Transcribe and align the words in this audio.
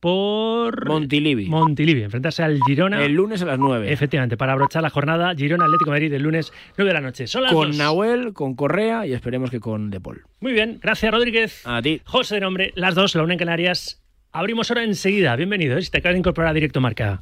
por 0.00 0.88
Montilivi. 0.88 1.46
Montilivi, 1.46 2.02
enfrentarse 2.02 2.42
al 2.42 2.58
Girona. 2.66 3.04
El 3.04 3.12
lunes 3.12 3.42
a 3.42 3.44
las 3.44 3.58
9. 3.58 3.92
Efectivamente, 3.92 4.36
para 4.36 4.52
abrochar 4.52 4.82
la 4.82 4.90
jornada, 4.90 5.34
Girona 5.34 5.66
Atlético 5.66 5.90
de 5.90 5.94
Madrid 5.96 6.12
el 6.14 6.22
lunes 6.22 6.52
9 6.78 6.88
de 6.88 6.94
la 6.94 7.00
noche. 7.00 7.26
Son 7.26 7.42
las 7.42 7.52
Con. 7.52 7.76
Nahuel, 7.76 8.32
con 8.32 8.54
Correa 8.54 9.06
y 9.06 9.12
esperemos 9.12 9.50
que 9.50 9.60
con 9.60 9.90
De 9.90 10.00
Paul. 10.00 10.24
Muy 10.40 10.52
bien, 10.52 10.78
gracias 10.82 11.12
Rodríguez. 11.12 11.66
A 11.66 11.82
ti. 11.82 12.00
José 12.04 12.36
de 12.36 12.40
nombre, 12.40 12.72
las 12.74 12.94
dos, 12.94 13.14
la 13.14 13.22
una 13.22 13.34
en 13.34 13.38
Canarias. 13.38 14.02
Abrimos 14.32 14.70
ahora 14.70 14.84
enseguida. 14.84 15.36
Bienvenido, 15.36 15.76
¿eh? 15.76 15.82
si 15.82 15.90
te 15.90 15.98
acabas 15.98 16.14
de 16.14 16.20
incorporar 16.20 16.50
a 16.50 16.54
Directo 16.54 16.80
Marca. 16.80 17.20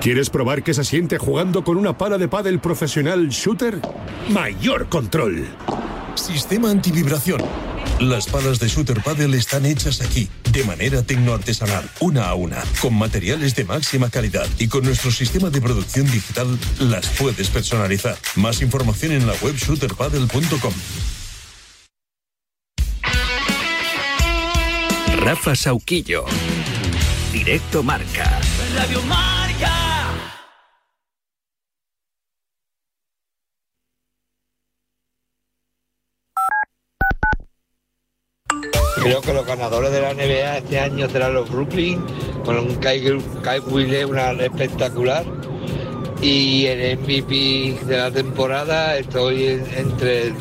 ¿Quieres 0.00 0.30
probar 0.30 0.62
qué 0.62 0.72
se 0.72 0.84
siente 0.84 1.18
jugando 1.18 1.62
con 1.62 1.76
una 1.76 1.98
pala 1.98 2.16
de 2.16 2.28
pádel 2.28 2.60
profesional 2.60 3.28
shooter? 3.28 3.78
Mayor 4.30 4.88
control. 4.88 5.44
Sistema 6.14 6.70
antivibración. 6.70 7.40
Las 8.00 8.26
palas 8.26 8.58
de 8.60 8.68
Shooter 8.68 9.02
Paddle 9.02 9.38
están 9.38 9.64
hechas 9.64 10.02
aquí, 10.02 10.28
de 10.52 10.64
manera 10.64 11.02
tecnoartesanal, 11.02 11.90
una 12.00 12.28
a 12.28 12.34
una, 12.34 12.62
con 12.82 12.94
materiales 12.94 13.54
de 13.54 13.64
máxima 13.64 14.10
calidad 14.10 14.46
y 14.58 14.68
con 14.68 14.84
nuestro 14.84 15.10
sistema 15.10 15.48
de 15.48 15.62
producción 15.62 16.04
digital 16.10 16.58
las 16.78 17.08
puedes 17.08 17.48
personalizar. 17.48 18.18
Más 18.34 18.60
información 18.60 19.12
en 19.12 19.26
la 19.26 19.32
web 19.40 19.56
shooterpaddle.com. 19.56 20.74
Rafa 25.20 25.56
Sauquillo. 25.56 26.26
Directo 27.32 27.82
Marca. 27.82 28.38
Radio. 28.74 29.00
Creo 39.06 39.20
que 39.20 39.32
los 39.32 39.46
ganadores 39.46 39.92
de 39.92 40.00
la 40.00 40.14
NBA 40.14 40.58
este 40.58 40.80
año 40.80 41.08
serán 41.08 41.32
los 41.32 41.48
Brooklyn, 41.48 42.04
con 42.44 42.58
un 42.58 42.74
Kai 42.74 43.00
Wheeler, 43.60 44.06
una 44.06 44.32
espectacular. 44.32 45.24
Y 46.20 46.66
el 46.66 46.98
MVP 46.98 47.78
de 47.86 47.98
la 47.98 48.10
temporada 48.10 48.96
estoy 48.96 49.46
en- 49.46 49.66
entre 49.76 50.34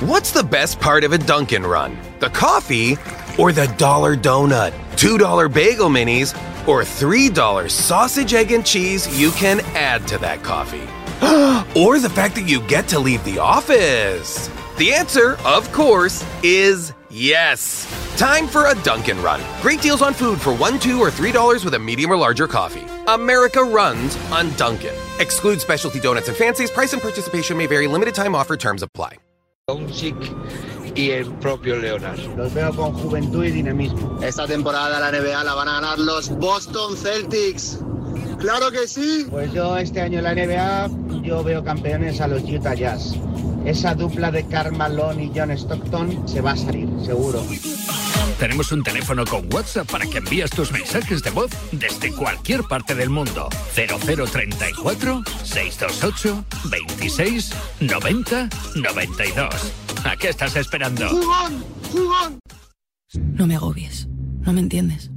What's 0.00 0.32
the 0.32 0.42
best 0.42 0.80
part 0.80 1.04
of 1.04 1.12
a 1.12 1.18
Dunkin' 1.18 1.64
Run? 1.64 1.96
The 2.18 2.30
coffee 2.30 2.98
or 3.38 3.52
the 3.52 3.68
dollar 3.78 4.16
donut? 4.16 4.72
$2 4.96 5.48
bagel 5.48 5.88
minis 5.88 6.34
or 6.66 6.82
$3 6.82 7.70
sausage, 7.70 8.34
egg, 8.34 8.50
and 8.50 8.64
cheese 8.66 9.06
you 9.16 9.30
can 9.30 9.60
add 9.76 10.04
to 10.08 10.18
that 10.18 10.42
coffee? 10.42 10.88
or 11.80 12.00
the 12.00 12.10
fact 12.10 12.34
that 12.34 12.48
you 12.48 12.60
get 12.62 12.88
to 12.88 12.98
leave 12.98 13.22
the 13.22 13.38
office? 13.38 14.50
The 14.78 14.92
answer, 14.92 15.36
of 15.44 15.70
course, 15.70 16.24
is 16.42 16.92
yes. 17.12 17.86
Time 18.16 18.46
for 18.46 18.66
a 18.68 18.74
Dunkin' 18.82 19.22
Run. 19.22 19.40
Great 19.60 19.80
deals 19.80 20.02
on 20.02 20.14
food 20.14 20.40
for 20.40 20.54
one, 20.54 20.78
two, 20.78 21.00
or 21.00 21.10
three 21.10 21.32
dollars 21.32 21.64
with 21.64 21.74
a 21.74 21.78
medium 21.78 22.10
or 22.10 22.16
larger 22.16 22.48
coffee. 22.48 22.86
America 23.06 23.62
runs 23.62 24.16
on 24.32 24.50
Dunkin'. 24.56 24.94
Exclude 25.18 25.60
specialty 25.60 26.00
donuts 26.00 26.28
and 26.28 26.36
fancies. 26.36 26.70
Price 26.70 26.92
and 26.92 27.02
participation 27.02 27.56
may 27.56 27.66
vary. 27.66 27.86
Limited 27.86 28.14
time 28.14 28.34
offer 28.34 28.56
terms 28.56 28.82
apply. 28.82 29.16
Doncic 29.70 30.16
y 30.96 31.10
el 31.12 31.30
propio 31.38 31.76
Leonard. 31.76 32.18
Los 32.36 32.52
veo 32.52 32.72
con 32.74 32.92
juventud 32.94 33.44
y 33.44 33.50
dinamismo. 33.52 34.18
Esta 34.20 34.46
temporada 34.46 34.98
la 34.98 35.12
NBA 35.12 35.44
la 35.44 35.54
van 35.54 35.68
a 35.68 35.74
ganar 35.80 35.98
los 36.00 36.28
Boston 36.30 36.96
Celtics. 36.96 37.78
¡Claro 38.38 38.70
que 38.70 38.86
sí! 38.86 39.26
Pues 39.30 39.52
yo 39.52 39.76
este 39.76 40.00
año 40.00 40.18
en 40.18 40.24
la 40.24 40.34
NBA 40.34 41.22
yo 41.22 41.42
veo 41.44 41.62
campeones 41.64 42.20
a 42.20 42.28
los 42.28 42.42
Utah 42.42 42.74
Jazz. 42.74 43.14
Esa 43.64 43.94
dupla 43.94 44.30
de 44.30 44.44
Karl 44.46 44.76
Malone 44.76 45.24
y 45.24 45.32
John 45.34 45.50
Stockton 45.52 46.28
se 46.28 46.40
va 46.40 46.52
a 46.52 46.56
salir, 46.56 46.88
seguro. 47.04 47.44
Tenemos 48.38 48.72
un 48.72 48.82
teléfono 48.82 49.24
con 49.24 49.52
WhatsApp 49.54 49.88
para 49.88 50.04
que 50.04 50.18
envíes 50.18 50.50
tus 50.50 50.72
mensajes 50.72 51.22
de 51.22 51.30
voz 51.30 51.50
desde 51.70 52.12
cualquier 52.12 52.64
parte 52.64 52.94
del 52.94 53.08
mundo. 53.08 53.48
0034 53.74 55.22
628 55.44 56.44
26 56.70 57.52
90 57.80 58.48
92. 58.74 59.72
¿A 60.04 60.16
qué 60.16 60.30
estás 60.30 60.56
esperando? 60.56 61.08
¡Jugón! 61.08 61.64
¡Jugón! 61.92 62.38
No 63.14 63.46
me 63.46 63.54
agobies. 63.54 64.08
No 64.40 64.52
me 64.52 64.60
entiendes. 64.60 65.10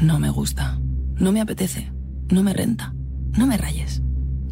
No 0.00 0.20
me 0.20 0.30
gusta. 0.30 0.78
No 1.16 1.32
me 1.32 1.40
apetece. 1.40 1.90
No 2.30 2.42
me 2.42 2.52
renta. 2.52 2.94
No 3.36 3.46
me 3.46 3.56
rayes. 3.56 4.02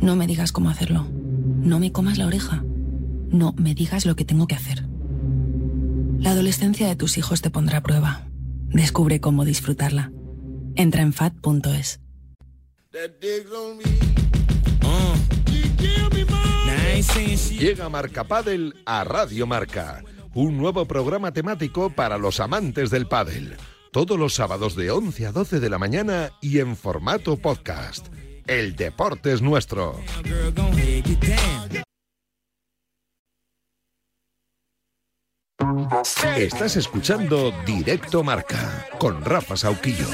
No 0.00 0.16
me 0.16 0.26
digas 0.26 0.52
cómo 0.52 0.70
hacerlo. 0.70 1.06
No 1.12 1.78
me 1.78 1.92
comas 1.92 2.18
la 2.18 2.26
oreja. 2.26 2.64
No 3.30 3.54
me 3.56 3.74
digas 3.74 4.04
lo 4.04 4.16
que 4.16 4.24
tengo 4.24 4.46
que 4.46 4.56
hacer. 4.56 4.84
La 6.18 6.32
adolescencia 6.32 6.88
de 6.88 6.96
tus 6.96 7.18
hijos 7.18 7.40
te 7.40 7.50
pondrá 7.50 7.78
a 7.78 7.82
prueba. 7.82 8.26
Descubre 8.70 9.20
cómo 9.20 9.44
disfrutarla. 9.44 10.10
Entra 10.74 11.02
en 11.02 11.12
fat.es. 11.12 12.00
Llega 17.58 17.88
Marca 17.88 18.24
Padel 18.24 18.74
a 18.84 19.04
Radio 19.04 19.46
Marca, 19.46 20.02
un 20.34 20.56
nuevo 20.56 20.84
programa 20.86 21.32
temático 21.32 21.90
para 21.90 22.18
los 22.18 22.40
amantes 22.40 22.90
del 22.90 23.06
pádel. 23.06 23.56
Todos 23.90 24.18
los 24.18 24.34
sábados 24.34 24.76
de 24.76 24.90
11 24.90 25.26
a 25.26 25.32
12 25.32 25.60
de 25.60 25.70
la 25.70 25.78
mañana 25.78 26.30
y 26.42 26.58
en 26.58 26.76
formato 26.76 27.36
podcast. 27.36 28.08
El 28.46 28.76
deporte 28.76 29.32
es 29.32 29.40
nuestro. 29.40 29.98
Estás 36.36 36.76
escuchando 36.76 37.52
Directo 37.66 38.22
Marca 38.22 38.86
con 38.98 39.24
Rafa 39.24 39.56
Sauquillo. 39.56 40.06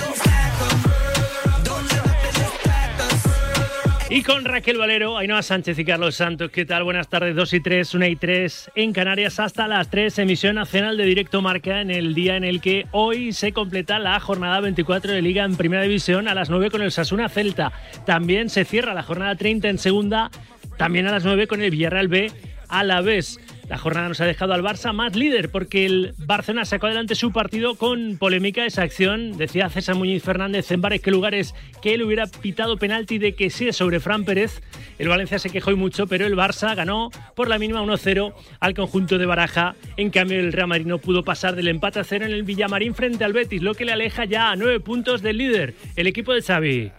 Y 4.14 4.22
con 4.22 4.44
Raquel 4.44 4.78
Valero, 4.78 5.18
Ainhoa 5.18 5.42
Sánchez 5.42 5.76
y 5.76 5.84
Carlos 5.84 6.14
Santos. 6.14 6.48
¿Qué 6.52 6.64
tal? 6.64 6.84
Buenas 6.84 7.08
tardes, 7.08 7.34
2 7.34 7.52
y 7.54 7.60
3, 7.60 7.94
1 7.94 8.06
y 8.06 8.14
3 8.14 8.70
en 8.76 8.92
Canarias 8.92 9.40
hasta 9.40 9.66
las 9.66 9.90
3, 9.90 10.20
emisión 10.20 10.54
nacional 10.54 10.96
de 10.96 11.04
Directo 11.04 11.42
Marca 11.42 11.80
en 11.80 11.90
el 11.90 12.14
día 12.14 12.36
en 12.36 12.44
el 12.44 12.60
que 12.60 12.86
hoy 12.92 13.32
se 13.32 13.50
completa 13.52 13.98
la 13.98 14.20
jornada 14.20 14.60
24 14.60 15.10
de 15.10 15.20
Liga 15.20 15.42
en 15.42 15.56
Primera 15.56 15.82
División 15.82 16.28
a 16.28 16.34
las 16.36 16.48
9 16.48 16.70
con 16.70 16.82
el 16.82 16.92
Sasuna 16.92 17.28
Celta. 17.28 17.72
También 18.06 18.50
se 18.50 18.64
cierra 18.64 18.94
la 18.94 19.02
jornada 19.02 19.34
30 19.34 19.68
en 19.68 19.78
Segunda, 19.78 20.30
también 20.78 21.08
a 21.08 21.10
las 21.10 21.24
9 21.24 21.48
con 21.48 21.60
el 21.60 21.72
Villarreal 21.72 22.06
B 22.06 22.30
a 22.68 22.84
la 22.84 23.00
vez. 23.00 23.40
La 23.68 23.78
jornada 23.78 24.08
nos 24.08 24.20
ha 24.20 24.26
dejado 24.26 24.52
al 24.52 24.62
Barça 24.62 24.92
más 24.92 25.16
líder 25.16 25.50
porque 25.50 25.86
el 25.86 26.14
Barcelona 26.18 26.66
sacó 26.66 26.86
adelante 26.86 27.14
su 27.14 27.32
partido 27.32 27.76
con 27.76 28.18
polémica 28.18 28.66
esa 28.66 28.82
acción. 28.82 29.38
Decía 29.38 29.70
César 29.70 29.94
Muñiz 29.94 30.22
Fernández 30.22 30.70
en 30.70 30.82
varios 30.82 31.06
lugares 31.06 31.54
que 31.80 31.94
él 31.94 32.02
hubiera 32.02 32.26
pitado 32.26 32.76
penalti 32.76 33.16
de 33.18 33.34
que 33.34 33.48
sí 33.48 33.72
sobre 33.72 34.00
Fran 34.00 34.24
Pérez. 34.24 34.60
El 34.98 35.08
Valencia 35.08 35.38
se 35.38 35.48
quejó 35.48 35.70
y 35.70 35.76
mucho, 35.76 36.06
pero 36.06 36.26
el 36.26 36.36
Barça 36.36 36.74
ganó 36.76 37.10
por 37.34 37.48
la 37.48 37.58
mínima 37.58 37.82
1-0 37.82 38.34
al 38.60 38.74
conjunto 38.74 39.16
de 39.16 39.26
Baraja. 39.26 39.74
En 39.96 40.10
cambio, 40.10 40.38
el 40.38 40.52
Real 40.52 40.68
Madrid 40.68 40.86
no 40.86 40.98
pudo 40.98 41.24
pasar 41.24 41.56
del 41.56 41.68
empate 41.68 42.00
a 42.00 42.04
cero 42.04 42.26
en 42.26 42.32
el 42.32 42.42
Villamarín 42.42 42.94
frente 42.94 43.24
al 43.24 43.32
Betis, 43.32 43.62
lo 43.62 43.74
que 43.74 43.86
le 43.86 43.92
aleja 43.92 44.26
ya 44.26 44.50
a 44.50 44.56
nueve 44.56 44.80
puntos 44.80 45.22
del 45.22 45.38
líder, 45.38 45.74
el 45.96 46.06
equipo 46.06 46.34
de 46.34 46.42
Xavi. 46.42 46.92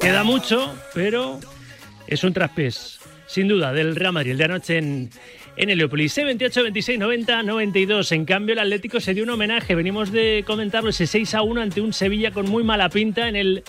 Queda 0.00 0.22
mucho, 0.22 0.72
pero 0.94 1.40
es 2.06 2.22
un 2.22 2.32
traspés 2.32 3.00
sin 3.26 3.48
duda, 3.48 3.72
del 3.72 3.96
Real 3.96 4.12
Madrid 4.12 4.36
de 4.36 4.44
anoche 4.44 4.78
en, 4.78 5.10
en 5.56 5.70
Heliópolis. 5.70 6.14
28, 6.16 6.62
26, 6.62 6.98
90, 6.98 7.42
92. 7.42 8.12
En 8.12 8.24
cambio, 8.24 8.54
el 8.54 8.58
Atlético 8.58 9.00
se 9.00 9.14
dio 9.14 9.24
un 9.24 9.30
homenaje. 9.30 9.74
Venimos 9.74 10.12
de 10.12 10.44
comentarlo 10.46 10.90
ese 10.90 11.06
6 11.06 11.34
a 11.34 11.42
1 11.42 11.60
ante 11.60 11.80
un 11.80 11.92
Sevilla 11.92 12.30
con 12.30 12.48
muy 12.48 12.64
mala 12.64 12.88
pinta 12.88 13.28
en 13.28 13.36
el 13.36 13.62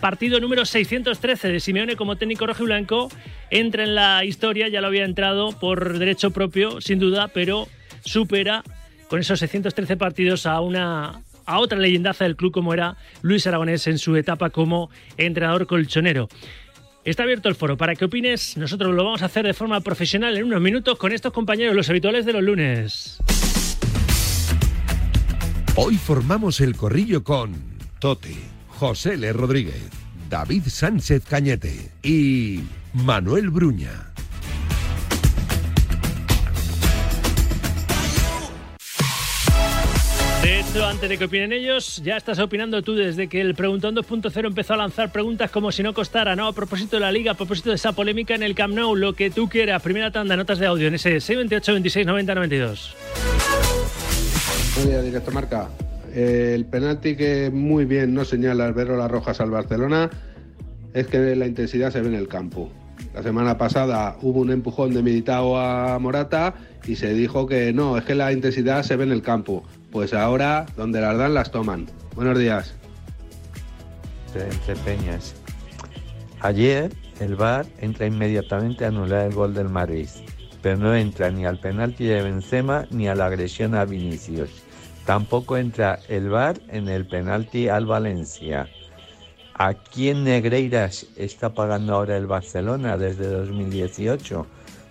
partido 0.00 0.40
número 0.40 0.64
613 0.64 1.48
de 1.48 1.60
Simeone 1.60 1.96
como 1.96 2.16
técnico 2.16 2.46
rojo 2.46 2.62
y 2.64 2.66
blanco. 2.66 3.08
Entra 3.50 3.84
en 3.84 3.94
la 3.94 4.24
historia, 4.24 4.68
ya 4.68 4.80
lo 4.80 4.88
había 4.88 5.04
entrado 5.04 5.58
por 5.58 5.98
derecho 5.98 6.30
propio, 6.30 6.80
sin 6.80 6.98
duda, 6.98 7.28
pero 7.28 7.68
supera 8.04 8.62
con 9.08 9.20
esos 9.20 9.38
613 9.38 9.96
partidos 9.96 10.46
a 10.46 10.60
una 10.60 11.20
a 11.46 11.60
otra 11.60 11.78
leyendaza 11.78 12.24
del 12.24 12.34
club 12.34 12.52
como 12.52 12.74
era 12.74 12.96
Luis 13.22 13.46
Aragonés 13.46 13.86
en 13.86 13.98
su 13.98 14.16
etapa 14.16 14.50
como 14.50 14.90
entrenador 15.16 15.66
colchonero. 15.66 16.28
Está 17.06 17.22
abierto 17.22 17.48
el 17.48 17.54
foro 17.54 17.76
para 17.76 17.94
que 17.94 18.04
opines. 18.04 18.56
Nosotros 18.56 18.92
lo 18.92 19.04
vamos 19.04 19.22
a 19.22 19.26
hacer 19.26 19.46
de 19.46 19.54
forma 19.54 19.80
profesional 19.80 20.36
en 20.36 20.42
unos 20.42 20.60
minutos 20.60 20.98
con 20.98 21.12
estos 21.12 21.32
compañeros, 21.32 21.76
los 21.76 21.88
habituales 21.88 22.26
de 22.26 22.32
los 22.32 22.42
lunes. 22.42 23.18
Hoy 25.76 25.98
formamos 25.98 26.60
el 26.60 26.74
corrillo 26.74 27.22
con 27.22 27.54
Tote, 28.00 28.34
José 28.66 29.14
L. 29.14 29.32
Rodríguez, 29.34 29.88
David 30.28 30.64
Sánchez 30.66 31.24
Cañete 31.24 31.92
y 32.02 32.62
Manuel 32.92 33.50
Bruña. 33.50 34.12
Antes 40.84 41.08
de 41.08 41.16
que 41.16 41.24
opinen 41.24 41.52
ellos, 41.52 42.02
ya 42.04 42.16
estás 42.16 42.38
opinando 42.38 42.82
tú 42.82 42.94
desde 42.94 43.28
que 43.28 43.40
el 43.40 43.54
Preguntón 43.54 43.96
2.0 43.96 44.46
empezó 44.46 44.74
a 44.74 44.76
lanzar 44.76 45.10
preguntas 45.10 45.50
como 45.50 45.72
si 45.72 45.82
no 45.82 45.94
costara, 45.94 46.36
¿no? 46.36 46.46
A 46.46 46.52
propósito 46.52 46.96
de 46.96 47.00
la 47.00 47.10
liga, 47.10 47.32
a 47.32 47.34
propósito 47.34 47.70
de 47.70 47.76
esa 47.76 47.92
polémica 47.92 48.34
en 48.34 48.42
el 48.42 48.54
Camp 48.54 48.74
Nou, 48.74 48.94
lo 48.94 49.14
que 49.14 49.30
tú 49.30 49.48
quieras. 49.48 49.82
Primera 49.82 50.10
tanda, 50.10 50.36
notas 50.36 50.58
de 50.58 50.66
audio 50.66 50.88
en 50.88 50.94
ese 50.94 51.20
628 51.20 51.72
26 51.72 52.06
90 52.06 52.34
92. 52.34 52.94
Buenos 54.74 54.90
días, 54.90 55.04
directo 55.04 55.30
marca. 55.32 55.68
el 56.14 56.64
penalti 56.66 57.16
que 57.16 57.50
muy 57.50 57.84
bien 57.84 58.14
no 58.14 58.24
señala 58.24 58.66
Albero 58.66 58.96
Las 58.96 59.10
Rojas 59.10 59.40
al 59.40 59.50
Barcelona 59.50 60.10
es 60.92 61.06
que 61.06 61.36
la 61.36 61.46
intensidad 61.46 61.90
se 61.90 62.00
ve 62.00 62.08
en 62.08 62.14
el 62.14 62.28
campo. 62.28 62.70
La 63.14 63.22
semana 63.22 63.58
pasada 63.58 64.16
hubo 64.22 64.40
un 64.40 64.50
empujón 64.50 64.92
de 64.94 65.02
Militao 65.02 65.58
a 65.58 65.98
Morata 65.98 66.54
y 66.86 66.96
se 66.96 67.12
dijo 67.14 67.46
que 67.46 67.72
no, 67.72 67.96
es 67.96 68.04
que 68.04 68.14
la 68.14 68.32
intensidad 68.32 68.82
se 68.82 68.96
ve 68.96 69.04
en 69.04 69.12
el 69.12 69.22
campo. 69.22 69.64
Pues 69.90 70.12
ahora, 70.14 70.66
donde 70.76 71.00
las 71.00 71.16
dan, 71.16 71.34
las 71.34 71.50
toman. 71.50 71.86
Buenos 72.14 72.38
días. 72.38 72.74
Entre 74.34 74.76
Peñas. 74.76 75.34
Ayer 76.40 76.92
el 77.20 77.36
VAR 77.36 77.66
entra 77.78 78.06
inmediatamente 78.06 78.84
a 78.84 78.88
anular 78.88 79.26
el 79.26 79.34
gol 79.34 79.54
del 79.54 79.68
Madrid, 79.68 80.08
pero 80.60 80.76
no 80.76 80.94
entra 80.94 81.30
ni 81.30 81.46
al 81.46 81.58
penalti 81.58 82.04
de 82.04 82.22
Benzema 82.22 82.86
ni 82.90 83.08
a 83.08 83.14
la 83.14 83.26
agresión 83.26 83.74
a 83.74 83.84
Vinicius. 83.84 84.50
Tampoco 85.06 85.56
entra 85.56 86.00
el 86.08 86.28
VAR 86.28 86.60
en 86.68 86.88
el 86.88 87.06
penalti 87.06 87.68
al 87.68 87.86
Valencia. 87.86 88.68
¿A 89.54 89.72
quién 89.72 90.24
Negreiras 90.24 91.06
está 91.16 91.54
pagando 91.54 91.94
ahora 91.94 92.16
el 92.16 92.26
Barcelona 92.26 92.98
desde 92.98 93.28
2018? 93.28 94.46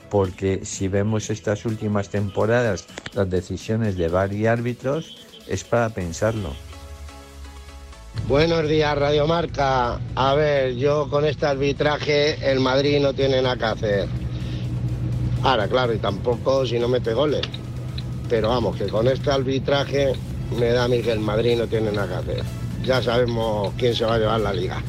Porque 0.09 0.65
si 0.65 0.87
vemos 0.87 1.29
estas 1.29 1.65
últimas 1.65 2.09
temporadas, 2.09 2.85
las 3.13 3.29
decisiones 3.29 3.97
de 3.97 4.07
VAR 4.07 4.33
y 4.33 4.47
árbitros, 4.47 5.17
es 5.47 5.63
para 5.63 5.89
pensarlo. 5.89 6.53
Buenos 8.27 8.67
días, 8.67 8.97
Radio 8.97 9.27
Marca. 9.27 9.99
A 10.15 10.33
ver, 10.33 10.75
yo 10.75 11.07
con 11.09 11.25
este 11.25 11.45
arbitraje, 11.45 12.51
el 12.51 12.59
Madrid 12.59 12.99
no 12.99 13.13
tiene 13.13 13.39
nada 13.39 13.55
que 13.55 13.65
hacer. 13.65 14.07
Ahora, 15.43 15.67
claro, 15.67 15.93
y 15.93 15.99
tampoco 15.99 16.65
si 16.65 16.79
no 16.79 16.87
mete 16.87 17.13
goles. 17.13 17.41
Pero 18.27 18.49
vamos, 18.49 18.77
que 18.77 18.87
con 18.87 19.07
este 19.07 19.29
arbitraje 19.29 20.13
me 20.57 20.69
da 20.69 20.85
a 20.85 20.87
mí 20.87 21.01
que 21.01 21.11
el 21.11 21.19
Madrid 21.19 21.55
no 21.55 21.67
tiene 21.67 21.91
nada 21.91 22.07
que 22.07 22.31
hacer. 22.31 22.43
Ya 22.83 23.01
sabemos 23.01 23.71
quién 23.77 23.93
se 23.93 24.05
va 24.05 24.15
a 24.15 24.17
llevar 24.17 24.41
la 24.41 24.53
liga. 24.53 24.81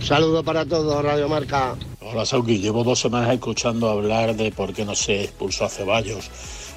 saludo 0.00 0.44
para 0.44 0.64
todos, 0.64 1.04
Radio 1.04 1.28
Marca. 1.28 1.74
Hola, 2.10 2.24
Sauki. 2.24 2.56
Llevo 2.56 2.84
dos 2.84 3.00
semanas 3.00 3.34
escuchando 3.34 3.90
hablar 3.90 4.34
de 4.34 4.50
por 4.50 4.72
qué 4.72 4.86
no 4.86 4.94
se 4.94 5.24
expulsó 5.24 5.66
a 5.66 5.68
Ceballos 5.68 6.30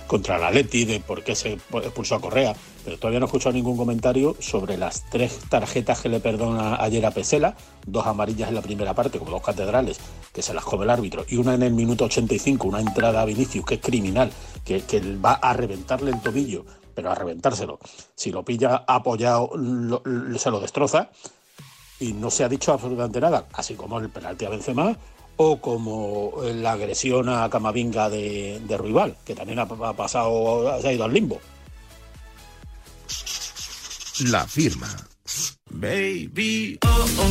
contra 0.05 0.37
la 0.37 0.51
Leti, 0.51 0.83
de 0.83 0.99
por 0.99 1.23
qué 1.23 1.35
se 1.35 1.53
expulsó 1.53 2.15
a 2.15 2.19
Correa, 2.19 2.53
pero 2.83 2.97
todavía 2.97 3.21
no 3.21 3.27
he 3.27 3.27
escuchado 3.27 3.53
ningún 3.53 3.77
comentario 3.77 4.35
sobre 4.41 4.75
las 4.77 5.09
tres 5.09 5.39
tarjetas 5.47 6.01
que 6.01 6.09
le 6.09 6.19
perdona 6.19 6.75
ayer 6.83 7.05
a 7.05 7.11
Pesela, 7.11 7.55
dos 7.87 8.05
amarillas 8.07 8.49
en 8.49 8.55
la 8.55 8.61
primera 8.61 8.93
parte, 8.93 9.19
como 9.19 9.31
dos 9.31 9.41
catedrales, 9.41 10.01
que 10.33 10.41
se 10.41 10.53
las 10.53 10.65
come 10.65 10.83
el 10.83 10.89
árbitro, 10.89 11.23
y 11.29 11.37
una 11.37 11.53
en 11.53 11.63
el 11.63 11.73
minuto 11.73 12.03
85, 12.03 12.67
una 12.67 12.81
entrada 12.81 13.21
a 13.21 13.25
Vinicius, 13.25 13.65
que 13.65 13.75
es 13.75 13.81
criminal, 13.81 14.29
que, 14.65 14.81
que 14.81 14.99
va 15.15 15.35
a 15.35 15.53
reventarle 15.53 16.11
el 16.11 16.19
tobillo, 16.19 16.65
pero 16.93 17.09
a 17.09 17.15
reventárselo. 17.15 17.79
Si 18.15 18.31
lo 18.31 18.43
pilla 18.43 18.83
apoyado, 18.85 19.49
se 20.37 20.51
lo 20.51 20.59
destroza, 20.59 21.09
y 22.01 22.11
no 22.11 22.29
se 22.31 22.43
ha 22.43 22.49
dicho 22.49 22.73
absolutamente 22.73 23.21
nada, 23.21 23.45
así 23.53 23.75
como 23.75 23.97
el 23.99 24.09
penalti 24.09 24.43
a 24.43 24.49
Benzema 24.49 24.97
o 25.43 25.59
como 25.59 26.33
la 26.53 26.73
agresión 26.73 27.27
a 27.29 27.49
Camavinga 27.49 28.09
de, 28.09 28.61
de 28.67 28.77
Ruibal, 28.77 29.15
que 29.25 29.33
también 29.33 29.59
ha, 29.59 29.65
pasado, 29.65 30.79
se 30.79 30.87
ha 30.87 30.93
ido 30.93 31.03
al 31.03 31.13
limbo. 31.13 31.39
La 34.29 34.45
firma. 34.45 34.87
Baby. 35.73 36.79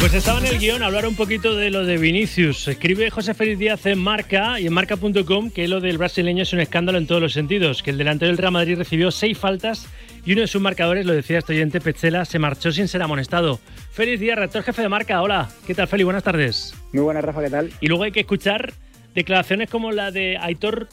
Pues 0.00 0.14
estaba 0.14 0.40
en 0.40 0.46
el 0.46 0.58
guion 0.58 0.82
hablar 0.82 1.06
un 1.06 1.14
poquito 1.14 1.54
de 1.54 1.70
lo 1.70 1.84
de 1.84 1.98
Vinicius. 1.98 2.66
Escribe 2.66 3.10
José 3.10 3.34
Félix 3.34 3.58
Díaz 3.58 3.86
en 3.86 3.98
Marca 3.98 4.58
y 4.58 4.66
en 4.66 4.72
marca.com 4.72 5.50
que 5.50 5.68
lo 5.68 5.80
del 5.80 5.98
brasileño 5.98 6.42
es 6.42 6.52
un 6.52 6.60
escándalo 6.60 6.98
en 6.98 7.06
todos 7.06 7.20
los 7.20 7.32
sentidos, 7.34 7.82
que 7.82 7.90
el 7.90 7.98
delantero 7.98 8.30
del 8.30 8.38
Real 8.38 8.52
Madrid 8.52 8.78
recibió 8.78 9.10
seis 9.10 9.38
faltas 9.38 9.86
y 10.24 10.32
uno 10.32 10.40
de 10.40 10.48
sus 10.48 10.60
marcadores, 10.60 11.06
lo 11.06 11.12
decía 11.12 11.38
este 11.38 11.52
oyente, 11.52 11.80
Petzela, 11.80 12.24
se 12.24 12.38
marchó 12.38 12.72
sin 12.72 12.88
ser 12.88 13.02
amonestado. 13.02 13.60
Félix 13.92 14.20
Díaz, 14.20 14.38
rector 14.38 14.62
jefe 14.62 14.82
de 14.82 14.88
Marca. 14.88 15.20
Hola, 15.20 15.50
¿qué 15.66 15.74
tal 15.74 15.88
Félix? 15.88 16.04
Buenas 16.04 16.22
tardes. 16.22 16.74
Muy 16.92 17.02
buenas, 17.02 17.24
Rafa, 17.24 17.42
¿qué 17.42 17.50
tal? 17.50 17.70
Y 17.80 17.88
luego 17.88 18.04
hay 18.04 18.12
que 18.12 18.20
escuchar 18.20 18.72
declaraciones 19.14 19.68
como 19.68 19.90
la 19.90 20.12
de 20.12 20.38
Aitor 20.40 20.88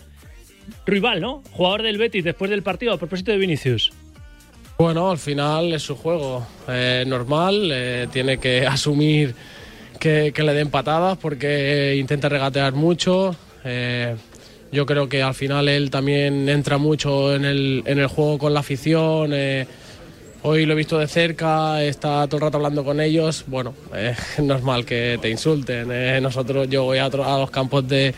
Ruibal, 0.85 1.21
¿no? 1.21 1.43
Jugador 1.51 1.83
del 1.83 1.99
Betis 1.99 2.23
después 2.23 2.49
del 2.49 2.63
partido 2.63 2.93
a 2.93 2.97
propósito 2.97 3.31
de 3.31 3.37
Vinicius. 3.37 3.93
Bueno, 4.79 5.11
al 5.11 5.19
final 5.19 5.73
es 5.73 5.83
su 5.83 5.95
juego. 5.95 6.45
Eh, 6.67 7.03
normal, 7.07 7.69
eh, 7.71 8.07
tiene 8.11 8.39
que 8.39 8.65
asumir 8.67 9.35
que, 9.99 10.33
le 10.35 10.53
den 10.53 10.71
patadas 10.71 11.17
porque 11.19 11.95
intenta 11.99 12.29
regatear 12.29 12.73
mucho. 12.73 13.35
Eh, 13.63 14.15
yo 14.71 14.87
creo 14.87 15.07
que 15.07 15.21
al 15.21 15.35
final 15.35 15.69
él 15.69 15.91
también 15.91 16.49
entra 16.49 16.79
mucho 16.79 17.35
en 17.35 17.45
el, 17.45 17.83
en 17.85 17.99
el 17.99 18.07
juego 18.07 18.39
con 18.39 18.55
la 18.55 18.61
afición. 18.61 19.33
Hoy 20.43 20.65
lo 20.65 20.73
he 20.73 20.75
visto 20.75 20.97
de 20.97 21.07
cerca, 21.07 21.83
está 21.83 22.27
todo 22.27 22.37
el 22.37 22.41
rato 22.43 22.57
hablando 22.57 22.83
con 22.83 23.01
ellos. 23.01 23.45
Bueno, 23.47 23.73
es 23.95 24.39
normal 24.43 24.85
que 24.85 25.17
te 25.21 25.29
insulten. 25.29 25.89
nosotros, 26.21 26.69
yo 26.69 26.83
voy 26.83 26.97
a 26.97 27.09
los 27.09 27.51
campos 27.51 27.87
de 27.87 28.13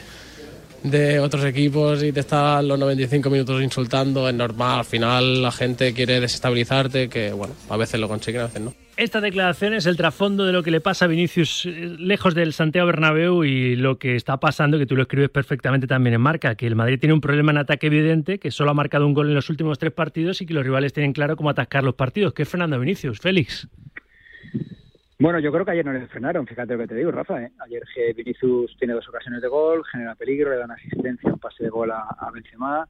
de 0.84 1.20
otros 1.20 1.44
equipos 1.46 2.02
y 2.04 2.12
te 2.12 2.22
están 2.22 2.68
los 2.68 2.80
95 2.80 3.30
minutos 3.30 3.62
insultando, 3.62 4.28
es 4.28 4.36
normal. 4.36 4.80
Al 4.80 4.86
final 4.86 5.42
la 5.42 5.52
gente 5.52 5.94
quiere 5.94 6.20
desestabilizarte, 6.20 7.10
que 7.10 7.32
bueno, 7.32 7.54
a 7.70 7.78
veces 7.78 8.00
lo 8.00 8.08
consiguen, 8.08 8.42
a 8.42 8.46
veces 8.46 8.62
no. 8.62 8.74
Esta 9.00 9.22
declaración 9.22 9.74
es 9.74 9.86
el 9.86 9.96
trasfondo 9.96 10.46
de 10.46 10.52
lo 10.52 10.62
que 10.62 10.72
le 10.72 10.82
pasa 10.82 11.06
a 11.06 11.08
Vinicius 11.08 11.66
eh, 11.66 11.96
lejos 11.98 12.36
del 12.36 12.52
Santiago 12.52 12.88
Bernabéu 12.88 13.46
y 13.46 13.78
lo 13.78 13.98
que 13.98 14.18
está 14.18 14.42
pasando, 14.42 14.78
que 14.78 14.86
tú 14.86 14.98
lo 14.98 15.04
escribes 15.04 15.30
perfectamente 15.30 15.88
también 15.88 16.16
en 16.16 16.20
marca, 16.20 16.56
que 16.56 16.68
el 16.68 16.76
Madrid 16.76 17.00
tiene 17.00 17.14
un 17.14 17.22
problema 17.22 17.52
en 17.52 17.60
ataque 17.60 17.88
evidente, 17.88 18.40
que 18.40 18.52
solo 18.52 18.72
ha 18.72 18.74
marcado 18.74 19.08
un 19.08 19.14
gol 19.14 19.30
en 19.30 19.36
los 19.36 19.50
últimos 19.50 19.80
tres 19.80 19.94
partidos 19.94 20.42
y 20.42 20.46
que 20.46 20.54
los 20.54 20.66
rivales 20.66 20.92
tienen 20.92 21.14
claro 21.14 21.38
cómo 21.38 21.50
atacar 21.50 21.82
los 21.82 21.96
partidos, 21.96 22.34
que 22.34 22.42
es 22.42 22.50
Fernando 22.50 22.78
Vinicius. 22.78 23.22
Félix. 23.22 23.70
Bueno, 25.18 25.40
yo 25.40 25.54
creo 25.54 25.64
que 25.64 25.72
ayer 25.72 25.86
no 25.86 25.94
le 25.94 26.06
frenaron, 26.08 26.46
fíjate 26.46 26.74
lo 26.74 26.80
que 26.80 26.88
te 26.88 26.96
digo, 26.96 27.12
Rafa. 27.12 27.42
¿eh? 27.42 27.52
Ayer 27.60 27.84
Vinicius 28.18 28.76
tiene 28.78 28.96
dos 28.96 29.08
ocasiones 29.08 29.42
de 29.42 29.48
gol, 29.48 29.82
genera 29.90 30.16
peligro, 30.16 30.50
le 30.50 30.58
da 30.58 30.66
una 30.66 30.74
asistencia, 30.74 31.32
un 31.32 31.40
pase 31.40 31.64
de 31.64 31.70
gol 31.70 31.90
a, 31.92 32.30
Benzema. 32.34 32.86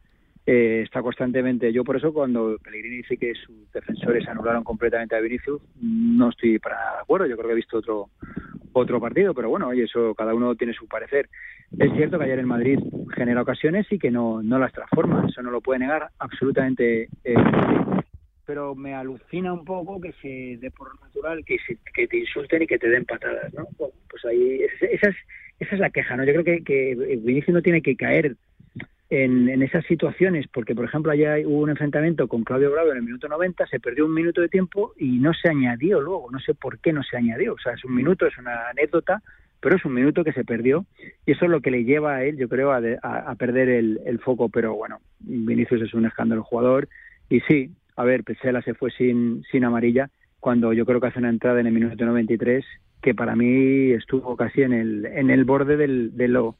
Eh, 0.51 0.81
está 0.81 1.03
constantemente. 1.03 1.71
Yo 1.71 1.83
por 1.83 1.95
eso 1.95 2.11
cuando 2.11 2.57
Pellegrini 2.63 2.97
dice 2.97 3.17
que 3.17 3.35
sus 3.35 3.71
defensores 3.71 4.27
anularon 4.27 4.63
completamente 4.63 5.15
a 5.15 5.19
Vinicius, 5.19 5.61
no 5.79 6.29
estoy 6.29 6.57
para 6.57 6.75
nada 6.75 6.93
de 6.93 7.01
acuerdo. 7.01 7.27
Yo 7.27 7.35
creo 7.37 7.49
que 7.49 7.53
he 7.53 7.57
visto 7.57 7.77
otro 7.77 8.09
otro 8.71 8.99
partido, 8.99 9.35
pero 9.35 9.47
bueno, 9.47 9.67
oye, 9.67 9.83
eso 9.83 10.15
cada 10.15 10.33
uno 10.33 10.55
tiene 10.55 10.73
su 10.73 10.87
parecer. 10.87 11.29
Es 11.77 11.93
cierto 11.93 12.17
que 12.17 12.25
ayer 12.25 12.39
el 12.39 12.47
Madrid 12.47 12.79
genera 13.13 13.43
ocasiones 13.43 13.85
y 13.91 13.99
que 13.99 14.09
no, 14.09 14.41
no 14.41 14.57
las 14.57 14.73
transforma, 14.73 15.27
eso 15.29 15.43
no 15.43 15.51
lo 15.51 15.61
puede 15.61 15.81
negar 15.81 16.09
absolutamente 16.17 17.09
eh, 17.23 17.35
pero 18.47 18.73
me 18.73 18.95
alucina 18.95 19.53
un 19.53 19.63
poco 19.63 20.01
que 20.01 20.11
se 20.13 20.57
dé 20.59 20.71
por 20.71 20.99
natural 20.99 21.45
que, 21.45 21.57
que 21.93 22.07
te 22.07 22.17
insulten 22.17 22.63
y 22.63 22.65
que 22.65 22.79
te 22.79 22.89
den 22.89 23.05
patadas, 23.05 23.53
¿no? 23.53 23.67
pues 23.77 24.25
ahí, 24.25 24.63
esa 24.63 25.09
es, 25.09 25.15
esa 25.59 25.75
es 25.75 25.79
la 25.79 25.91
queja, 25.91 26.17
¿no? 26.17 26.23
Yo 26.23 26.33
creo 26.33 26.43
que, 26.43 26.63
que 26.63 26.95
Vinicius 27.21 27.53
no 27.53 27.61
tiene 27.61 27.83
que 27.83 27.95
caer 27.95 28.35
en, 29.09 29.49
en, 29.49 29.61
esas 29.63 29.85
situaciones, 29.85 30.47
porque 30.47 30.75
por 30.75 30.85
ejemplo 30.85 31.11
ayer 31.11 31.45
hubo 31.45 31.61
un 31.61 31.69
enfrentamiento 31.69 32.27
con 32.27 32.43
Claudio 32.43 32.71
Bravo 32.71 32.91
en 32.91 32.97
el 32.97 33.03
minuto 33.03 33.27
90, 33.27 33.65
se 33.67 33.79
perdió 33.79 34.05
un 34.05 34.13
minuto 34.13 34.41
de 34.41 34.49
tiempo 34.49 34.93
y 34.97 35.19
no 35.19 35.33
se 35.33 35.49
añadió 35.49 35.99
luego, 35.99 36.29
no 36.31 36.39
sé 36.39 36.53
por 36.53 36.79
qué 36.79 36.93
no 36.93 37.03
se 37.03 37.17
añadió, 37.17 37.53
o 37.53 37.59
sea, 37.59 37.73
es 37.73 37.83
un 37.83 37.95
minuto, 37.95 38.27
es 38.27 38.37
una 38.37 38.69
anécdota, 38.69 39.21
pero 39.59 39.75
es 39.75 39.83
un 39.83 39.93
minuto 39.93 40.23
que 40.23 40.31
se 40.31 40.45
perdió 40.45 40.85
y 41.25 41.31
eso 41.31 41.45
es 41.45 41.51
lo 41.51 41.61
que 41.61 41.71
le 41.71 41.83
lleva 41.83 42.17
a 42.17 42.23
él, 42.23 42.37
yo 42.37 42.47
creo, 42.47 42.71
a, 42.71 42.81
a, 43.01 43.35
perder 43.35 43.69
el, 43.69 43.99
el, 44.05 44.19
foco, 44.19 44.49
pero 44.49 44.75
bueno, 44.75 44.99
Vinicius 45.19 45.81
es 45.81 45.93
un 45.93 46.05
escándalo 46.05 46.43
jugador 46.43 46.87
y 47.29 47.41
sí, 47.41 47.71
a 47.95 48.03
ver, 48.03 48.23
Pesela 48.23 48.61
se 48.61 48.75
fue 48.75 48.91
sin, 48.91 49.43
sin 49.51 49.65
amarilla 49.65 50.09
cuando 50.39 50.71
yo 50.71 50.85
creo 50.85 51.01
que 51.01 51.07
hace 51.07 51.19
una 51.19 51.29
entrada 51.29 51.59
en 51.59 51.67
el 51.67 51.73
minuto 51.73 52.05
93 52.05 52.63
que 53.01 53.15
para 53.15 53.35
mí 53.35 53.91
estuvo 53.91 54.35
casi 54.35 54.61
en 54.61 54.73
el, 54.73 55.05
en 55.05 55.29
el 55.29 55.45
borde 55.45 55.77
del, 55.77 56.15
de 56.15 56.27
lo 56.27 56.55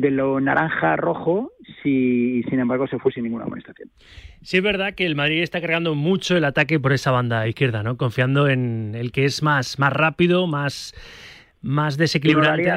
de 0.00 0.10
lo 0.10 0.40
naranja 0.40 0.96
rojo 0.96 1.52
si 1.82 2.42
sin 2.44 2.60
embargo 2.60 2.86
se 2.86 2.98
fue 2.98 3.12
sin 3.12 3.24
ninguna 3.24 3.44
amonestación. 3.44 3.90
Sí 4.42 4.56
es 4.56 4.62
verdad 4.62 4.94
que 4.94 5.06
el 5.06 5.14
Madrid 5.14 5.42
está 5.42 5.60
cargando 5.60 5.94
mucho 5.94 6.36
el 6.36 6.44
ataque 6.44 6.80
por 6.80 6.92
esa 6.92 7.10
banda 7.10 7.46
izquierda, 7.46 7.82
¿no? 7.82 7.96
Confiando 7.96 8.48
en 8.48 8.94
el 8.94 9.12
que 9.12 9.24
es 9.24 9.42
más 9.42 9.78
más 9.78 9.92
rápido, 9.92 10.46
más 10.46 10.94
más 11.62 11.96
desequilibrante. 11.96 12.72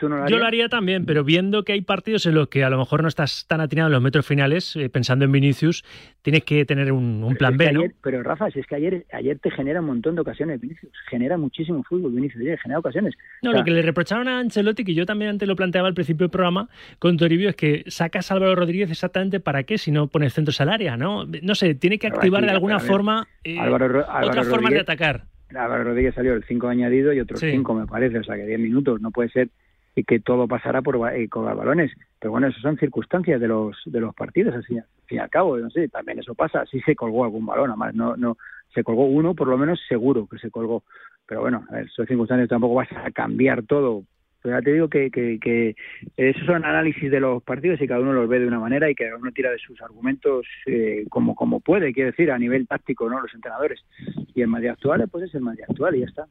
Yo 0.00 0.38
lo 0.38 0.44
haría 0.44 0.68
también, 0.68 1.06
pero 1.06 1.24
viendo 1.24 1.64
que 1.64 1.72
hay 1.72 1.80
partidos 1.80 2.26
en 2.26 2.34
los 2.34 2.48
que 2.48 2.64
a 2.64 2.70
lo 2.70 2.78
mejor 2.78 3.02
no 3.02 3.08
estás 3.08 3.46
tan 3.46 3.60
atinado 3.60 3.88
en 3.88 3.92
los 3.92 4.02
metros 4.02 4.26
finales, 4.26 4.76
eh, 4.76 4.90
pensando 4.90 5.24
en 5.24 5.32
Vinicius, 5.32 5.84
tienes 6.22 6.44
que 6.44 6.64
tener 6.64 6.92
un, 6.92 7.34
plan 7.38 7.56
B, 7.56 7.72
¿no? 7.72 7.82
pero 8.02 8.22
Rafa, 8.22 8.50
si 8.50 8.60
es 8.60 8.66
que 8.66 8.74
ayer, 8.74 9.06
ayer 9.12 9.38
te 9.38 9.50
genera 9.50 9.80
un 9.80 9.86
montón 9.86 10.14
de 10.14 10.20
ocasiones 10.20 10.60
Vinicius, 10.60 10.92
genera 11.08 11.36
muchísimo 11.36 11.82
fútbol 11.82 12.12
Vinicius, 12.12 12.60
genera 12.62 12.78
ocasiones. 12.78 13.14
No, 13.42 13.52
lo 13.52 13.64
que 13.64 13.70
le 13.70 13.82
reprocharon 13.82 14.28
a 14.28 14.38
Ancelotti, 14.38 14.84
que 14.84 14.94
yo 14.94 15.06
también 15.06 15.30
antes 15.30 15.48
lo 15.48 15.56
planteaba 15.56 15.88
al 15.88 15.94
principio 15.94 16.24
del 16.24 16.30
programa 16.30 16.68
con 16.98 17.16
Toribio, 17.16 17.48
es 17.48 17.56
que 17.56 17.84
sacas 17.86 18.30
a 18.30 18.34
Álvaro 18.34 18.54
Rodríguez 18.54 18.90
exactamente 18.90 19.40
para 19.40 19.62
qué 19.62 19.78
si 19.78 19.90
no 19.90 20.08
pones 20.08 20.34
centros 20.34 20.60
al 20.60 20.68
área, 20.68 20.96
¿no? 20.96 21.26
No 21.42 21.54
sé, 21.54 21.74
tiene 21.74 21.98
que 21.98 22.08
activar 22.08 22.44
de 22.44 22.50
alguna 22.50 22.80
forma 22.80 23.26
eh, 23.44 23.58
otra 23.60 24.44
forma 24.44 24.70
de 24.70 24.80
atacar. 24.80 25.24
Álvaro 25.50 25.84
Rodríguez 25.84 26.14
salió 26.14 26.34
el 26.34 26.44
5 26.44 26.68
añadido 26.68 27.12
y 27.12 27.20
otros 27.20 27.40
5 27.40 27.74
me 27.74 27.86
parece, 27.86 28.18
o 28.18 28.24
sea 28.24 28.36
que 28.36 28.46
10 28.46 28.58
minutos, 28.60 29.00
no 29.00 29.10
puede 29.10 29.28
ser 29.30 29.48
y 29.94 30.04
que 30.04 30.20
todo 30.20 30.46
pasara 30.46 30.82
por 30.82 30.96
eh, 31.14 31.28
con 31.28 31.44
balones. 31.44 31.92
Pero 32.20 32.32
bueno, 32.32 32.48
eso 32.48 32.60
son 32.60 32.76
circunstancias 32.76 33.40
de 33.40 33.48
los 33.48 33.76
de 33.86 34.00
los 34.00 34.14
partidos, 34.14 34.54
así, 34.54 34.76
al 34.76 34.84
fin 35.06 35.18
y 35.18 35.20
al 35.20 35.30
cabo, 35.30 35.56
no 35.56 35.70
sé, 35.70 35.88
también 35.88 36.18
eso 36.18 36.34
pasa, 36.34 36.66
si 36.66 36.80
se 36.80 36.94
colgó 36.94 37.24
algún 37.24 37.46
balón, 37.46 37.70
además 37.70 37.94
no, 37.94 38.16
no 38.16 38.36
se 38.74 38.84
colgó 38.84 39.06
uno, 39.06 39.34
por 39.34 39.48
lo 39.48 39.56
menos 39.56 39.80
seguro 39.88 40.26
que 40.26 40.38
se 40.38 40.50
colgó. 40.50 40.84
Pero 41.26 41.40
bueno, 41.40 41.64
a 41.70 41.76
ver, 41.76 41.90
son 41.90 42.06
circunstancias, 42.06 42.48
tampoco 42.48 42.74
vas 42.74 42.88
a 42.92 43.10
cambiar 43.10 43.62
todo 43.62 44.04
ya 44.50 44.62
te 44.62 44.72
digo 44.72 44.88
que, 44.88 45.10
que, 45.10 45.38
que, 45.40 45.76
esos 46.16 46.44
son 46.46 46.64
análisis 46.64 47.10
de 47.10 47.20
los 47.20 47.42
partidos 47.42 47.80
y 47.80 47.86
cada 47.86 48.00
uno 48.00 48.12
los 48.12 48.28
ve 48.28 48.40
de 48.40 48.46
una 48.46 48.58
manera 48.58 48.90
y 48.90 48.94
cada 48.94 49.16
uno 49.16 49.30
tira 49.32 49.50
de 49.50 49.58
sus 49.58 49.80
argumentos 49.82 50.46
eh, 50.66 51.04
como, 51.08 51.34
como 51.34 51.60
puede, 51.60 51.92
quiero 51.92 52.10
decir, 52.10 52.30
a 52.30 52.38
nivel 52.38 52.66
táctico, 52.66 53.08
¿no? 53.08 53.20
Los 53.20 53.34
entrenadores. 53.34 53.84
Y 54.34 54.42
el 54.42 54.48
Madrid 54.48 54.68
actual, 54.68 55.06
pues 55.10 55.24
es 55.24 55.34
el 55.34 55.42
Madrid 55.42 55.64
actual 55.68 55.96
y 55.96 56.00
ya 56.00 56.06
está. 56.06 56.26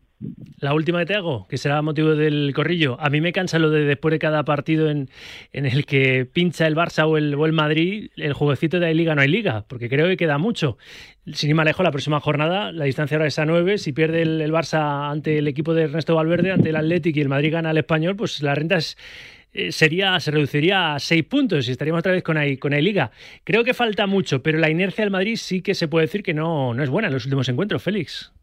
La 0.60 0.74
última 0.74 1.00
que 1.00 1.06
te 1.06 1.16
hago, 1.16 1.48
que 1.48 1.58
será 1.58 1.82
motivo 1.82 2.16
del 2.16 2.54
corrillo. 2.56 2.98
A 3.00 3.10
mí 3.10 3.20
me 3.22 3.34
cansa 3.34 3.60
lo 3.60 3.70
de 3.70 3.84
después 3.84 4.12
de 4.12 4.20
cada 4.20 4.44
partido 4.44 4.90
en, 4.90 5.10
en 5.52 5.66
el 5.66 5.86
que 5.86 6.26
pincha 6.26 6.66
el 6.68 6.76
Barça 6.76 7.06
o 7.06 7.18
el, 7.18 7.36
o 7.36 7.46
el 7.46 7.54
Madrid, 7.54 8.10
el 8.16 8.34
jueguecito 8.34 8.80
de 8.80 8.88
hay 8.88 8.94
liga 8.94 9.16
no 9.16 9.22
hay 9.22 9.28
liga, 9.28 9.66
porque 9.68 9.90
creo 9.90 10.08
que 10.08 10.18
queda 10.18 10.38
mucho. 10.38 10.78
Sin 11.34 11.50
ir 11.50 11.56
más 11.56 11.66
lejos, 11.66 11.84
la 11.84 11.92
próxima 11.92 12.20
jornada, 12.20 12.72
la 12.72 12.86
distancia 12.86 13.18
ahora 13.18 13.28
es 13.28 13.40
a 13.40 13.46
9. 13.46 13.80
Si 13.80 13.94
pierde 13.94 14.22
el, 14.22 14.42
el 14.42 14.52
Barça 14.52 15.12
ante 15.12 15.40
el 15.40 15.48
equipo 15.48 15.74
de 15.74 15.84
Ernesto 15.84 16.16
Valverde, 16.16 16.52
ante 16.52 16.70
el 16.70 16.76
Atlético 16.76 17.20
y 17.20 17.22
el 17.24 17.30
Madrid 17.30 17.52
gana 17.52 17.72
al 17.72 17.78
Español, 17.78 18.05
pues 18.14 18.42
la 18.42 18.54
renta 18.54 18.78
eh, 19.54 19.72
sería, 19.72 20.20
se 20.20 20.32
reduciría 20.32 20.96
a 20.96 21.00
seis 21.00 21.24
puntos 21.24 21.68
y 21.68 21.72
estaríamos 21.72 22.00
otra 22.00 22.12
vez 22.12 22.24
con 22.24 22.36
ahí, 22.36 22.58
con 22.58 22.72
liga. 22.72 23.12
Creo 23.46 23.64
que 23.64 23.74
falta 23.74 24.06
mucho, 24.06 24.44
pero 24.44 24.58
la 24.58 24.70
inercia 24.70 25.06
del 25.06 25.12
Madrid 25.12 25.38
sí 25.38 25.62
que 25.62 25.74
se 25.74 25.88
puede 25.88 26.08
decir 26.08 26.24
que 26.24 26.34
no, 26.34 26.74
no 26.74 26.84
es 26.84 26.90
buena 26.90 27.08
en 27.08 27.14
los 27.14 27.24
últimos 27.26 27.48
encuentros, 27.48 27.82
Félix. 27.82 28.34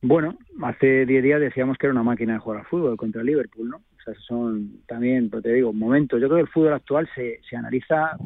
Bueno, 0.00 0.36
hace 0.64 1.06
10 1.06 1.22
días 1.22 1.40
decíamos 1.40 1.78
que 1.78 1.86
era 1.86 1.92
una 1.92 2.02
máquina 2.02 2.32
de 2.32 2.40
jugar 2.40 2.60
al 2.60 2.66
fútbol 2.66 2.96
contra 2.96 3.22
Liverpool, 3.22 3.68
¿no? 3.68 3.76
O 3.76 4.02
sea, 4.04 4.14
son 4.26 4.82
también, 4.88 5.30
pues 5.30 5.44
te 5.44 5.52
digo, 5.52 5.72
momentos. 5.72 6.20
Yo 6.20 6.26
creo 6.26 6.38
que 6.38 6.48
el 6.48 6.52
fútbol 6.52 6.72
actual 6.72 7.08
se, 7.14 7.38
se 7.48 7.56
analiza 7.56 8.16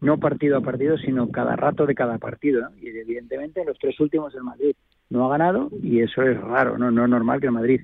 no 0.00 0.18
partido 0.18 0.56
a 0.56 0.60
partido, 0.60 0.98
sino 0.98 1.30
cada 1.30 1.54
rato 1.54 1.86
de 1.86 1.94
cada 1.94 2.18
partido. 2.18 2.68
Y 2.80 2.88
evidentemente 2.88 3.60
en 3.60 3.68
los 3.68 3.78
tres 3.78 4.00
últimos 4.00 4.34
el 4.34 4.42
Madrid 4.42 4.74
no 5.10 5.26
ha 5.26 5.30
ganado 5.30 5.68
y 5.82 6.00
eso 6.00 6.22
es 6.22 6.40
raro, 6.40 6.78
¿no? 6.78 6.90
No 6.90 7.04
es 7.04 7.10
normal 7.10 7.40
que 7.40 7.46
el 7.46 7.52
Madrid 7.52 7.80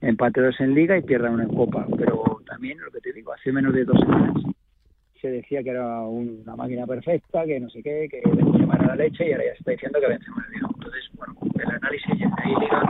empate 0.00 0.40
dos 0.40 0.58
en 0.60 0.74
Liga 0.74 0.96
y 0.96 1.02
pierda 1.02 1.30
una 1.30 1.42
en 1.42 1.54
Copa. 1.54 1.86
Pero 1.96 2.40
también, 2.46 2.78
lo 2.80 2.90
que 2.90 3.00
te 3.00 3.12
digo, 3.12 3.32
hace 3.32 3.52
menos 3.52 3.74
de 3.74 3.84
dos 3.84 3.98
semanas 4.00 4.34
se 5.20 5.28
decía 5.28 5.62
que 5.62 5.70
era 5.70 6.02
una 6.02 6.54
máquina 6.56 6.86
perfecta, 6.86 7.44
que 7.44 7.58
no 7.58 7.68
sé 7.70 7.82
qué, 7.82 8.08
que 8.08 8.22
Benzema 8.24 8.76
era 8.76 8.86
la 8.88 8.96
leche 8.96 9.28
y 9.28 9.32
ahora 9.32 9.46
ya 9.46 9.52
se 9.52 9.58
está 9.58 9.70
diciendo 9.72 9.98
que 10.00 10.06
Benzema 10.06 10.46
era 10.48 10.58
el 10.58 10.74
Entonces, 10.74 11.10
bueno, 11.14 11.34
el 11.54 11.70
análisis 11.70 12.18
de 12.18 12.60
Liga, 12.60 12.82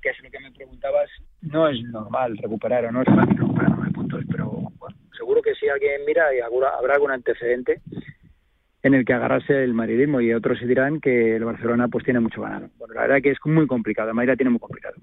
que 0.00 0.10
es 0.10 0.22
lo 0.22 0.30
que 0.30 0.40
me 0.40 0.52
preguntabas, 0.52 1.10
no 1.42 1.68
es 1.68 1.82
normal 1.82 2.38
recuperar 2.38 2.84
o 2.84 2.92
no 2.92 3.02
es 3.02 3.08
fácil 3.08 3.36
recuperar 3.36 3.70
nueve 3.76 3.92
puntos, 3.92 4.24
pero 4.30 4.50
bueno, 4.78 4.96
seguro 5.16 5.42
que 5.42 5.54
si 5.54 5.68
alguien 5.68 6.02
mira 6.06 6.32
y 6.34 6.40
habrá 6.40 6.94
algún 6.94 7.10
antecedente 7.10 7.80
en 8.82 8.94
el 8.94 9.04
que 9.04 9.14
agarrarse 9.14 9.64
el 9.64 9.74
madridismo 9.74 10.20
y 10.20 10.32
otros 10.32 10.60
dirán 10.60 11.00
que 11.00 11.34
el 11.34 11.44
Barcelona 11.44 11.88
pues 11.88 12.04
tiene 12.04 12.20
mucho 12.20 12.42
ganado. 12.42 12.68
Verdad 13.06 13.22
que 13.22 13.30
es 13.30 13.38
muy 13.44 13.68
complicado, 13.68 14.12
Madrid 14.12 14.30
la 14.30 14.36
tiene 14.36 14.50
muy 14.50 14.58
complicado. 14.58 14.96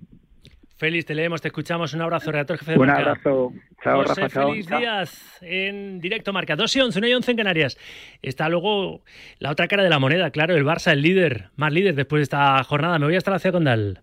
Félix, 0.75 1.05
te 1.05 1.15
leemos, 1.15 1.41
te 1.41 1.47
escuchamos. 1.47 1.93
Un 1.93 2.01
abrazo, 2.01 2.33
redactor 2.33 2.57
jefe 2.57 2.73
de 2.73 2.79
Un 2.79 2.89
abrazo. 2.89 3.53
Chao, 3.81 4.03
José 4.03 4.21
Rafa, 4.23 4.47
Félix 4.47 4.67
Díaz 4.67 5.37
en 5.41 6.01
directo 6.01 6.33
marca. 6.33 6.57
2 6.57 6.75
y 6.75 6.81
11, 6.81 6.99
1 6.99 7.07
y 7.07 7.13
11 7.13 7.31
en 7.31 7.37
Canarias. 7.37 7.77
Está 8.21 8.49
luego 8.49 9.01
la 9.39 9.51
otra 9.51 9.69
cara 9.69 9.83
de 9.83 9.89
la 9.89 9.99
moneda, 9.99 10.31
claro, 10.31 10.55
el 10.57 10.65
Barça, 10.65 10.91
el 10.91 11.01
líder, 11.01 11.51
más 11.55 11.71
líder 11.71 11.95
después 11.95 12.19
de 12.19 12.23
esta 12.23 12.61
jornada. 12.65 12.99
Me 12.99 13.05
voy 13.05 13.15
hasta 13.15 13.31
la 13.31 13.39
ciudad 13.39 13.53
condal. 13.53 14.01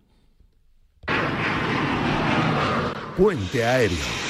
Puente 3.15 3.63
aéreo. 3.63 4.20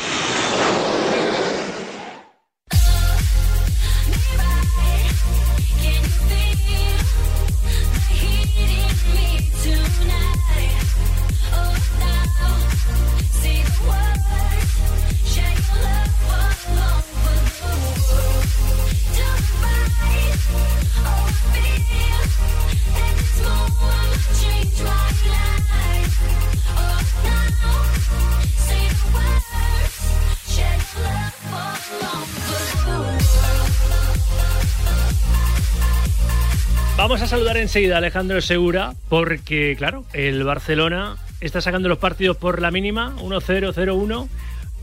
Vamos 37.11 37.23
a 37.23 37.27
saludar 37.27 37.57
enseguida 37.57 37.95
a 37.95 37.97
Alejandro 37.97 38.39
Segura, 38.39 38.93
porque, 39.09 39.75
claro, 39.77 40.05
el 40.13 40.45
Barcelona 40.45 41.17
está 41.41 41.59
sacando 41.59 41.89
los 41.89 41.97
partidos 41.97 42.37
por 42.37 42.61
la 42.61 42.71
mínima, 42.71 43.13
1-0, 43.17 43.73
0-1, 43.73 44.29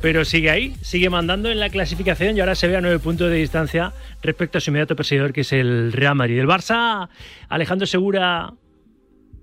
pero 0.03 0.27
sigue 0.27 0.51
ahí, 0.51 0.75
sigue 0.83 1.09
mandando 1.09 1.51
en 1.51 1.59
la 1.59 1.71
clasificación 1.71 2.37
y 2.37 2.41
ahora 2.41 2.55
se 2.55 2.69
ve 2.69 2.77
a 2.77 2.83
nueve 2.83 2.99
puntos 2.99 3.31
de 3.31 3.37
distancia 3.37 3.95
respecto 4.21 4.59
a 4.59 4.61
su 4.61 4.69
inmediato 4.69 4.95
perseguidor, 4.95 5.33
que 5.33 5.41
es 5.41 5.55
el 5.55 5.91
Real 5.91 6.17
Madrid. 6.17 6.39
El 6.39 6.47
Barça, 6.47 7.09
Alejandro 7.49 7.87
Segura, 7.87 8.53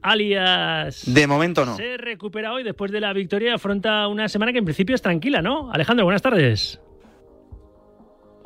alias. 0.03 1.11
De 1.11 1.25
momento 1.25 1.65
no. 1.65 1.77
Se 1.77 1.97
recupera 1.97 2.53
hoy 2.53 2.61
después 2.61 2.91
de 2.91 3.01
la 3.01 3.13
victoria 3.13 3.49
y 3.49 3.53
afronta 3.55 4.07
una 4.07 4.29
semana 4.29 4.51
que 4.51 4.59
en 4.59 4.65
principio 4.65 4.93
es 4.93 5.01
tranquila, 5.01 5.41
¿no? 5.41 5.71
Alejandro, 5.73 6.05
buenas 6.05 6.21
tardes. 6.21 6.79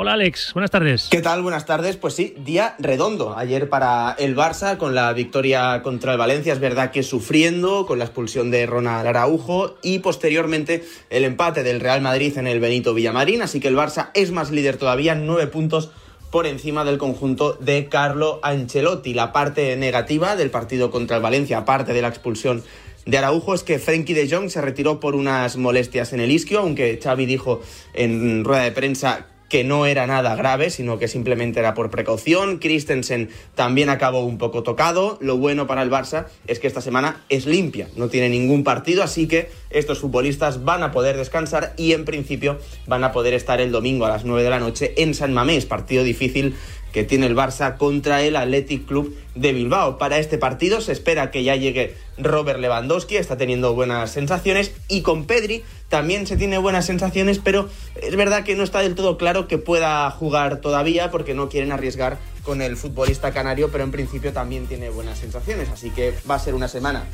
Hola 0.01 0.13
Alex, 0.13 0.53
buenas 0.53 0.71
tardes. 0.71 1.09
¿Qué 1.11 1.21
tal? 1.21 1.41
Buenas 1.41 1.65
tardes. 1.65 1.97
Pues 1.97 2.13
sí, 2.13 2.33
día 2.37 2.73
redondo 2.79 3.37
ayer 3.37 3.67
para 3.67 4.15
el 4.17 4.33
Barça 4.33 4.77
con 4.77 4.95
la 4.95 5.11
victoria 5.11 5.81
contra 5.83 6.13
el 6.13 6.17
Valencia. 6.17 6.53
Es 6.53 6.61
verdad 6.61 6.91
que 6.91 7.03
sufriendo 7.03 7.85
con 7.85 7.99
la 7.99 8.05
expulsión 8.05 8.49
de 8.49 8.65
Ronald 8.65 9.05
Araujo 9.05 9.75
y 9.81 9.99
posteriormente 9.99 10.85
el 11.09 11.25
empate 11.25 11.63
del 11.63 11.81
Real 11.81 11.99
Madrid 11.99 12.37
en 12.37 12.47
el 12.47 12.61
Benito 12.61 12.93
Villamarín. 12.93 13.41
Así 13.41 13.59
que 13.59 13.67
el 13.67 13.75
Barça 13.75 14.11
es 14.13 14.31
más 14.31 14.51
líder 14.51 14.77
todavía, 14.77 15.15
nueve 15.15 15.47
puntos 15.47 15.91
por 16.31 16.47
encima 16.47 16.85
del 16.85 16.97
conjunto 16.97 17.57
de 17.59 17.89
Carlo 17.89 18.39
Ancelotti. 18.41 19.13
La 19.13 19.33
parte 19.33 19.75
negativa 19.75 20.37
del 20.37 20.49
partido 20.49 20.91
contra 20.91 21.17
el 21.17 21.23
Valencia, 21.23 21.57
aparte 21.57 21.91
de 21.91 22.01
la 22.01 22.07
expulsión 22.07 22.63
de 23.05 23.17
Araujo 23.17 23.53
es 23.53 23.63
que 23.63 23.79
Frenkie 23.79 24.13
de 24.13 24.33
Jong 24.33 24.49
se 24.49 24.61
retiró 24.61 25.01
por 25.01 25.15
unas 25.15 25.57
molestias 25.57 26.13
en 26.13 26.21
el 26.21 26.31
isquio, 26.31 26.59
aunque 26.59 26.97
Xavi 27.03 27.25
dijo 27.25 27.59
en 27.93 28.45
rueda 28.45 28.63
de 28.63 28.71
prensa 28.71 29.27
que 29.49 29.63
no 29.63 29.85
era 29.85 30.07
nada 30.07 30.35
grave, 30.35 30.69
sino 30.69 30.99
que 30.99 31.07
simplemente 31.07 31.59
era 31.59 31.73
por 31.73 31.89
precaución. 31.89 32.59
Christensen 32.59 33.29
también 33.55 33.89
acabó 33.89 34.23
un 34.23 34.37
poco 34.37 34.63
tocado. 34.63 35.17
Lo 35.21 35.37
bueno 35.37 35.67
para 35.67 35.81
el 35.81 35.91
Barça 35.91 36.27
es 36.47 36.59
que 36.59 36.67
esta 36.67 36.81
semana 36.81 37.23
es 37.29 37.45
limpia, 37.45 37.87
no 37.95 38.07
tiene 38.09 38.29
ningún 38.29 38.63
partido, 38.63 39.03
así 39.03 39.27
que 39.27 39.49
estos 39.71 39.99
futbolistas 39.99 40.63
van 40.63 40.83
a 40.83 40.91
poder 40.91 41.17
descansar 41.17 41.73
y 41.77 41.93
en 41.93 42.05
principio 42.05 42.59
van 42.87 43.03
a 43.03 43.11
poder 43.11 43.33
estar 43.33 43.59
el 43.59 43.71
domingo 43.71 44.05
a 44.05 44.09
las 44.09 44.23
9 44.23 44.43
de 44.43 44.49
la 44.49 44.59
noche 44.59 44.93
en 44.97 45.13
San 45.13 45.33
Mamés, 45.33 45.65
partido 45.65 46.03
difícil 46.03 46.55
que 46.91 47.03
tiene 47.03 47.27
el 47.27 47.35
Barça 47.35 47.77
contra 47.77 48.21
el 48.21 48.35
Athletic 48.35 48.85
Club 48.85 49.15
de 49.35 49.53
Bilbao. 49.53 49.97
Para 49.97 50.19
este 50.19 50.37
partido 50.37 50.81
se 50.81 50.91
espera 50.91 51.31
que 51.31 51.43
ya 51.43 51.55
llegue 51.55 51.95
Robert 52.17 52.59
Lewandowski, 52.59 53.17
está 53.17 53.37
teniendo 53.37 53.73
buenas 53.73 54.11
sensaciones 54.11 54.73
y 54.87 55.01
con 55.01 55.25
Pedri 55.25 55.63
también 55.87 56.27
se 56.27 56.37
tiene 56.37 56.57
buenas 56.57 56.85
sensaciones, 56.85 57.39
pero 57.39 57.69
es 58.01 58.15
verdad 58.15 58.43
que 58.43 58.55
no 58.55 58.63
está 58.63 58.79
del 58.79 58.95
todo 58.95 59.17
claro 59.17 59.47
que 59.47 59.57
pueda 59.57 60.09
jugar 60.11 60.61
todavía 60.61 61.09
porque 61.11 61.33
no 61.33 61.49
quieren 61.49 61.71
arriesgar 61.71 62.17
con 62.43 62.61
el 62.61 62.77
futbolista 62.77 63.31
canario, 63.31 63.69
pero 63.71 63.83
en 63.83 63.91
principio 63.91 64.31
también 64.33 64.67
tiene 64.67 64.89
buenas 64.89 65.19
sensaciones, 65.19 65.69
así 65.69 65.89
que 65.89 66.13
va 66.29 66.35
a 66.35 66.39
ser 66.39 66.53
una 66.53 66.67
semana 66.67 67.05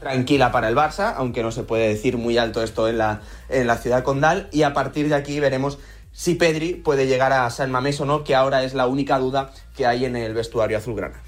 tranquila 0.00 0.52
para 0.52 0.68
el 0.68 0.76
Barça, 0.76 1.14
aunque 1.16 1.42
no 1.42 1.50
se 1.50 1.64
puede 1.64 1.88
decir 1.88 2.16
muy 2.16 2.38
alto 2.38 2.62
esto 2.62 2.88
en 2.88 2.98
la, 2.98 3.22
en 3.48 3.66
la 3.66 3.76
ciudad 3.78 4.04
condal, 4.04 4.48
y 4.52 4.62
a 4.62 4.72
partir 4.72 5.08
de 5.08 5.14
aquí 5.14 5.40
veremos 5.40 5.78
si 6.18 6.34
Pedri 6.34 6.74
puede 6.74 7.06
llegar 7.06 7.32
a 7.32 7.48
San 7.48 7.70
Mamés 7.70 8.00
o 8.00 8.04
no, 8.04 8.24
que 8.24 8.34
ahora 8.34 8.64
es 8.64 8.74
la 8.74 8.88
única 8.88 9.20
duda 9.20 9.52
que 9.76 9.86
hay 9.86 10.04
en 10.04 10.16
el 10.16 10.34
vestuario 10.34 10.76
azulgrana. 10.76 11.22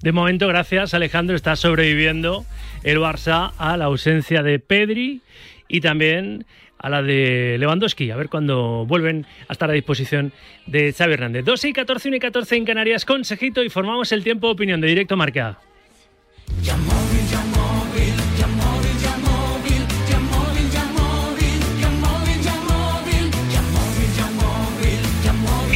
De 0.00 0.12
momento, 0.12 0.48
gracias 0.48 0.94
Alejandro, 0.94 1.36
está 1.36 1.56
sobreviviendo 1.56 2.46
el 2.82 3.00
Barça 3.00 3.52
a 3.58 3.76
la 3.76 3.84
ausencia 3.84 4.42
de 4.42 4.58
Pedri 4.58 5.20
y 5.68 5.82
también 5.82 6.46
a 6.78 6.88
la 6.88 7.02
de 7.02 7.56
Lewandowski. 7.58 8.10
A 8.10 8.16
ver 8.16 8.30
cuándo 8.30 8.86
vuelven 8.86 9.26
a 9.46 9.52
estar 9.52 9.68
a 9.68 9.74
disposición 9.74 10.32
de 10.66 10.94
Xavi 10.94 11.12
Hernández. 11.12 11.44
12 11.44 11.68
y 11.68 11.72
14, 11.74 12.08
1 12.08 12.16
y 12.16 12.20
14 12.20 12.56
en 12.56 12.64
Canarias, 12.64 13.04
consejito 13.04 13.62
y 13.62 13.68
formamos 13.68 14.10
el 14.10 14.24
tiempo 14.24 14.46
de 14.46 14.54
opinión 14.54 14.80
de 14.80 14.88
Directo 14.88 15.18
Marca. 15.18 15.58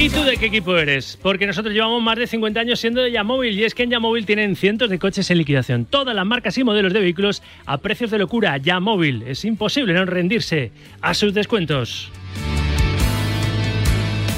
¿Y 0.05 0.11
tú 0.11 0.23
de 0.23 0.37
qué 0.37 0.45
equipo 0.45 0.77
eres? 0.77 1.19
Porque 1.23 1.47
nosotros 1.47 1.73
llevamos 1.73 2.03
más 2.03 2.19
de 2.19 2.27
50 2.27 2.61
años 2.61 2.79
siendo 2.79 3.01
de 3.01 3.11
Yamóvil 3.11 3.59
y 3.59 3.65
es 3.65 3.75
que 3.75 3.85
en 3.85 3.91
Yamóvil 3.91 4.27
tienen 4.27 4.55
cientos 4.55 4.91
de 4.91 4.99
coches 4.99 5.31
en 5.31 5.39
liquidación. 5.39 5.87
Todas 5.87 6.15
las 6.15 6.27
marcas 6.27 6.59
y 6.59 6.63
modelos 6.63 6.93
de 6.93 7.01
vehículos 7.01 7.43
a 7.65 7.79
precios 7.79 8.11
de 8.11 8.19
locura. 8.19 8.59
Yamóvil. 8.59 9.23
Es 9.23 9.47
imposible 9.47 9.95
no 9.95 10.05
rendirse 10.05 10.73
a 11.01 11.15
sus 11.15 11.33
descuentos. 11.33 12.13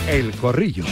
El 0.08 0.30
corrillo. 0.40 0.84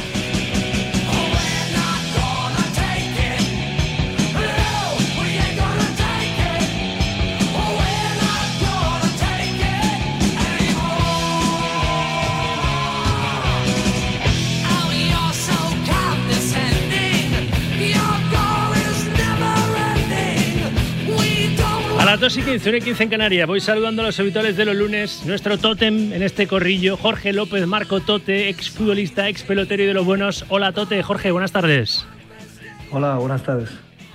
Las 22.15 22.21
2 22.21 22.37
y 22.37 22.43
15, 22.43 22.69
1 22.69 22.79
y 22.79 22.81
15 22.81 23.03
en 23.03 23.11
Canarias, 23.11 23.49
voy 23.49 23.59
saludando 23.59 24.03
a 24.03 24.05
los 24.05 24.21
habituales 24.21 24.57
de 24.57 24.65
los 24.65 24.77
lunes. 24.77 25.27
Nuestro 25.27 25.59
tótem 25.59 26.13
en 26.13 26.23
este 26.23 26.47
corrillo, 26.47 26.97
Jorge 26.97 27.33
López 27.33 27.67
Marco 27.67 27.99
Tote, 27.99 28.49
ex 28.49 28.71
futbolista, 28.71 29.29
ex 29.29 29.43
pelotero 29.43 29.83
y 29.83 29.87
de 29.87 29.95
los 29.95 30.07
buenos. 30.07 30.45
Hola 30.49 30.71
Tote, 30.71 31.03
Jorge, 31.03 31.33
buenas 31.33 31.51
tardes. 31.51 32.07
Hola, 32.93 33.17
buenas 33.17 33.43
tardes. 33.43 33.71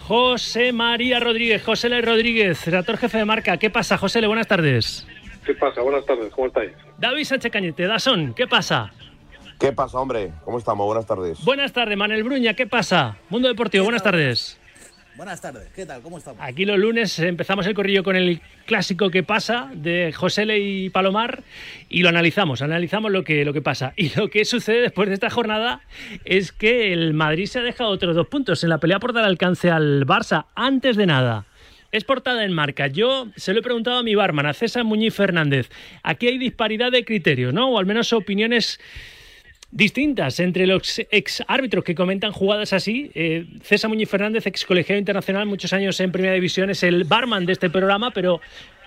José 0.07 0.71
María 0.71 1.19
Rodríguez, 1.19 1.61
José 1.61 1.87
L. 1.87 2.01
Rodríguez, 2.01 2.65
redactor 2.67 2.95
jefe 2.95 3.17
de 3.17 3.25
marca. 3.25 3.57
¿Qué 3.57 3.69
pasa, 3.69 3.97
José 3.97 4.19
L? 4.19 4.27
Buenas 4.27 4.47
tardes. 4.47 5.05
¿Qué 5.45 5.53
pasa? 5.55 5.81
Buenas 5.81 6.05
tardes, 6.05 6.31
¿cómo 6.33 6.47
estáis? 6.47 6.71
David 6.99 7.25
Sánchez 7.25 7.51
Cañete, 7.51 7.85
Dasón, 7.85 8.33
¿qué 8.33 8.47
pasa? 8.47 8.93
¿Qué 9.59 9.73
pasa, 9.73 9.99
hombre? 9.99 10.31
¿Cómo 10.45 10.57
estamos? 10.57 10.85
Buenas 10.85 11.05
tardes. 11.05 11.43
Buenas 11.43 11.73
tardes, 11.73 11.97
Manel 11.97 12.23
Bruña, 12.23 12.53
¿qué 12.53 12.65
pasa? 12.65 13.17
Mundo 13.29 13.49
Deportivo, 13.49 13.83
buenas 13.83 14.03
tardes. 14.03 14.58
Buenas 15.19 15.41
tardes, 15.41 15.67
¿qué 15.75 15.85
tal? 15.85 16.01
¿Cómo 16.01 16.17
estamos? 16.17 16.39
Aquí 16.41 16.63
los 16.63 16.79
lunes 16.79 17.19
empezamos 17.19 17.67
el 17.67 17.73
corrillo 17.73 18.05
con 18.05 18.15
el 18.15 18.39
clásico 18.65 19.09
que 19.09 19.21
pasa 19.21 19.69
de 19.75 20.13
José 20.13 20.45
Le 20.45 20.59
y 20.59 20.89
Palomar 20.91 21.43
y 21.89 22.03
lo 22.03 22.07
analizamos, 22.07 22.61
analizamos 22.61 23.11
lo 23.11 23.25
que, 23.25 23.43
lo 23.43 23.51
que 23.51 23.61
pasa. 23.61 23.91
Y 23.97 24.17
lo 24.17 24.29
que 24.29 24.45
sucede 24.45 24.79
después 24.79 25.09
de 25.09 25.15
esta 25.15 25.29
jornada 25.29 25.81
es 26.23 26.53
que 26.53 26.93
el 26.93 27.13
Madrid 27.13 27.47
se 27.47 27.59
ha 27.59 27.63
dejado 27.63 27.89
otros 27.89 28.15
dos 28.15 28.27
puntos 28.27 28.63
en 28.63 28.69
la 28.69 28.77
pelea 28.77 29.01
por 29.01 29.11
dar 29.11 29.25
alcance 29.25 29.69
al 29.69 30.05
Barça. 30.07 30.45
Antes 30.55 30.95
de 30.95 31.05
nada, 31.05 31.45
es 31.91 32.05
portada 32.05 32.45
en 32.45 32.53
marca. 32.53 32.87
Yo 32.87 33.27
se 33.35 33.51
lo 33.51 33.59
he 33.59 33.63
preguntado 33.63 33.97
a 33.97 34.03
mi 34.03 34.15
barman, 34.15 34.45
a 34.45 34.53
César 34.53 34.85
Muñiz 34.85 35.13
Fernández. 35.13 35.69
Aquí 36.01 36.29
hay 36.29 36.37
disparidad 36.37 36.93
de 36.93 37.03
criterios, 37.03 37.53
¿no? 37.53 37.71
O 37.71 37.77
al 37.77 37.85
menos 37.85 38.13
opiniones 38.13 38.79
distintas 39.71 40.39
entre 40.39 40.65
los 40.65 40.99
ex 41.11 41.43
árbitros 41.47 41.83
que 41.83 41.95
comentan 41.95 42.31
jugadas 42.31 42.73
así. 42.73 43.11
Eh, 43.13 43.45
César 43.61 43.89
Muñiz 43.89 44.09
Fernández, 44.09 44.45
ex 44.47 44.65
colegiado 44.65 44.99
internacional, 44.99 45.45
muchos 45.45 45.73
años 45.73 45.99
en 45.99 46.11
Primera 46.11 46.33
División, 46.33 46.69
es 46.69 46.83
el 46.83 47.03
barman 47.03 47.45
de 47.45 47.53
este 47.53 47.69
programa, 47.69 48.11
pero 48.11 48.41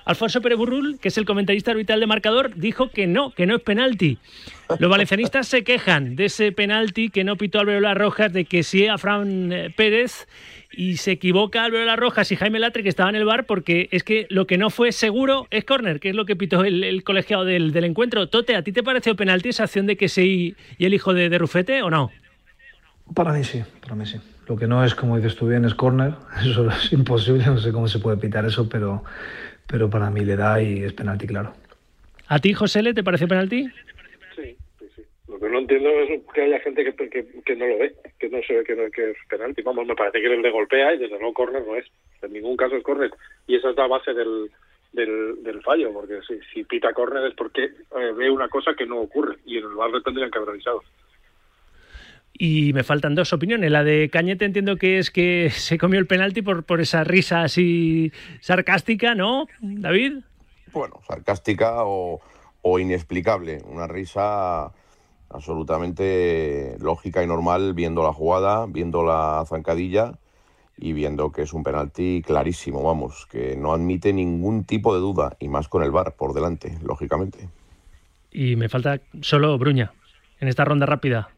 Alfonso 0.04 0.40
Pérez 0.40 0.58
Burrul, 0.58 0.98
que 1.00 1.08
es 1.08 1.18
el 1.18 1.24
comentarista 1.24 1.70
arbitral 1.70 2.00
de 2.00 2.06
marcador, 2.06 2.56
dijo 2.56 2.90
que 2.90 3.06
no, 3.06 3.30
que 3.30 3.46
no 3.46 3.56
es 3.56 3.62
penalti. 3.62 4.18
Los 4.78 4.90
valencianistas 4.90 5.46
se 5.46 5.62
quejan 5.62 6.16
de 6.16 6.24
ese 6.24 6.50
penalti 6.50 7.10
que 7.10 7.24
no 7.24 7.36
pitó 7.36 7.60
Alberola 7.60 7.94
Rojas, 7.94 8.32
de 8.32 8.44
que 8.44 8.62
sí 8.62 8.86
a 8.86 8.98
Fran 8.98 9.52
eh, 9.52 9.70
Pérez 9.74 10.26
y 10.72 10.96
se 10.96 11.12
equivoca 11.12 11.64
Alberola 11.64 11.96
Rojas 11.96 12.32
y 12.32 12.36
Jaime 12.36 12.58
Latre, 12.58 12.82
que 12.82 12.88
estaba 12.88 13.10
en 13.10 13.16
el 13.16 13.24
bar, 13.24 13.46
porque 13.46 13.88
es 13.92 14.02
que 14.04 14.26
lo 14.30 14.46
que 14.46 14.58
no 14.58 14.70
fue 14.70 14.92
seguro 14.92 15.46
es 15.50 15.64
córner, 15.64 16.00
que 16.00 16.10
es 16.10 16.16
lo 16.16 16.24
que 16.24 16.36
pitó 16.36 16.64
el, 16.64 17.04
colegiado 17.04 17.44
del, 17.44 17.76
encuentro. 17.84 18.28
Tote, 18.28 18.56
¿a 18.56 18.62
ti 18.62 18.72
te 18.72 18.82
pareció 18.82 19.16
penalti 19.16 19.50
esa 19.50 19.64
acción 19.64 19.86
de 19.86 19.96
que 19.96 20.08
sí 20.08 20.56
y 20.78 20.84
el 20.84 20.94
hijo 20.94 21.14
de, 21.14 21.28
de 21.28 21.38
Rufete 21.38 21.82
o 21.82 21.90
no? 21.90 22.10
Para 23.14 23.32
mí 23.32 23.44
sí, 23.44 23.62
para 23.80 23.94
mí 23.94 24.06
sí. 24.06 24.18
Lo 24.48 24.56
que 24.56 24.66
no 24.66 24.84
es, 24.84 24.94
como 24.94 25.16
dices 25.16 25.36
tú 25.36 25.48
bien, 25.48 25.64
es 25.64 25.74
córner. 25.74 26.14
Eso 26.42 26.68
es 26.70 26.92
imposible, 26.92 27.44
no 27.46 27.58
sé 27.58 27.72
cómo 27.72 27.88
se 27.88 27.98
puede 27.98 28.16
pitar 28.16 28.44
eso, 28.44 28.68
pero 28.68 29.04
pero 29.66 29.88
para 29.88 30.10
mí 30.10 30.24
le 30.24 30.36
da 30.36 30.60
y 30.60 30.82
es 30.84 30.92
penalti, 30.92 31.26
claro. 31.26 31.54
¿A 32.26 32.38
ti, 32.38 32.52
José, 32.52 32.82
le 32.82 32.94
te 32.94 33.02
parece 33.02 33.26
penalti? 33.26 33.70
Sí, 34.36 34.56
sí, 34.78 34.86
sí. 34.94 35.02
Lo 35.28 35.38
que 35.38 35.41
no 35.52 35.60
entiendo 35.60 35.90
es 35.90 36.20
que 36.34 36.42
haya 36.42 36.60
gente 36.60 36.84
que, 36.84 37.42
que, 37.44 37.56
no 37.56 37.66
lo 37.66 37.78
ve, 37.78 37.94
que 38.18 38.28
no 38.28 38.42
se 38.42 38.54
ve 38.54 38.64
que, 38.64 38.74
no, 38.74 38.90
que 38.90 39.10
es 39.10 39.16
penalti. 39.28 39.62
Vamos, 39.62 39.86
me 39.86 39.94
parece 39.94 40.20
que 40.20 40.26
el 40.26 40.42
de 40.42 40.50
golpea 40.50 40.94
y 40.94 40.98
desde 40.98 41.18
luego 41.18 41.34
córner 41.34 41.64
no 41.66 41.76
es. 41.76 41.86
En 42.22 42.32
ningún 42.32 42.56
caso 42.56 42.76
es 42.76 42.82
córner. 42.82 43.10
Y 43.46 43.56
esa 43.56 43.70
es 43.70 43.76
la 43.76 43.86
base 43.86 44.12
del, 44.14 44.50
del, 44.92 45.42
del 45.42 45.62
fallo, 45.62 45.92
porque 45.92 46.20
si, 46.26 46.38
si 46.52 46.64
pita 46.64 46.92
córner 46.92 47.26
es 47.26 47.34
porque 47.34 47.64
eh, 47.64 48.12
ve 48.16 48.30
una 48.30 48.48
cosa 48.48 48.74
que 48.74 48.86
no 48.86 49.00
ocurre 49.00 49.36
y 49.44 49.58
en 49.58 49.64
el 49.64 49.74
barrio 49.74 50.02
tendrían 50.02 50.30
que 50.30 50.38
haber 50.38 50.50
avisado. 50.50 50.82
Y 52.34 52.72
me 52.72 52.82
faltan 52.82 53.14
dos 53.14 53.32
opiniones. 53.32 53.70
La 53.70 53.84
de 53.84 54.08
Cañete 54.10 54.44
entiendo 54.44 54.76
que 54.76 54.98
es 54.98 55.10
que 55.10 55.50
se 55.52 55.78
comió 55.78 55.98
el 55.98 56.06
penalti 56.06 56.42
por, 56.42 56.64
por 56.64 56.80
esa 56.80 57.04
risa 57.04 57.42
así 57.42 58.12
sarcástica, 58.40 59.14
¿no, 59.14 59.46
David? 59.60 60.18
Bueno, 60.72 61.00
sarcástica 61.06 61.84
o, 61.84 62.20
o 62.62 62.78
inexplicable. 62.78 63.60
Una 63.66 63.86
risa 63.86 64.72
absolutamente 65.32 66.76
lógica 66.80 67.22
y 67.22 67.26
normal 67.26 67.74
viendo 67.74 68.02
la 68.02 68.12
jugada, 68.12 68.66
viendo 68.66 69.02
la 69.02 69.44
zancadilla 69.48 70.12
y 70.76 70.92
viendo 70.92 71.32
que 71.32 71.42
es 71.42 71.52
un 71.52 71.62
penalti 71.62 72.22
clarísimo, 72.24 72.82
vamos, 72.82 73.26
que 73.30 73.56
no 73.56 73.72
admite 73.72 74.12
ningún 74.12 74.64
tipo 74.64 74.94
de 74.94 75.00
duda 75.00 75.36
y 75.38 75.48
más 75.48 75.68
con 75.68 75.82
el 75.82 75.90
VAR 75.90 76.14
por 76.14 76.34
delante, 76.34 76.78
lógicamente. 76.82 77.48
Y 78.30 78.56
me 78.56 78.68
falta 78.68 79.00
solo 79.20 79.56
Bruña 79.58 79.92
en 80.40 80.48
esta 80.48 80.64
ronda 80.64 80.86
rápida 80.86 81.30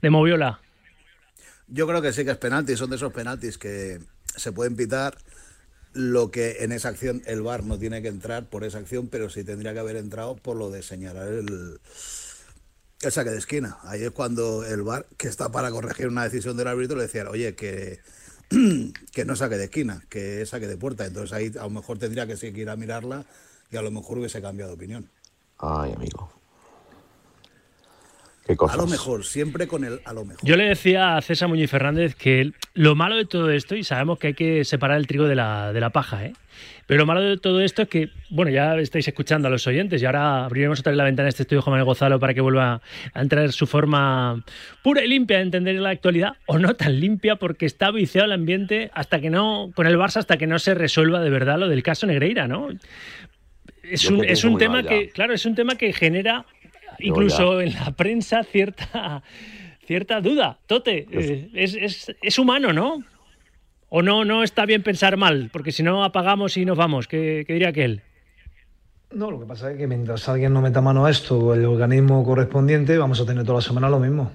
de 0.00 0.10
Moviola. 0.10 0.60
Yo 1.68 1.86
creo 1.86 2.00
que 2.00 2.12
sí 2.12 2.24
que 2.24 2.30
es 2.30 2.38
penalti, 2.38 2.76
son 2.76 2.90
de 2.90 2.96
esos 2.96 3.12
penaltis 3.12 3.58
que 3.58 3.98
se 4.24 4.52
pueden 4.52 4.74
pitar 4.74 5.16
lo 5.92 6.30
que 6.30 6.58
en 6.60 6.72
esa 6.72 6.88
acción 6.88 7.22
el 7.26 7.42
VAR 7.42 7.64
no 7.64 7.78
tiene 7.78 8.02
que 8.02 8.08
entrar 8.08 8.46
por 8.46 8.64
esa 8.64 8.78
acción, 8.78 9.08
pero 9.08 9.28
sí 9.28 9.44
tendría 9.44 9.72
que 9.72 9.80
haber 9.80 9.96
entrado 9.96 10.36
por 10.36 10.56
lo 10.56 10.70
de 10.70 10.82
señalar 10.82 11.28
el, 11.28 11.80
el 13.02 13.12
saque 13.12 13.30
de 13.30 13.38
esquina. 13.38 13.78
Ahí 13.82 14.02
es 14.02 14.10
cuando 14.10 14.64
el 14.64 14.82
VAR, 14.82 15.06
que 15.16 15.28
está 15.28 15.50
para 15.50 15.70
corregir 15.70 16.08
una 16.08 16.24
decisión 16.24 16.56
del 16.56 16.68
árbitro, 16.68 16.96
le 16.96 17.04
decía, 17.04 17.28
oye, 17.30 17.54
que, 17.54 18.00
que 19.12 19.24
no 19.24 19.36
saque 19.36 19.56
de 19.56 19.64
esquina, 19.64 20.02
que 20.08 20.44
saque 20.46 20.66
de 20.66 20.76
puerta. 20.76 21.06
Entonces 21.06 21.32
ahí 21.32 21.52
a 21.58 21.64
lo 21.64 21.70
mejor 21.70 21.98
tendría 21.98 22.26
que 22.26 22.36
seguir 22.36 22.70
a 22.70 22.76
mirarla 22.76 23.24
y 23.70 23.76
a 23.76 23.82
lo 23.82 23.90
mejor 23.90 24.18
hubiese 24.18 24.42
cambiado 24.42 24.70
de 24.70 24.76
opinión. 24.76 25.10
Ay, 25.58 25.92
amigo. 25.92 26.37
A 28.48 28.76
lo 28.76 28.86
mejor, 28.86 29.24
siempre 29.24 29.66
con 29.66 29.84
el 29.84 30.00
a 30.04 30.12
lo 30.12 30.24
mejor. 30.24 30.42
Yo 30.42 30.56
le 30.56 30.64
decía 30.64 31.16
a 31.16 31.22
César 31.22 31.48
Muñoz 31.48 31.70
Fernández 31.70 32.14
que 32.14 32.52
lo 32.74 32.94
malo 32.94 33.16
de 33.16 33.26
todo 33.26 33.50
esto, 33.50 33.76
y 33.76 33.84
sabemos 33.84 34.18
que 34.18 34.28
hay 34.28 34.34
que 34.34 34.64
separar 34.64 34.96
el 34.96 35.06
trigo 35.06 35.26
de 35.26 35.34
la, 35.34 35.72
de 35.72 35.80
la 35.80 35.90
paja, 35.90 36.24
¿eh? 36.24 36.32
Pero 36.86 37.00
lo 37.00 37.06
malo 37.06 37.20
de 37.20 37.36
todo 37.36 37.60
esto 37.60 37.82
es 37.82 37.88
que, 37.88 38.08
bueno, 38.30 38.50
ya 38.50 38.74
estáis 38.76 39.06
escuchando 39.06 39.46
a 39.46 39.50
los 39.50 39.66
oyentes 39.66 40.00
y 40.00 40.06
ahora 40.06 40.46
abriremos 40.46 40.80
otra 40.80 40.92
vez 40.92 40.96
la 40.96 41.04
ventana 41.04 41.24
de 41.24 41.30
este 41.30 41.42
estudio 41.42 41.60
Juan 41.60 41.72
Manuel 41.72 41.84
Gozalo 41.84 42.18
para 42.18 42.32
que 42.32 42.40
vuelva 42.40 42.80
a 43.12 43.20
entrar 43.20 43.52
su 43.52 43.66
forma 43.66 44.42
pura 44.82 45.04
y 45.04 45.08
limpia 45.08 45.36
de 45.36 45.42
entender 45.42 45.74
la 45.74 45.90
actualidad, 45.90 46.32
o 46.46 46.58
no 46.58 46.74
tan 46.74 46.98
limpia 46.98 47.36
porque 47.36 47.66
está 47.66 47.90
viciado 47.90 48.24
el 48.24 48.32
ambiente 48.32 48.90
hasta 48.94 49.20
que 49.20 49.28
no, 49.28 49.70
con 49.74 49.86
el 49.86 49.98
Barça, 49.98 50.16
hasta 50.16 50.38
que 50.38 50.46
no 50.46 50.58
se 50.58 50.74
resuelva 50.74 51.20
de 51.20 51.28
verdad 51.28 51.58
lo 51.58 51.68
del 51.68 51.82
caso 51.82 52.06
Negreira, 52.06 52.48
¿no? 52.48 52.68
Es 53.82 54.10
un, 54.10 54.24
es 54.24 54.44
un 54.44 54.56
tema 54.56 54.82
que, 54.82 55.10
claro, 55.10 55.34
es 55.34 55.44
un 55.44 55.54
tema 55.54 55.76
que 55.76 55.92
genera 55.92 56.46
incluso 57.00 57.60
en 57.60 57.74
la 57.74 57.90
prensa 57.92 58.44
cierta, 58.44 59.22
cierta 59.86 60.20
duda. 60.20 60.58
Tote, 60.66 61.06
eh, 61.10 61.50
es, 61.54 61.74
es, 61.74 62.16
es, 62.20 62.38
humano, 62.38 62.72
¿no? 62.72 63.02
¿O 63.88 64.02
no, 64.02 64.24
no 64.24 64.42
está 64.42 64.66
bien 64.66 64.82
pensar 64.82 65.16
mal? 65.16 65.50
Porque 65.52 65.72
si 65.72 65.82
no 65.82 66.04
apagamos 66.04 66.56
y 66.56 66.64
nos 66.64 66.76
vamos. 66.76 67.08
¿Qué, 67.08 67.44
qué 67.46 67.54
diría 67.54 67.68
aquel? 67.68 68.02
No, 69.10 69.30
lo 69.30 69.40
que 69.40 69.46
pasa 69.46 69.70
es 69.70 69.78
que 69.78 69.86
mientras 69.86 70.28
alguien 70.28 70.52
no 70.52 70.60
meta 70.60 70.82
mano 70.82 71.06
a 71.06 71.10
esto, 71.10 71.54
el 71.54 71.64
organismo 71.64 72.22
correspondiente, 72.22 72.98
vamos 72.98 73.18
a 73.20 73.24
tener 73.24 73.42
toda 73.44 73.58
la 73.58 73.62
semana 73.62 73.88
lo 73.88 73.98
mismo. 73.98 74.30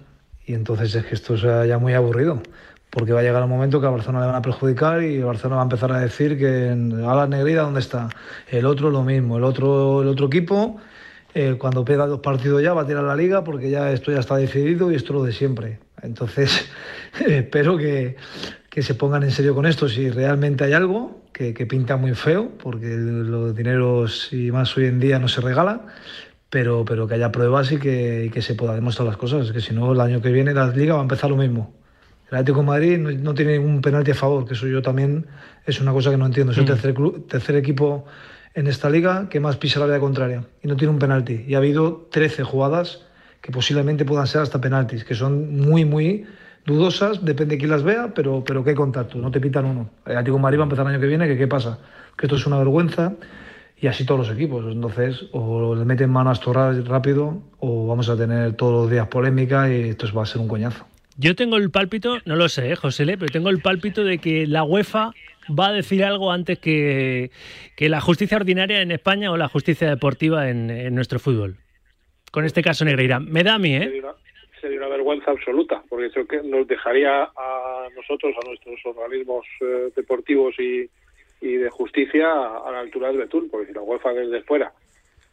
Y 0.46 0.56
entonces 0.56 0.96
es 0.96 1.06
que 1.06 1.14
esto 1.14 1.38
sea 1.38 1.66
ya 1.68 1.78
muy 1.78 1.94
aburrido, 1.94 2.42
porque 2.90 3.14
va 3.14 3.20
a 3.20 3.24
llegar 3.24 3.44
un 3.44 3.50
momento 3.50 3.80
que 3.80 3.86
a 3.86 3.92
Barcelona 3.92 4.22
le 4.22 4.28
van 4.28 4.36
a 4.36 4.42
perjudicar 4.42 5.04
y 5.04 5.22
Barcelona 5.22 5.58
va 5.58 5.62
a 5.62 5.66
empezar 5.66 5.92
a 5.92 6.00
decir 6.00 6.40
que 6.40 6.70
a 6.70 7.16
la 7.16 7.28
negrida, 7.28 7.62
¿dónde 7.62 7.82
está? 7.82 8.10
El 8.50 8.66
otro 8.66 8.90
lo 8.90 9.04
mismo, 9.04 9.38
el 9.38 9.44
otro, 9.44 10.02
el 10.02 10.08
otro 10.08 10.26
equipo 10.26 10.80
eh, 11.34 11.56
cuando 11.58 11.84
pega 11.84 12.06
dos 12.06 12.20
partidos 12.20 12.62
ya 12.62 12.74
va 12.74 12.84
a 12.84 12.88
tirar 12.88 13.04
la 13.04 13.16
liga 13.16 13.44
porque 13.44 13.70
ya 13.70 13.92
esto 13.92 14.12
ya 14.12 14.20
está 14.20 14.36
decidido 14.38 14.92
y 14.92 14.96
esto 14.96 15.14
es 15.14 15.16
lo 15.20 15.24
de 15.24 15.32
siempre. 15.32 15.80
Entonces, 16.02 16.70
espero 17.26 17.78
que, 17.78 18.16
se 18.82 18.96
pongan 18.96 19.24
en 19.24 19.32
serio 19.32 19.56
con 19.56 19.66
esto 19.66 19.88
si 19.88 20.10
realmente 20.10 20.64
hay 20.64 20.74
algo 20.74 21.22
que, 21.32 21.54
pinta 21.66 21.98
muy 21.98 22.14
feo, 22.14 22.52
porque 22.62 22.88
los 22.88 23.56
dineros 23.56 24.32
y 24.32 24.52
más 24.52 24.76
hoy 24.78 24.86
en 24.86 25.00
día 25.00 25.20
no 25.20 25.28
se 25.28 25.42
regalan, 25.42 25.82
pero, 26.50 26.86
pero 26.86 27.08
que 27.08 27.16
haya 27.16 27.32
pruebas 27.32 27.72
y 27.72 27.78
que, 27.78 28.30
que 28.34 28.42
se 28.42 28.56
pueda 28.56 28.76
demostrar 28.76 29.08
las 29.08 29.18
cosas, 29.18 29.52
que 29.52 29.62
si 29.62 29.74
no 29.74 29.94
el 29.94 30.02
año 30.02 30.22
que 30.22 30.32
viene 30.32 30.54
la 30.54 30.68
liga 30.68 30.94
va 30.94 31.00
a 31.00 31.04
empezar 31.04 31.30
lo 31.30 31.38
mismo. 31.38 31.74
El 32.34 32.38
Atlético 32.38 32.62
de 32.62 32.66
Madrid 32.66 32.98
no, 32.98 33.36
tiene 33.36 33.60
ningún 33.60 33.80
penalti 33.80 34.10
a 34.10 34.16
favor, 34.16 34.44
que 34.46 34.56
eso 34.56 34.66
yo 34.66 34.82
también 34.82 35.28
es 35.68 35.80
una 35.80 35.92
cosa 35.92 36.10
que 36.10 36.18
no 36.18 36.26
entiendo. 36.26 36.52
Es 36.52 36.58
el 36.58 36.64
mm. 36.64 36.68
tercer, 36.68 36.96
tercer 37.28 37.56
equipo 37.58 38.06
en 38.54 38.68
esta 38.68 38.90
liga 38.90 39.30
que 39.30 39.40
más 39.40 39.58
pisa 39.58 39.80
la 39.80 39.86
vida 39.86 40.00
contraria 40.00 40.44
y 40.62 40.68
no 40.68 40.76
tiene 40.76 40.94
un 40.94 41.00
penalti. 41.00 41.46
Y 41.48 41.56
ha 41.56 41.58
habido 41.58 42.08
13 42.12 42.44
jugadas 42.44 43.02
que 43.42 43.52
posiblemente 43.52 44.06
puedan 44.06 44.28
ser 44.28 44.42
hasta 44.42 44.62
penaltis, 44.62 45.04
que 45.04 45.16
son 45.16 45.58
muy, 45.58 45.86
muy 45.86 46.26
dudosas, 46.66 47.26
depende 47.26 47.56
de 47.56 47.60
quién 47.60 47.72
las 47.72 47.84
vea, 47.84 48.14
pero, 48.14 48.44
pero 48.44 48.64
qué 48.64 48.74
contacto, 48.74 49.18
no 49.18 49.32
te 49.32 49.42
pitan 49.42 49.66
uno. 49.66 49.90
El 50.06 50.14
Atlético 50.14 50.40
Madrid 50.40 50.60
va 50.60 50.64
a 50.64 50.66
empezar 50.66 50.86
el 50.86 50.94
año 50.94 51.02
que 51.02 51.08
viene, 51.08 51.28
que 51.28 51.38
qué 51.38 51.48
pasa, 51.48 51.80
que 52.18 52.26
esto 52.26 52.38
es 52.38 52.46
una 52.46 52.58
vergüenza 52.58 53.14
y 53.78 53.88
así 53.88 54.06
todos 54.06 54.28
los 54.28 54.36
equipos. 54.36 54.64
Entonces, 54.72 55.26
o 55.34 55.76
le 55.76 55.84
meten 55.84 56.10
mano 56.10 56.30
a 56.30 56.34
esto 56.34 56.54
rápido 56.54 57.42
o 57.60 57.88
vamos 57.88 58.08
a 58.08 58.16
tener 58.16 58.54
todos 58.54 58.84
los 58.84 58.92
días 58.92 59.08
polémica 59.08 59.70
y 59.70 59.90
esto 59.90 60.08
va 60.14 60.24
a 60.24 60.26
ser 60.26 60.40
un 60.40 60.48
coñazo. 60.48 60.86
Yo 61.18 61.36
tengo 61.36 61.58
el 61.58 61.70
pálpito, 61.70 62.18
no 62.26 62.36
lo 62.36 62.50
sé, 62.50 62.72
¿eh, 62.72 62.76
José, 62.76 63.06
pero 63.06 63.28
tengo 63.28 63.50
el 63.50 63.62
pálpito 63.62 64.04
de 64.04 64.18
que 64.18 64.48
la 64.48 64.64
UEFA 64.64 65.12
va 65.50 65.68
a 65.68 65.74
decir 65.74 66.04
algo 66.04 66.32
antes 66.32 66.60
que, 66.60 67.32
la 67.80 68.02
justicia 68.02 68.38
ordinaria 68.38 68.82
en 68.82 68.92
España 68.92 69.32
o 69.32 69.38
la 69.38 69.48
justicia 69.48 69.90
deportiva 69.90 70.50
en, 70.50 70.94
nuestro 70.96 71.20
fútbol. 71.20 71.58
Con 72.32 72.46
este 72.46 72.62
caso 72.62 72.86
Negreira. 72.86 73.20
Me 73.20 73.44
da 73.44 73.56
a 73.56 73.60
mí, 73.60 73.76
¿eh? 73.76 74.02
Sería 74.60 74.80
una, 74.80 74.88
vergüenza 74.88 75.32
absoluta, 75.32 75.84
porque 75.90 76.08
eso 76.08 76.26
que 76.26 76.42
nos 76.42 76.68
dejaría 76.68 77.24
a 77.24 77.88
nosotros, 77.96 78.34
a 78.42 78.48
nuestros 78.48 78.80
organismos 78.86 79.46
eh, 79.62 79.90
deportivos 79.96 80.58
y, 80.58 80.90
y 81.44 81.58
de 81.58 81.70
justicia 81.70 82.32
a, 82.32 82.72
la 82.72 82.80
altura 82.80 83.10
del 83.10 83.18
Betún, 83.18 83.50
porque 83.50 83.68
si 83.68 83.74
la 83.74 83.82
UEFA 83.82 84.14
desde 84.14 84.44
fuera 84.44 84.72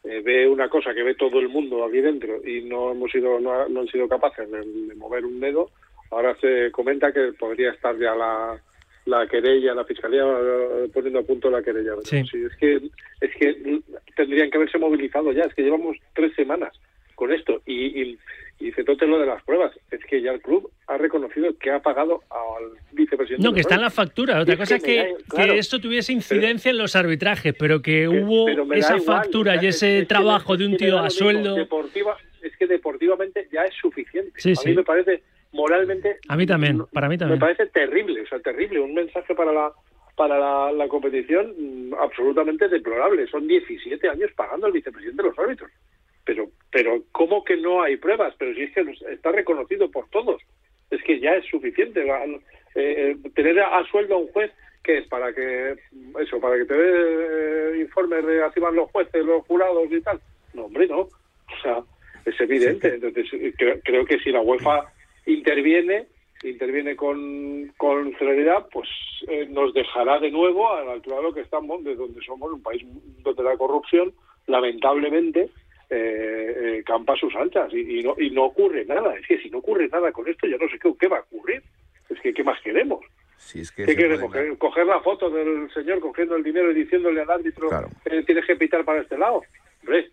eh, 0.02 0.20
ve 0.24 0.48
una 0.48 0.68
cosa 0.68 0.92
que 0.92 1.04
ve 1.04 1.14
todo 1.14 1.38
el 1.38 1.48
mundo 1.48 1.84
aquí 1.84 2.00
dentro 2.00 2.44
y 2.44 2.62
no 2.62 2.90
hemos 2.90 3.12
sido 3.12 3.38
no, 3.38 3.52
han 3.62 3.86
sido 3.86 4.08
capaces 4.08 4.50
de, 4.50 4.94
mover 4.96 5.24
un 5.24 5.38
dedo, 5.38 5.70
ahora 6.10 6.36
se 6.40 6.72
comenta 6.72 7.12
que 7.12 7.32
podría 7.38 7.70
estar 7.70 7.96
ya 7.96 8.16
la, 8.16 8.60
la 9.06 9.26
querella, 9.26 9.74
la 9.74 9.84
fiscalía 9.84 10.22
eh, 10.22 10.88
poniendo 10.92 11.20
a 11.20 11.22
punto 11.22 11.50
la 11.50 11.62
querella. 11.62 11.92
Sí. 12.04 12.18
es 12.18 12.56
que 12.58 12.76
es 13.20 13.36
que 13.36 13.80
tendrían 14.16 14.50
que 14.50 14.56
haberse 14.56 14.78
movilizado 14.78 15.32
ya, 15.32 15.44
es 15.44 15.54
que 15.54 15.62
llevamos 15.62 15.96
tres 16.14 16.34
semanas 16.34 16.72
con 17.14 17.32
esto 17.32 17.60
y, 17.66 18.02
y, 18.02 18.18
y 18.60 18.72
Cetote 18.72 19.06
lo 19.06 19.18
de 19.18 19.26
las 19.26 19.42
pruebas, 19.42 19.72
es 19.90 20.04
que 20.04 20.20
ya 20.20 20.32
el 20.32 20.40
club 20.40 20.70
ha 20.86 20.98
reconocido 20.98 21.56
que 21.58 21.70
ha 21.70 21.80
pagado 21.80 22.22
al 22.30 22.78
vicepresidente. 22.92 23.42
No, 23.42 23.52
que 23.54 23.60
está 23.60 23.74
en 23.76 23.80
la 23.80 23.90
factura. 23.90 24.40
Otra 24.40 24.56
cosa 24.56 24.76
es 24.76 24.82
que, 24.82 25.16
que, 25.34 25.58
esto 25.58 25.80
tuviese 25.80 26.12
incidencia 26.12 26.70
en 26.70 26.78
los 26.78 26.94
arbitrajes, 26.94 27.54
pero 27.58 27.80
que 27.80 28.06
hubo 28.06 28.48
esa 28.74 28.98
factura 29.00 29.62
y 29.62 29.68
ese 29.68 30.04
trabajo 30.06 30.56
de 30.56 30.66
un 30.66 30.76
tío 30.76 30.98
a 30.98 31.08
sueldo. 31.08 31.54
Deportiva, 31.54 32.16
es 32.42 32.54
que 32.56 32.66
deportivamente 32.66 33.48
ya 33.50 33.64
es 33.64 33.74
suficiente. 33.74 34.32
a 34.44 34.68
mí 34.68 34.74
me 34.74 34.84
parece 34.84 35.22
moralmente. 35.60 36.18
A 36.28 36.36
mí 36.36 36.46
también, 36.46 36.84
para 36.92 37.08
mí 37.08 37.18
también. 37.18 37.38
Me 37.38 37.46
parece 37.46 37.66
terrible, 37.66 38.22
o 38.22 38.26
sea, 38.26 38.40
terrible. 38.40 38.80
Un 38.80 38.94
mensaje 38.94 39.34
para 39.34 39.52
la 39.52 39.72
para 40.16 40.38
la, 40.38 40.72
la 40.72 40.88
competición 40.88 41.54
mm, 41.56 41.94
absolutamente 41.94 42.68
deplorable. 42.68 43.26
Son 43.28 43.46
17 43.46 44.08
años 44.08 44.30
pagando 44.36 44.66
al 44.66 44.72
vicepresidente 44.72 45.22
de 45.22 45.28
los 45.28 45.38
árbitros 45.38 45.70
pero 46.24 46.48
pero 46.70 47.02
cómo 47.12 47.44
que 47.44 47.56
no 47.56 47.82
hay 47.82 47.96
pruebas 47.96 48.34
pero 48.38 48.54
si 48.54 48.62
es 48.62 48.72
que 48.72 48.84
está 49.12 49.32
reconocido 49.32 49.90
por 49.90 50.08
todos 50.10 50.40
es 50.90 51.02
que 51.02 51.20
ya 51.20 51.32
es 51.32 51.44
suficiente 51.46 52.02
eh, 52.06 52.40
eh, 52.74 53.16
tener 53.34 53.60
a 53.60 53.84
sueldo 53.90 54.14
a 54.14 54.18
un 54.18 54.28
juez 54.28 54.52
que 54.82 54.98
es 54.98 55.08
para 55.08 55.32
que 55.32 55.76
eso 56.20 56.40
para 56.40 56.56
que 56.56 56.64
te 56.66 56.74
dé 56.74 57.74
eh, 57.74 57.80
informes 57.80 58.24
reciban 58.24 58.76
los 58.76 58.90
jueces 58.90 59.24
los 59.24 59.44
jurados 59.46 59.90
y 59.90 60.00
tal 60.02 60.20
no 60.54 60.66
hombre 60.66 60.86
no 60.86 61.00
o 61.00 61.62
sea 61.62 61.82
es 62.24 62.40
evidente 62.40 62.94
entonces 62.94 63.26
creo, 63.82 64.04
que 64.04 64.18
si 64.20 64.30
la 64.30 64.40
UEFA 64.40 64.92
interviene 65.32 66.06
interviene 66.42 66.96
con, 66.96 67.70
con 67.76 68.16
celeridad, 68.18 68.66
pues 68.72 68.88
nos 69.50 69.74
dejará 69.74 70.18
de 70.18 70.30
nuevo 70.30 70.72
a 70.72 70.82
la 70.84 70.92
altura 70.92 71.16
de 71.16 71.22
lo 71.22 71.34
que 71.34 71.42
estamos, 71.42 71.84
de 71.84 71.94
donde 71.94 72.22
somos 72.22 72.50
un 72.50 72.62
país 72.62 72.82
donde 73.18 73.42
la 73.42 73.56
corrupción, 73.56 74.14
lamentablemente, 74.46 75.50
eh, 75.90 76.54
eh, 76.78 76.82
campa 76.86 77.16
sus 77.16 77.34
anchas 77.34 77.72
y, 77.74 78.02
no, 78.02 78.14
y 78.16 78.30
no 78.30 78.44
ocurre 78.44 78.84
nada. 78.84 79.14
Es 79.16 79.26
que 79.26 79.38
si 79.38 79.50
no 79.50 79.58
ocurre 79.58 79.88
nada 79.88 80.12
con 80.12 80.28
esto, 80.28 80.46
ya 80.46 80.56
no 80.56 80.68
sé 80.68 80.78
qué, 80.78 80.92
qué 80.98 81.08
va 81.08 81.18
a 81.18 81.22
ocurrir. 81.22 81.62
Es 82.08 82.20
que, 82.20 82.32
¿qué 82.32 82.44
más 82.44 82.60
queremos? 82.62 83.04
¿Qué 83.52 83.96
queremos? 83.96 84.32
¿Coger 84.58 84.86
la 84.86 85.00
foto 85.00 85.30
del 85.30 85.70
señor 85.72 86.00
cogiendo 86.00 86.36
el 86.36 86.44
dinero 86.44 86.70
y 86.70 86.74
diciéndole 86.74 87.22
al 87.22 87.30
árbitro 87.30 87.68
que 88.04 88.22
tienes 88.22 88.46
que 88.46 88.56
pitar 88.56 88.84
para 88.84 89.00
este 89.00 89.18
lado? 89.18 89.42
Hombre, 89.80 90.10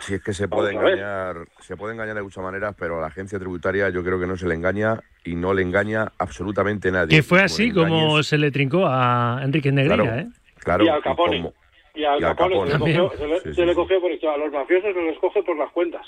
si 0.00 0.14
es 0.14 0.22
que 0.22 0.32
se 0.32 0.48
puede 0.48 0.72
engañar, 0.72 1.36
se 1.60 1.76
puede 1.76 1.94
engañar 1.94 2.16
de 2.16 2.22
muchas 2.22 2.42
maneras, 2.42 2.74
pero 2.78 2.98
a 2.98 3.00
la 3.00 3.06
agencia 3.08 3.38
tributaria 3.38 3.88
yo 3.90 4.02
creo 4.02 4.18
que 4.18 4.26
no 4.26 4.36
se 4.36 4.46
le 4.46 4.54
engaña 4.54 5.00
y 5.24 5.34
no 5.34 5.54
le 5.54 5.62
engaña 5.62 6.12
absolutamente 6.18 6.90
nadie. 6.90 7.16
Que 7.16 7.22
fue 7.22 7.42
así 7.42 7.72
como 7.72 8.22
se 8.22 8.38
le 8.38 8.50
trincó 8.50 8.86
a 8.86 9.40
Enrique 9.42 9.72
Negreira, 9.72 10.20
¿eh? 10.20 10.26
Claro, 10.58 10.84
y 10.84 10.88
al 10.88 11.02
Capone. 11.02 11.52
Y 11.94 12.04
al 12.04 12.20
Capone, 12.20 12.70
se, 12.70 12.72
le 12.72 12.78
cogió, 12.78 13.12
se, 13.54 13.66
le, 13.66 13.74
cogió 13.74 14.00
por 14.00 14.10
esto. 14.10 14.30
A 14.30 14.36
los 14.36 14.52
mafiosos 14.52 14.94
se 14.94 15.02
les 15.02 15.18
coge 15.18 15.42
por 15.42 15.56
las 15.56 15.70
cuentas. 15.70 16.06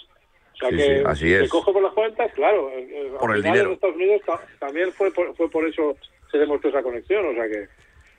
O 0.54 0.58
sea 0.58 0.70
que 0.70 1.02
así 1.04 1.28
se 1.28 1.48
coge 1.48 1.72
por 1.72 1.82
las 1.82 1.92
cuentas, 1.92 2.32
claro. 2.32 2.70
Eh, 2.70 2.88
eh, 2.90 3.12
por 3.20 3.36
el 3.36 3.42
dinero. 3.42 3.68
En 3.68 3.74
Estados 3.74 3.96
Unidos 3.96 4.22
también 4.58 4.90
fue 4.92 5.12
por, 5.12 5.36
fue 5.36 5.50
por 5.50 5.66
eso 5.66 5.96
se 6.30 6.38
demostró 6.38 6.70
esa 6.70 6.82
conexión, 6.82 7.26
o 7.26 7.34
sea 7.34 7.46
que... 7.48 7.68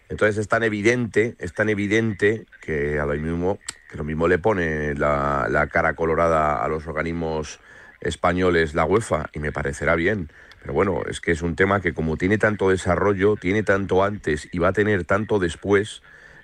Entonces 0.09 0.37
es 0.37 0.47
tan 0.47 0.63
evidente, 0.63 1.35
es 1.39 1.53
tan 1.53 1.69
evidente 1.69 2.45
que 2.61 2.99
a 2.99 3.05
lo 3.05 3.13
mismo, 3.13 3.59
que 3.89 3.97
lo 3.97 4.03
mismo 4.03 4.27
le 4.27 4.39
pone 4.39 4.95
la, 4.95 5.67
cara 5.71 5.93
colorada 5.93 6.63
a 6.63 6.67
los 6.67 6.87
organismos 6.87 7.59
españoles 7.99 8.73
la 8.73 8.85
UEFA 8.85 9.29
y 9.33 9.39
me 9.39 9.51
parecerá 9.51 9.95
bien. 9.95 10.29
Pero 10.61 10.73
bueno, 10.73 11.01
es 11.09 11.19
que 11.19 11.31
es 11.31 11.41
un 11.41 11.55
tema 11.55 11.81
que 11.81 11.93
como 11.93 12.17
tiene 12.17 12.37
tanto 12.37 12.69
desarrollo, 12.69 13.35
tiene 13.35 13.63
tanto 13.63 14.03
antes 14.03 14.47
y 14.51 14.59
va 14.59 14.69
a 14.69 14.73
tener 14.73 15.03
tanto 15.03 15.39
después, 15.39 16.01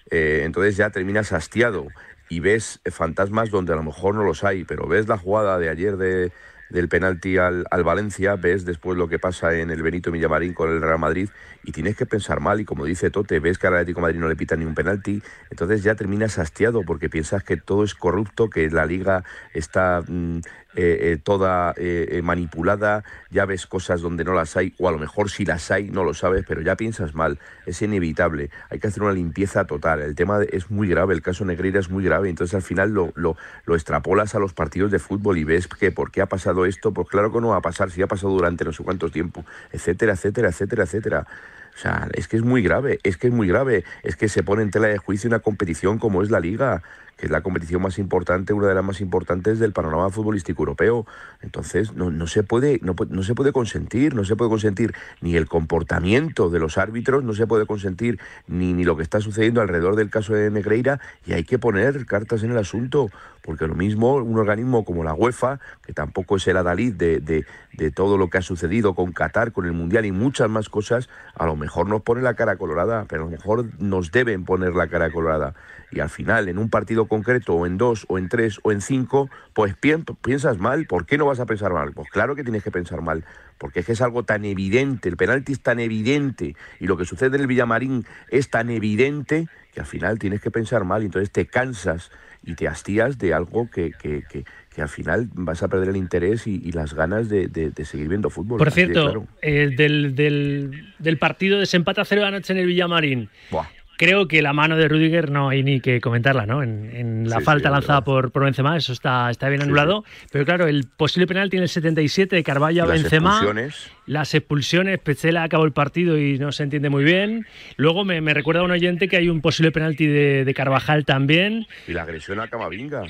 eh, 0.10 0.42
entonces 0.44 0.76
ya 0.76 0.90
terminas 0.90 1.32
hastiado 1.32 1.88
y 2.30 2.40
ves 2.40 2.80
fantasmas 2.92 3.50
donde 3.50 3.74
a 3.74 3.76
lo 3.76 3.84
mejor 3.84 4.16
no 4.16 4.24
los 4.24 4.44
hay, 4.44 4.66
pero 4.66 4.88
ves 4.88 5.08
la 5.08 5.18
jugada 5.18 5.58
de 5.58 5.70
ayer 5.70 5.98
de, 5.98 6.32
del 6.74 6.90
penalti 6.90 7.38
al, 7.38 7.66
al, 7.70 7.84
Valencia, 7.84 8.36
ves 8.36 8.66
después 8.66 8.98
lo 8.98 9.08
que 9.08 9.20
pasa 9.20 9.54
en 9.54 9.70
el 9.70 9.82
Benito 9.84 10.12
Villamarín 10.12 10.54
con 10.54 10.72
el 10.72 10.82
Real 10.82 11.00
Madrid 11.00 11.30
y 11.64 11.72
tienes 11.72 11.96
que 11.96 12.06
pensar 12.06 12.40
mal 12.40 12.60
y 12.60 12.66
como 12.66 12.84
dice 12.84 13.12
Tote, 13.12 13.40
ves 13.40 13.58
que 13.58 13.68
al 13.68 13.76
Atlético 13.76 14.02
Madrid 14.02 14.20
no 14.20 14.28
le 14.28 14.36
pita 14.36 14.56
ni 14.56 14.66
un 14.66 14.74
penalti, 14.74 15.22
entonces 15.52 15.84
ya 15.84 15.96
terminas 15.96 16.40
hastiado 16.40 16.82
porque 16.82 17.10
piensas 17.10 17.44
que 17.44 17.58
todo 17.58 17.84
es 17.84 17.94
corrupto, 17.94 18.50
que 18.50 18.70
la 18.70 18.86
liga 18.86 19.24
está 19.54 20.04
mm, 20.06 20.40
eh, 20.76 21.12
eh, 21.14 21.18
toda 21.24 21.74
eh, 21.78 22.22
manipulada, 22.24 23.04
ya 23.30 23.46
ves 23.46 23.68
cosas 23.68 24.02
donde 24.02 24.24
no 24.24 24.34
las 24.34 24.58
hay, 24.58 24.74
o 24.80 24.88
a 24.88 24.92
lo 24.92 24.98
mejor 24.98 25.30
si 25.30 25.46
las 25.46 25.70
hay 25.70 25.90
no 25.90 26.04
lo 26.04 26.14
sabes, 26.14 26.46
pero 26.48 26.62
ya 26.62 26.76
piensas 26.76 27.14
mal, 27.14 27.40
es 27.66 27.82
inevitable, 27.82 28.50
hay 28.70 28.80
que 28.80 28.88
hacer 28.88 29.04
una 29.04 29.14
limpieza 29.14 29.66
total, 29.66 30.02
el 30.02 30.16
tema 30.16 30.42
es 30.44 30.72
muy 30.72 30.88
grave, 30.88 31.14
el 31.14 31.22
caso 31.22 31.46
Negreira 31.46 31.80
es 31.80 31.90
muy 31.90 32.04
grave, 32.04 32.30
entonces 32.30 32.56
al 32.56 32.64
final 32.64 32.92
lo, 32.92 33.12
lo, 33.16 33.38
lo, 33.66 33.76
extrapolas 33.76 34.34
a 34.34 34.40
los 34.40 34.54
partidos 34.54 34.92
de 34.92 35.00
fútbol 35.00 35.38
y 35.38 35.44
ves 35.44 35.68
que 35.68 35.92
por 35.92 36.12
qué 36.12 36.22
ha 36.22 36.28
pasado 36.28 36.66
esto, 36.66 36.92
pues 36.92 37.08
claro 37.08 37.32
que 37.32 37.40
no 37.40 37.50
va 37.50 37.58
a 37.58 37.62
pasar, 37.62 37.92
si 37.92 38.02
ha 38.02 38.08
pasado 38.08 38.34
durante 38.34 38.66
no 38.66 38.74
sé 38.74 38.84
cuánto 38.84 39.10
tiempo, 39.10 39.46
etcétera, 39.72 40.14
etcétera, 40.14 40.50
etcétera, 40.50 40.84
etcétera. 40.84 41.28
O 41.76 41.78
sea, 41.78 42.08
es 42.14 42.28
que 42.28 42.38
es 42.38 42.44
muy 42.44 42.62
grave, 42.62 43.00
es 43.04 43.18
que 43.18 43.28
es 43.28 43.34
muy 43.34 43.48
grave, 43.48 43.84
es 44.04 44.16
que 44.16 44.30
se 44.30 44.44
pone 44.44 44.62
en 44.62 44.70
tela 44.70 44.88
de 44.88 44.98
juicio 44.98 45.28
una 45.28 45.40
competición 45.40 45.98
como 45.98 46.22
es 46.22 46.30
la 46.30 46.40
liga 46.40 46.84
que 47.18 47.28
es 47.28 47.32
la 47.32 47.42
competición 47.42 47.82
más 47.82 48.00
importante, 48.00 48.54
una 48.54 48.68
de 48.68 48.76
las 48.76 48.84
más 48.84 49.02
importantes 49.02 49.60
del 49.60 49.72
panorama 49.72 50.10
futbolístico 50.10 50.64
europeo. 50.64 51.06
Entonces, 51.42 51.94
no, 51.94 52.12
no, 52.12 52.28
se 52.28 52.44
puede, 52.44 52.80
no, 52.82 52.96
no, 53.10 53.24
se 53.24 53.36
puede 53.36 53.52
consentir, 53.52 54.16
no 54.16 54.26
se 54.26 54.36
puede 54.36 54.50
consentir 54.50 54.94
ni 55.22 55.36
el 55.36 55.48
comportamiento 55.48 56.50
de 56.50 56.60
los 56.60 56.78
árbitros, 56.78 57.24
no 57.24 57.34
se 57.34 57.48
puede 57.48 57.66
consentir 57.66 58.20
ni, 58.48 58.74
ni 58.74 58.84
lo 58.84 58.98
que 58.98 59.04
está 59.04 59.22
sucediendo 59.22 59.62
alrededor 59.62 59.96
del 59.96 60.10
caso 60.10 60.34
de 60.34 60.50
Negreira, 60.50 61.00
y 61.26 61.34
hay 61.34 61.44
que 61.44 61.60
poner 61.60 62.06
cartas 62.06 62.44
en 62.44 62.52
el 62.52 62.58
asunto, 62.58 63.10
porque 63.44 63.68
lo 63.68 63.76
mismo 63.76 64.16
un 64.16 64.40
organismo 64.40 64.86
como 64.86 65.04
la 65.04 65.14
UEFA, 65.14 65.60
que 65.86 65.94
tampoco 65.94 66.38
es 66.38 66.48
el 66.48 66.58
adalid 66.58 66.94
de, 66.94 67.46
todo 67.94 68.18
lo 68.18 68.30
que 68.30 68.38
ha 68.38 68.42
sucedido 68.42 68.96
con 68.96 69.12
Qatar, 69.12 69.52
con 69.52 69.66
el 69.66 69.74
Mundial 69.74 70.06
y 70.06 70.12
muchas 70.12 70.50
más 70.50 70.70
cosas, 70.70 71.10
a 71.36 71.46
lo 71.46 71.56
mejor 71.56 71.88
nos 71.88 72.02
pone 72.02 72.22
la 72.22 72.34
cara 72.34 72.56
colorada, 72.56 73.06
pero 73.08 73.24
a 73.24 73.26
lo 73.26 73.32
mejor 73.32 73.66
nos 73.80 74.12
deben 74.12 74.46
poner 74.46 74.74
la 74.74 74.88
cara 74.88 75.12
colorada 75.12 75.54
y 75.94 76.00
al 76.00 76.10
final 76.10 76.50
en 76.50 76.58
un 76.58 76.70
partido 76.70 77.08
concreto 77.08 77.54
o 77.54 77.66
en 77.66 77.78
dos 77.78 78.06
o 78.10 78.18
en 78.18 78.30
tres 78.30 78.60
o 78.64 78.72
en 78.72 78.82
cinco, 78.82 79.30
pues 79.54 79.76
piensas 79.76 80.58
mal. 80.58 80.88
¿Por 80.88 81.06
qué 81.06 81.18
no 81.18 81.26
vas 81.26 81.40
a 81.40 81.46
pensar 81.46 81.72
mal? 81.74 81.94
Pues 81.94 82.10
claro 82.10 82.36
que 82.36 82.44
tienes 82.44 82.64
que 82.64 82.72
pensar 82.72 83.02
mal, 83.02 83.26
porque 83.58 83.82
es 83.82 83.86
que 83.86 83.92
es 83.92 84.02
algo 84.02 84.24
tan 84.24 84.46
evidente, 84.46 85.10
el 85.10 85.18
penalti 85.18 85.52
es 85.52 85.62
tan 85.62 85.80
evidente 85.80 86.56
y 86.80 86.88
lo 86.88 86.98
que 86.98 87.06
sucede 87.06 87.36
en 87.36 87.42
el 87.42 87.48
Villamarín 87.48 88.06
es 88.30 88.50
tan 88.50 88.70
evidente 88.70 89.48
que 89.74 89.82
al 89.82 89.86
final 89.86 90.20
tienes 90.20 90.42
que 90.42 90.52
pensar 90.52 90.84
mal 90.84 91.04
y 91.04 91.06
entonces 91.06 91.32
te 91.32 91.46
cansas 91.46 92.12
y 92.46 92.56
te 92.56 92.68
hastías 92.68 93.18
de 93.18 93.34
algo 93.34 93.70
que, 93.70 93.92
que, 93.92 94.24
que, 94.24 94.82
al 94.82 94.90
final 94.90 95.30
vas 95.34 95.64
a 95.64 95.68
perder 95.68 95.90
el 95.90 95.98
interés 95.98 96.48
y, 96.48 96.72
las 96.72 96.94
ganas 96.94 97.30
de, 97.30 97.48
de, 97.48 97.86
seguir 97.86 98.08
viendo 98.10 98.30
fútbol. 98.30 98.58
Por 98.58 98.72
cierto, 98.72 99.26
eh, 99.42 99.70
del, 99.76 100.16
del, 100.16 100.94
del, 101.00 101.18
partido 101.18 101.56
de 101.56 101.62
desempate 101.62 102.02
a 102.02 102.06
cero 102.06 102.22
de 102.22 102.28
anoche 102.28 102.54
en 102.54 102.60
el 102.60 102.66
Villamarín. 102.66 103.30
Buah 103.52 103.68
creo 103.98 104.28
que 104.28 104.42
la 104.42 104.54
mano 104.54 104.76
de 104.76 104.88
Rudiger 104.88 105.32
no 105.32 105.50
hay 105.50 105.64
ni 105.64 105.80
que 105.80 106.02
comentarla, 106.02 106.46
¿no? 106.46 106.64
En, 106.64 107.30
la 107.30 107.42
falta 107.42 107.70
lanzada 107.70 108.04
por, 108.04 108.32
por 108.32 108.44
Benzema, 108.44 108.76
eso 108.76 108.94
está, 108.94 109.30
está 109.30 109.50
bien 109.50 109.62
anulado. 109.62 110.04
Pero 110.32 110.46
claro, 110.46 110.68
el 110.68 110.86
posible 110.86 111.28
penal 111.28 111.50
tiene 111.50 111.64
el 111.64 111.70
77 111.70 112.36
de 112.36 112.44
Carvalho 112.44 112.84
a 112.84 112.86
Benzema. 112.86 113.38
Expulsiones. 113.38 113.92
Las 114.06 114.34
expulsiones, 114.34 115.00
Petzela 115.00 115.44
acabó 115.44 115.64
el 115.66 115.72
partido 115.72 116.18
y 116.18 116.38
no 116.38 116.52
se 116.52 116.64
entiende 116.64 116.90
muy 116.90 117.04
bien. 117.04 117.48
Luego 117.78 118.04
me, 118.04 118.20
me 118.22 118.34
recuerda 118.34 118.64
un 118.64 118.72
oyente 118.72 119.08
que 119.08 119.18
hay 119.18 119.30
un 119.30 119.42
posible 119.42 119.72
penalti 119.72 120.08
de, 120.08 120.44
de 120.44 120.54
Carvajal 120.54 121.06
también. 121.06 121.68
Y 121.88 121.94
la 121.94 122.04
agresión 122.04 122.40
a 122.40 122.48
Camavinga. 122.48 123.04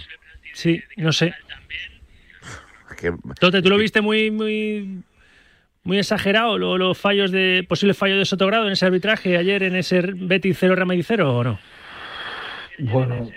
Sí, 0.53 0.83
no 0.97 1.11
sé. 1.11 1.33
Tote, 3.39 3.61
tú 3.61 3.69
lo 3.69 3.77
viste 3.77 4.01
muy, 4.01 4.31
muy 4.31 5.03
muy 5.83 5.99
exagerado 5.99 6.57
los 6.57 6.97
fallos 6.97 7.31
de 7.31 7.65
posibles 7.67 7.97
fallos 7.97 8.17
de 8.17 8.25
Sotogrado 8.25 8.65
en 8.67 8.73
ese 8.73 8.85
arbitraje 8.85 9.37
ayer 9.37 9.63
en 9.63 9.75
ese 9.75 10.01
Betis 10.01 10.57
0 10.59 10.75
Real 10.75 11.03
0 11.03 11.37
o 11.37 11.43
no? 11.43 11.59
Bueno, 12.79 13.29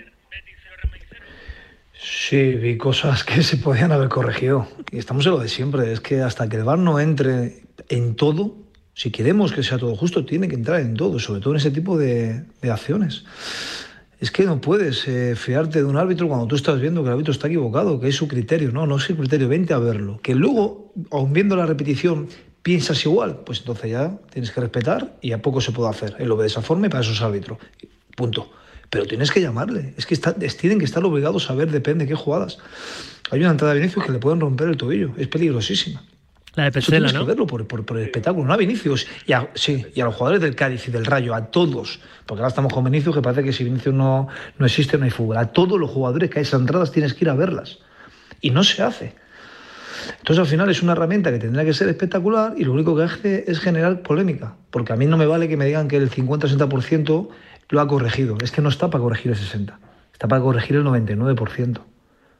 sí, 1.93 2.53
vi 2.53 2.77
cosas 2.77 3.23
que 3.23 3.43
se 3.43 3.57
podían 3.57 3.91
haber 3.91 4.09
corregido. 4.09 4.67
Y 4.91 4.97
estamos 4.97 5.25
en 5.25 5.33
lo 5.33 5.39
de 5.39 5.49
siempre, 5.49 5.91
es 5.91 5.99
que 5.99 6.21
hasta 6.21 6.49
que 6.49 6.57
el 6.57 6.63
VAR 6.63 6.79
no 6.79 6.99
entre 6.99 7.63
en 7.89 8.15
todo, 8.15 8.55
si 8.93 9.11
queremos 9.11 9.51
que 9.51 9.61
sea 9.61 9.77
todo 9.77 9.95
justo, 9.95 10.25
tiene 10.25 10.47
que 10.47 10.55
entrar 10.55 10.79
en 10.79 10.95
todo, 10.95 11.19
sobre 11.19 11.41
todo 11.41 11.53
en 11.53 11.57
ese 11.57 11.71
tipo 11.71 11.97
de 11.97 12.45
acciones. 12.63 13.25
Es 14.19 14.31
que 14.31 14.45
no 14.45 14.59
puedes 14.59 15.07
eh, 15.07 15.35
fiarte 15.35 15.79
de 15.79 15.85
un 15.85 15.95
árbitro 15.95 16.27
cuando 16.27 16.47
tú 16.47 16.55
estás 16.55 16.81
viendo 16.81 17.01
que 17.01 17.07
el 17.07 17.13
árbitro 17.13 17.31
está 17.31 17.47
equivocado, 17.47 17.99
que 17.99 18.07
es 18.07 18.15
su 18.15 18.27
criterio. 18.27 18.71
No, 18.71 18.87
no 18.87 18.97
es 18.97 19.03
su 19.03 19.15
criterio, 19.15 19.47
vente 19.47 19.73
a 19.73 19.77
verlo. 19.77 20.19
Que 20.23 20.33
luego, 20.33 20.91
aun 21.11 21.33
viendo 21.33 21.55
la 21.55 21.67
repetición, 21.67 22.27
piensas 22.63 23.05
igual, 23.05 23.41
pues 23.45 23.59
entonces 23.59 23.91
ya 23.91 24.17
tienes 24.31 24.51
que 24.51 24.59
respetar 24.59 25.17
y 25.21 25.33
a 25.33 25.41
poco 25.41 25.61
se 25.61 25.71
puede 25.71 25.89
hacer. 25.89 26.15
Él 26.17 26.29
lo 26.29 26.35
ve 26.35 26.43
de 26.43 26.47
esa 26.47 26.63
forma 26.63 26.87
y 26.87 26.89
para 26.89 27.01
eso 27.03 27.11
es 27.11 27.21
árbitro. 27.21 27.59
punto. 28.15 28.49
Pero 28.89 29.05
tienes 29.05 29.31
que 29.31 29.41
llamarle. 29.41 29.93
Es 29.97 30.05
que 30.05 30.15
está, 30.15 30.33
tienen 30.33 30.79
que 30.79 30.85
estar 30.85 31.03
obligados 31.03 31.51
a 31.51 31.55
ver, 31.55 31.69
depende 31.69 32.05
de 32.05 32.09
qué 32.09 32.15
jugadas. 32.15 32.57
Hay 33.29 33.41
una 33.41 33.51
entrada 33.51 33.73
de 33.73 33.81
Vinicius 33.81 34.05
que 34.05 34.11
le 34.11 34.19
pueden 34.19 34.39
romper 34.39 34.69
el 34.69 34.77
tobillo. 34.77 35.11
Es 35.17 35.27
peligrosísima. 35.27 36.03
La 36.57 36.63
de 36.63 36.71
Pesela, 36.71 37.11
¿no? 37.11 37.19
Que 37.19 37.25
verlo 37.27 37.45
por, 37.45 37.67
por, 37.67 37.97
el 37.97 38.05
espectáculo, 38.05 38.47
no 38.47 38.51
a 38.51 38.57
Vinicius. 38.57 39.05
Y 39.27 39.33
a, 39.33 39.47
sí, 39.53 39.85
y 39.93 40.01
a 40.01 40.05
los 40.05 40.15
jugadores 40.15 40.41
del 40.41 40.55
Cádiz 40.55 40.87
y 40.87 40.91
del 40.91 41.05
Rayo, 41.05 41.35
a 41.35 41.51
todos. 41.51 41.99
Porque 42.25 42.41
ahora 42.41 42.49
estamos 42.49 42.73
con 42.73 42.83
Vinicius, 42.83 43.13
que 43.13 43.21
parece 43.21 43.43
que 43.43 43.53
si 43.53 43.63
Vinicius 43.63 43.93
no, 43.93 44.27
no 44.57 44.65
existe, 44.65 44.97
no 44.97 45.05
hay 45.05 45.11
fútbol. 45.11 45.37
A 45.37 45.45
todos 45.51 45.79
los 45.79 45.91
jugadores 45.91 46.31
que 46.31 46.39
hay 46.39 46.43
esas 46.43 46.59
entradas 46.59 46.91
tienes 46.91 47.13
que 47.13 47.25
ir 47.25 47.29
a 47.29 47.35
verlas. 47.35 47.77
Y 48.41 48.49
no 48.49 48.63
se 48.63 48.81
hace. 48.81 49.13
Entonces 50.17 50.39
al 50.39 50.47
final 50.47 50.67
es 50.71 50.81
una 50.81 50.93
herramienta 50.93 51.31
que 51.31 51.37
tendría 51.37 51.63
que 51.63 51.75
ser 51.75 51.89
espectacular 51.89 52.55
y 52.57 52.63
lo 52.63 52.71
único 52.73 52.95
que 52.95 53.03
hace 53.03 53.45
es 53.47 53.59
generar 53.59 54.01
polémica. 54.01 54.55
Porque 54.71 54.93
a 54.93 54.95
mí 54.95 55.05
no 55.05 55.15
me 55.15 55.27
vale 55.27 55.47
que 55.47 55.57
me 55.57 55.65
digan 55.67 55.87
que 55.87 55.97
el 55.97 56.09
50-60% 56.09 57.29
lo 57.69 57.81
ha 57.81 57.87
corregido. 57.87 58.35
Es 58.41 58.49
que 58.49 58.63
no 58.63 58.69
está 58.69 58.89
para 58.89 59.03
corregir 59.03 59.31
el 59.31 59.37
60%. 59.37 59.73
Está 60.11 60.27
para 60.27 60.41
corregir 60.41 60.77
el 60.77 60.85
99% 60.85 61.81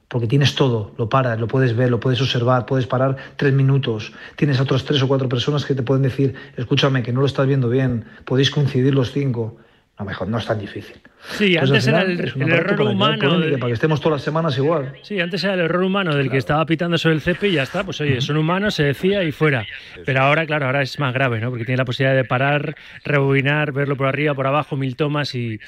porque 0.08 0.28
tienes 0.28 0.56
todo, 0.56 0.92
lo 0.98 1.10
paras, 1.10 1.40
lo 1.40 1.48
puedes 1.48 1.76
ver, 1.76 1.90
lo 1.90 2.00
puedes 2.00 2.22
observar, 2.22 2.66
puedes 2.66 2.88
parar 2.88 3.18
tres 3.36 3.54
minutos, 3.54 4.14
tienes 4.36 4.60
a 4.60 4.64
otras 4.64 4.86
tres 4.86 5.02
o 5.02 5.08
cuatro 5.08 5.28
personas 5.28 5.66
que 5.66 5.76
te 5.76 5.84
pueden 5.84 6.04
decir, 6.04 6.36
escúchame, 6.56 7.04
que 7.04 7.12
no 7.12 7.20
lo 7.20 7.28
estás 7.28 7.48
viendo 7.48 7.70
bien, 7.70 8.06
podéis 8.26 8.50
coincidir 8.50 8.96
los 8.96 9.12
cinco. 9.12 9.58
No, 10.00 10.06
mejor, 10.06 10.28
no 10.28 10.38
es 10.38 10.46
tan 10.46 10.60
difícil. 10.60 10.96
Sí, 11.38 11.58
antes 11.58 11.88
era 11.88 12.04
el, 12.04 12.20
error 12.20 12.82
humano. 12.82 13.18
para 13.60 13.68
que 13.68 13.74
estemos 13.74 14.00
todas 14.00 14.18
las 14.18 14.22
semanas 14.24 14.56
igual. 14.56 14.94
Sí, 15.02 15.20
antes 15.20 15.44
era 15.44 15.56
el 15.56 15.62
error 15.62 15.84
humano 15.84 16.16
del 16.16 16.30
que 16.30 16.38
estaba 16.38 16.64
pitando 16.68 17.00
sobre 17.00 17.16
el 17.16 17.22
cepe 17.22 17.48
y 17.48 17.54
ya 17.54 17.64
está. 17.64 17.84
Pues 17.84 18.00
oye, 18.02 18.22
son 18.22 18.38
humanos, 18.38 18.76
se 18.76 18.84
decía 18.84 19.24
y 19.24 19.32
fuera. 19.32 19.66
Pero 20.06 20.22
ahora, 20.22 20.46
claro, 20.46 20.68
ahora 20.68 20.84
es 20.84 21.00
más 21.00 21.14
grave, 21.16 21.40
¿no? 21.40 21.50
Porque 21.50 21.66
tiene 21.66 21.78
la 21.78 21.86
posibilidad 21.86 22.16
de 22.16 22.26
parar, 22.26 22.76
rebobinar, 23.04 23.72
verlo 23.72 23.98
por 23.98 24.06
arriba, 24.08 24.36
por 24.36 24.46
abajo, 24.46 24.78
mil 24.78 24.96
tomas 24.96 25.34
y, 25.34 25.60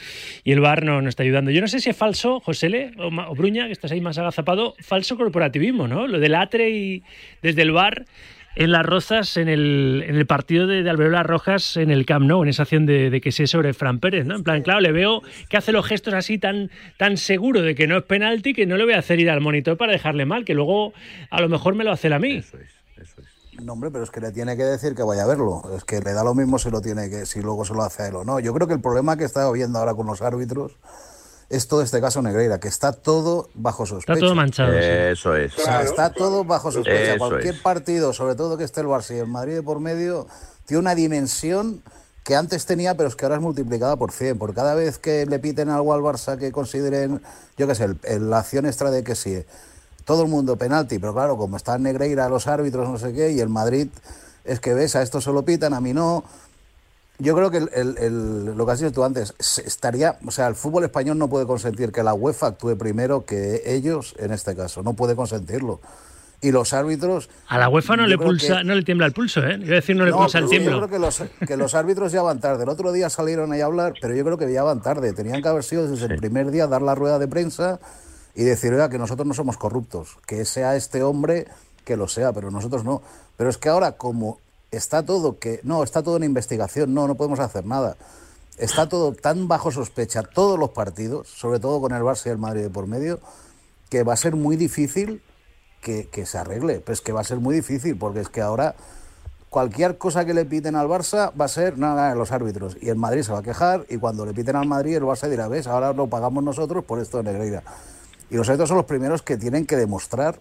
el 0.46 0.60
bar 0.60 0.86
no, 0.86 1.02
no, 1.02 1.10
está 1.10 1.24
ayudando. 1.24 1.50
Yo 1.50 1.62
no 1.62 1.68
sé 1.68 1.80
si 1.80 1.90
es 1.90 1.98
falso, 1.98 2.40
José 2.40 2.92
o, 2.98 3.08
o 3.08 3.36
Bruña, 3.36 3.66
que 3.66 3.72
estás 3.72 3.92
ahí 3.92 4.02
más 4.02 4.20
agazapado, 4.20 4.76
falso 4.80 5.18
corporativismo, 5.18 5.88
¿no? 5.88 6.06
Lo 6.06 6.20
del 6.20 6.36
atre 6.36 6.70
y 6.70 7.04
desde 7.42 7.64
el 7.64 7.72
bar 7.72 8.06
en 8.60 8.74
Las 8.74 8.86
Rozas, 8.86 9.38
en 9.38 9.48
el, 9.48 10.04
en 10.06 10.18
el 10.18 10.26
partido 10.26 10.68
de, 10.68 10.84
de 10.84 10.90
Alberola 10.90 11.24
Rojas 11.24 11.78
en 11.78 11.92
el 11.92 12.06
Camp 12.06 12.26
Nou, 12.26 12.44
en 12.44 12.50
esa 12.50 12.64
acción 12.64 12.86
de, 12.86 13.22
que 13.24 13.32
sí 13.32 13.48
sobre 13.48 13.74
Fran 13.74 14.02
Pérez, 14.02 14.26
¿no? 14.26 14.36
En 14.36 14.44
plan, 14.44 14.62
claro, 14.64 14.82
le 14.82 14.92
veo 14.92 15.22
que 15.48 15.56
hace 15.56 15.72
los 15.72 15.88
gestos 15.88 16.14
así 16.14 16.38
tan, 16.38 16.70
tan 16.98 17.16
seguro 17.16 17.62
de 17.62 17.74
que 17.74 17.88
no 17.88 17.98
es 17.98 18.04
penalti 18.04 18.54
que 18.54 18.66
no 18.66 18.76
le 18.76 18.84
voy 18.84 18.96
a 18.96 19.00
hacer 19.00 19.18
ir 19.22 19.30
al 19.30 19.40
monitor 19.40 19.78
para 19.78 19.94
dejarle 19.94 20.26
mal, 20.26 20.44
que 20.44 20.54
luego 20.54 20.92
a 21.32 21.40
lo 21.40 21.48
mejor 21.48 21.76
me 21.76 21.86
lo 21.86 21.94
hace 21.94 22.14
a 22.14 22.20
mí. 22.20 22.36
Eso 22.36 22.58
es, 22.58 22.70
eso 22.98 23.22
es. 23.22 23.64
No, 23.64 23.74
hombre, 23.74 23.92
pero 23.92 24.04
es 24.04 24.12
que 24.12 24.20
le 24.20 24.34
tiene 24.34 24.58
que 24.58 24.64
decir 24.64 24.94
que 24.94 25.04
vaya 25.04 25.24
a 25.24 25.28
verlo. 25.28 25.62
Es 25.78 25.86
que 25.86 26.02
le 26.02 26.12
da 26.12 26.26
lo 26.26 26.36
mismo 26.36 26.60
si 26.60 26.70
lo 26.70 26.82
tiene 26.82 27.10
que, 27.10 27.26
si 27.26 27.42
luego 27.42 27.64
se 27.64 27.74
lo 27.74 27.84
hace 27.84 28.04
a 28.04 28.08
él 28.08 28.16
o 28.16 28.26
no. 28.26 28.42
Yo 28.42 28.54
creo 28.54 28.68
que 28.68 28.74
el 28.74 28.82
problema 28.82 29.16
que 29.16 29.24
está 29.24 29.50
viendo 29.52 29.80
ahora 29.80 29.94
con 29.94 30.06
los 30.06 30.22
árbitros 30.22 30.76
es 31.50 31.68
todo 31.68 31.82
este 31.82 32.00
caso 32.00 32.22
Negreira, 32.22 32.60
que 32.60 32.68
está 32.68 32.94
todo 32.94 33.50
bajo 33.56 33.86
sospecha. 33.86 34.14
Está 34.14 34.26
todo 34.26 34.36
manchado. 34.36 34.74
Eso 34.74 35.36
es. 35.36 35.58
O 35.58 35.62
sea, 35.62 35.82
está 35.82 36.12
todo 36.14 36.44
bajo 36.44 36.72
sospecha. 36.72 37.18
Cualquier 37.18 37.62
partido, 37.62 38.14
sobre 38.14 38.36
todo 38.36 38.58
que 38.58 38.64
esté 38.64 38.82
el 38.82 38.88
Barça 38.88 39.16
y 39.16 39.20
el 39.20 39.28
Madrid 39.28 39.56
de 39.56 39.64
por 39.64 39.80
medio, 39.80 40.28
tiene 40.66 40.80
una 40.80 40.96
dimensión 40.96 41.82
que 42.24 42.36
antes 42.36 42.68
tenía, 42.68 42.96
pero 42.96 43.10
es 43.10 43.16
que 43.16 43.26
ahora 43.26 43.38
es 43.38 43.42
multiplicada 43.42 43.96
por 43.96 44.12
100. 44.12 44.38
Por 44.38 44.54
cada 44.54 44.76
vez 44.76 45.00
que 45.00 45.26
le 45.26 45.40
piten 45.40 45.70
algo 45.70 45.94
al 45.94 46.02
Barça 46.02 46.38
que 46.38 46.52
consideren, 46.52 47.22
yo 47.58 47.68
qué 47.68 47.74
sé, 47.74 47.90
la 48.20 48.40
acción 48.40 48.68
extra 48.68 48.92
de 48.92 49.04
que 49.04 49.16
sí, 49.16 49.44
todo 50.06 50.24
el 50.24 50.30
mundo 50.30 50.56
penalti, 50.56 51.00
pero 51.00 51.14
claro, 51.14 51.38
como 51.38 51.58
está 51.58 51.78
Negreira 51.80 52.30
los 52.30 52.46
árbitros, 52.46 52.88
no 52.88 53.00
sé 53.00 53.14
qué, 53.14 53.32
y 53.32 53.40
el 53.40 53.50
Madrid 53.50 53.88
es 54.44 54.60
que 54.60 54.76
ves, 54.76 54.96
a 54.96 55.02
esto 55.02 55.22
se 55.22 55.32
lo 55.32 55.44
pitan, 55.44 55.74
a 55.74 55.82
mí 55.82 55.94
no 55.94 56.24
yo 57.20 57.36
creo 57.36 57.52
que 57.52 57.58
el, 57.58 58.46
lo 58.46 58.66
que 58.66 58.72
has 58.72 58.80
dicho 58.80 58.94
tú 58.94 59.04
antes, 59.04 59.36
estaría, 59.66 60.18
o 60.26 60.32
sea, 60.32 60.48
el 60.48 60.56
fútbol 60.56 60.86
español 60.86 61.18
no 61.18 61.30
puede 61.30 61.46
consentir 61.46 61.92
que 61.92 62.02
la 62.02 62.14
UEFA 62.14 62.48
actúe 62.48 62.78
primero 62.78 63.26
que 63.26 63.62
ellos 63.66 64.16
en 64.18 64.32
este 64.32 64.56
caso, 64.56 64.82
no 64.84 64.94
puede 64.94 65.16
consentirlo. 65.16 65.82
Y 66.42 66.52
los 66.52 66.72
árbitros. 66.72 67.30
A 67.50 67.58
la 67.58 67.68
UEFA 67.68 67.98
no 67.98 68.08
le 68.08 68.18
pulsa, 68.18 68.64
no 68.64 68.74
le 68.74 68.84
tiembla 68.84 69.08
el 69.08 69.12
pulso, 69.12 69.42
¿eh? 69.46 69.56
A 69.56 69.58
decir 69.58 69.98
no 69.98 70.06
le 70.06 70.14
pulsa 70.14 70.40
el 70.40 70.48
tiemblo. 70.48 70.72
Yo 70.72 70.78
creo 70.78 70.90
que 70.90 71.00
los, 71.00 71.24
que 71.46 71.58
los 71.58 71.76
árbitros 71.76 72.14
ya 72.14 72.22
van 72.22 72.40
tarde. 72.40 72.64
El 72.64 72.70
otro 72.70 72.94
día 72.94 73.10
salieron 73.10 73.52
ahí 73.52 73.60
a 73.60 73.66
hablar, 73.66 73.94
pero 74.00 74.16
yo 74.16 74.24
creo 74.24 74.38
que 74.38 74.50
ya 74.50 74.64
van 74.64 74.82
tarde. 74.82 75.12
Tenían 75.12 75.42
que 75.42 75.50
haber 75.50 75.66
sido 75.66 75.86
desde 75.86 76.06
el 76.06 76.16
primer 76.16 76.50
día 76.52 76.68
dar 76.68 76.82
la 76.82 76.96
rueda 76.96 77.20
de 77.20 77.28
prensa 77.28 77.82
y 78.36 78.44
decir, 78.46 78.72
oiga, 78.72 78.90
que 78.90 78.98
nosotros 78.98 79.28
no 79.28 79.34
somos 79.34 79.58
corruptos, 79.58 80.18
que 80.26 80.46
sea 80.46 80.78
este 80.78 81.04
hombre 81.04 81.46
que 81.84 81.98
lo 81.98 82.08
sea, 82.08 82.32
pero 82.32 82.52
nosotros 82.52 82.86
no. 82.86 83.02
Pero 83.36 83.50
es 83.50 83.58
que 83.58 83.68
ahora, 83.68 83.94
como 83.98 84.40
está 84.72 85.06
todo 85.06 85.40
que 85.40 85.60
no, 85.64 85.84
está 85.84 86.04
todo 86.04 86.18
en 86.18 86.24
investigación, 86.24 86.94
no, 86.94 87.08
no 87.08 87.16
podemos 87.16 87.40
hacer 87.40 87.66
nada. 87.66 87.98
Está 88.58 88.90
todo 88.90 89.14
tan 89.14 89.48
bajo 89.48 89.72
sospecha, 89.72 90.22
todos 90.22 90.60
los 90.60 90.72
partidos, 90.72 91.30
sobre 91.30 91.60
todo 91.60 91.80
con 91.80 91.94
el 91.94 92.02
Barça 92.02 92.28
y 92.28 92.30
el 92.30 92.38
Madrid 92.38 92.64
de 92.64 92.70
por 92.70 92.88
medio, 92.88 93.20
que 93.90 94.04
va 94.04 94.14
a 94.14 94.18
ser 94.18 94.36
muy 94.36 94.58
difícil 94.58 95.22
que, 95.82 96.26
se 96.26 96.38
arregle. 96.38 96.82
Pues 96.82 97.02
que 97.02 97.14
va 97.14 97.22
a 97.22 97.24
ser 97.24 97.38
muy 97.38 97.56
difícil, 97.56 97.98
porque 97.98 98.20
es 98.20 98.30
que 98.30 98.42
ahora 98.42 98.76
cualquier 99.50 99.98
cosa 99.98 100.26
que 100.26 100.34
le 100.34 100.46
piten 100.46 100.76
al 100.76 100.88
Barça 100.88 101.32
va 101.40 101.46
a 101.46 101.48
ser 101.48 101.78
nada, 101.78 102.14
los 102.16 102.32
árbitros. 102.34 102.78
Y 102.82 102.90
el 102.90 102.98
Madrid 102.98 103.24
se 103.24 103.32
va 103.32 103.40
a 103.40 103.44
quejar, 103.44 103.86
y 103.90 103.98
cuando 103.98 104.26
le 104.26 104.34
piten 104.34 104.58
al 104.58 104.68
Madrid, 104.68 104.98
el 104.98 105.04
Barça 105.04 105.30
dirá, 105.30 105.48
ves, 105.48 105.66
ahora 105.66 105.94
lo 105.94 106.08
pagamos 106.08 106.44
nosotros 106.44 106.84
por 106.84 107.00
esto 107.00 107.18
de 107.18 107.24
Negreira. 107.24 107.64
Y 108.30 108.36
los 108.36 108.48
árbitros 108.50 108.68
son 108.68 108.78
los 108.78 108.86
primeros 108.86 109.22
que 109.22 109.38
tienen 109.38 109.66
que 109.66 109.78
demostrar 109.78 110.40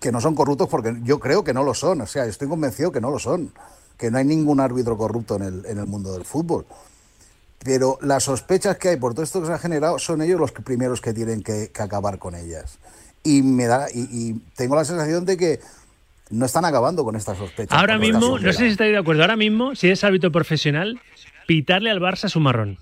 que 0.00 0.12
no 0.12 0.20
son 0.20 0.34
corruptos 0.34 0.68
porque 0.68 0.96
yo 1.02 1.18
creo 1.18 1.44
que 1.44 1.54
no 1.54 1.62
lo 1.62 1.74
son. 1.74 2.00
O 2.00 2.06
sea, 2.06 2.24
estoy 2.26 2.48
convencido 2.48 2.92
que 2.92 3.00
no 3.00 3.10
lo 3.10 3.18
son. 3.18 3.52
Que 3.96 4.10
no 4.10 4.18
hay 4.18 4.24
ningún 4.24 4.60
árbitro 4.60 4.96
corrupto 4.96 5.36
en 5.36 5.42
el, 5.42 5.66
en 5.66 5.78
el 5.78 5.86
mundo 5.86 6.12
del 6.12 6.24
fútbol. 6.24 6.66
Pero 7.64 7.98
las 8.02 8.24
sospechas 8.24 8.76
que 8.78 8.90
hay 8.90 8.96
por 8.96 9.14
todo 9.14 9.24
esto 9.24 9.40
que 9.40 9.48
se 9.48 9.52
ha 9.52 9.58
generado 9.58 9.98
son 9.98 10.22
ellos 10.22 10.38
los 10.38 10.52
primeros 10.52 11.00
que 11.00 11.12
tienen 11.12 11.42
que, 11.42 11.72
acabar 11.78 12.18
con 12.18 12.34
ellas. 12.34 12.78
Y 13.24 13.42
me 13.42 13.66
da 13.66 13.88
y, 13.92 14.34
tengo 14.54 14.76
la 14.76 14.84
sensación 14.84 15.24
de 15.24 15.36
que 15.36 15.60
no 16.30 16.46
están 16.46 16.64
acabando 16.64 17.02
con 17.04 17.16
estas 17.16 17.38
sospechas. 17.38 17.76
Ahora 17.76 17.98
mismo, 17.98 18.38
no 18.38 18.52
sé 18.52 18.58
si 18.58 18.66
estáis 18.66 18.92
de 18.92 18.98
acuerdo, 18.98 19.22
ahora 19.22 19.36
mismo, 19.36 19.74
si 19.74 19.88
es 19.88 20.04
árbitro 20.04 20.30
profesional, 20.30 21.00
pitarle 21.46 21.90
al 21.90 22.00
Barça 22.00 22.26
es 22.26 22.36
un 22.36 22.44
marrón 22.44 22.78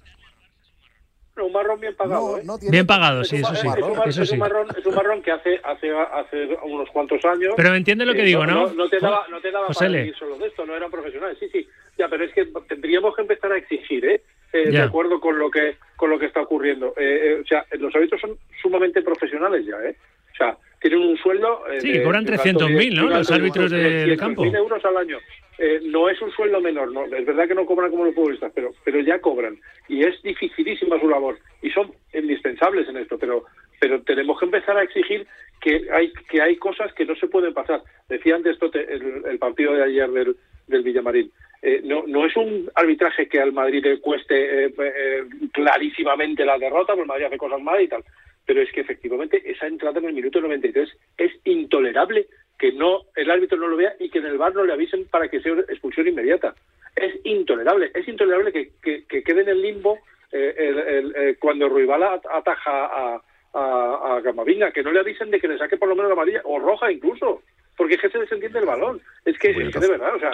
un 1.42 1.52
marrón 1.52 1.80
bien 1.80 1.94
pagado. 1.94 2.38
¿eh? 2.38 2.42
bien 2.70 2.86
pagado, 2.86 3.24
sí, 3.24 3.36
eso 3.36 3.54
sí. 3.54 3.66
Es 3.66 4.30
un, 4.30 4.38
marrón, 4.38 4.68
es 4.76 4.86
un 4.86 4.94
marrón 4.94 5.22
que 5.22 5.32
hace, 5.32 5.60
hace, 5.64 5.90
hace 5.90 6.48
unos 6.62 6.88
cuantos 6.90 7.24
años. 7.24 7.54
Pero 7.56 7.74
entiende 7.74 8.04
lo 8.04 8.14
que 8.14 8.22
digo, 8.22 8.46
¿no? 8.46 8.72
No, 8.72 8.88
te 8.88 9.00
daba, 9.00 9.26
no 9.28 9.40
te 9.40 9.50
daba 9.50 9.68
para 9.68 9.90
decir 9.90 10.14
solo 10.16 10.38
de 10.38 10.46
esto, 10.46 10.64
no 10.64 10.76
eran 10.76 10.90
profesionales. 10.90 11.36
Sí, 11.40 11.48
sí. 11.50 11.68
Ya, 11.98 12.08
pero 12.08 12.24
es 12.24 12.32
que 12.32 12.46
tendríamos 12.68 13.14
que 13.16 13.22
empezar 13.22 13.52
a 13.52 13.56
exigir, 13.56 14.04
¿eh? 14.04 14.22
eh 14.52 14.70
de 14.70 14.80
acuerdo 14.80 15.20
con 15.20 15.38
lo 15.38 15.50
que 15.50 15.76
con 15.96 16.10
lo 16.10 16.18
que 16.18 16.26
está 16.26 16.42
ocurriendo. 16.42 16.94
Eh, 16.96 17.38
eh, 17.38 17.40
o 17.42 17.46
sea, 17.46 17.64
los 17.78 17.94
árbitros 17.94 18.20
son 18.20 18.36
sumamente 18.60 19.02
profesionales 19.02 19.64
ya, 19.66 19.76
¿eh? 19.84 19.96
O 20.32 20.36
sea, 20.36 20.56
tienen 20.80 21.00
un 21.00 21.16
sueldo. 21.16 21.62
sí, 21.80 21.92
que 21.92 22.02
cobran 22.02 22.26
300.000, 22.26 22.94
¿no? 22.94 23.08
Los 23.08 23.30
árbitros 23.30 23.70
de, 23.70 24.06
de 24.06 24.16
campo. 24.16 24.44
euros 24.44 24.84
al 24.84 24.96
año. 24.96 25.18
Eh, 25.58 25.80
no 25.84 26.08
es 26.08 26.20
un 26.20 26.32
sueldo 26.32 26.60
menor, 26.60 26.90
no, 26.92 27.04
es 27.04 27.24
verdad 27.24 27.46
que 27.46 27.54
no 27.54 27.66
cobran 27.66 27.90
como 27.90 28.04
los 28.04 28.14
futbolistas, 28.14 28.50
pero, 28.54 28.72
pero 28.84 29.00
ya 29.00 29.20
cobran. 29.20 29.56
Y 29.88 30.04
es 30.04 30.20
dificilísima 30.22 30.98
su 30.98 31.08
labor. 31.08 31.38
Y 31.62 31.70
son 31.70 31.92
indispensables 32.12 32.88
en 32.88 32.96
esto, 32.96 33.18
pero, 33.18 33.44
pero 33.78 34.02
tenemos 34.02 34.38
que 34.38 34.46
empezar 34.46 34.76
a 34.76 34.82
exigir 34.82 35.26
que 35.60 35.88
hay, 35.92 36.12
que 36.28 36.42
hay 36.42 36.56
cosas 36.56 36.92
que 36.94 37.04
no 37.04 37.14
se 37.16 37.28
pueden 37.28 37.54
pasar. 37.54 37.82
Decía 38.08 38.34
antes 38.34 38.58
el, 38.74 39.38
partido 39.38 39.74
de 39.74 39.84
ayer 39.84 40.10
del, 40.10 40.36
del 40.66 40.82
Villamarín. 40.82 41.30
Eh, 41.62 41.80
no, 41.84 42.04
no 42.06 42.26
es 42.26 42.36
un 42.36 42.70
arbitraje 42.74 43.28
que 43.28 43.40
al 43.40 43.52
Madrid 43.52 43.82
le 43.82 44.00
cueste 44.00 44.66
eh, 44.66 45.24
clarísimamente 45.52 46.44
la 46.44 46.58
derrota, 46.58 46.92
porque 46.94 47.02
el 47.02 47.08
Madrid 47.08 47.24
hace 47.26 47.38
cosas 47.38 47.62
mal 47.62 47.80
y 47.80 47.88
tal. 47.88 48.04
Pero 48.44 48.60
es 48.60 48.70
que 48.72 48.82
efectivamente 48.82 49.40
esa 49.50 49.66
entrada 49.66 49.98
en 50.00 50.06
el 50.06 50.12
minuto 50.14 50.40
93 50.40 50.90
es 51.16 51.32
intolerable 51.44 52.26
que 52.58 52.72
no 52.72 53.02
el 53.16 53.30
árbitro 53.30 53.58
no 53.58 53.68
lo 53.68 53.76
vea 53.76 53.94
y 53.98 54.10
que 54.10 54.18
en 54.18 54.26
el 54.26 54.38
bar 54.38 54.54
no 54.54 54.64
le 54.64 54.72
avisen 54.72 55.06
para 55.06 55.28
que 55.28 55.40
sea 55.40 55.52
expulsión 55.68 56.08
inmediata. 56.08 56.54
Es 56.94 57.14
intolerable, 57.24 57.90
es 57.94 58.06
intolerable 58.06 58.52
que, 58.52 58.70
que, 58.82 59.22
quede 59.22 59.42
en 59.42 59.48
el 59.48 59.62
limbo 59.62 59.98
eh, 60.30 60.54
el, 60.56 61.14
eh, 61.16 61.36
cuando 61.40 61.68
Ruibala 61.68 62.20
ataja 62.30 62.86
a, 62.86 63.22
a, 63.52 64.16
a 64.16 64.72
que 64.72 64.82
no 64.82 64.92
le 64.92 65.00
avisen 65.00 65.30
de 65.30 65.40
que 65.40 65.48
le 65.48 65.58
saque 65.58 65.76
por 65.76 65.88
lo 65.88 65.96
menos 65.96 66.10
la 66.10 66.14
amarilla, 66.14 66.42
o 66.44 66.58
roja 66.58 66.90
incluso, 66.90 67.42
porque 67.76 67.94
es 67.94 68.00
que 68.00 68.10
se 68.10 68.18
desentiende 68.18 68.60
el 68.60 68.66
balón. 68.66 69.00
Es 69.24 69.38
que, 69.38 69.50
es 69.50 69.72
que 69.72 69.80
de 69.80 69.88
verdad, 69.88 70.14
o 70.14 70.18
sea, 70.18 70.30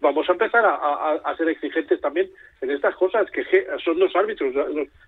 vamos 0.00 0.28
a 0.28 0.32
empezar 0.32 0.64
a, 0.64 1.20
a, 1.24 1.36
ser 1.36 1.48
exigentes 1.48 2.00
también 2.00 2.30
en 2.60 2.70
estas 2.70 2.94
cosas, 2.96 3.30
que 3.30 3.44
son 3.84 3.98
dos 3.98 4.14
árbitros, 4.14 4.54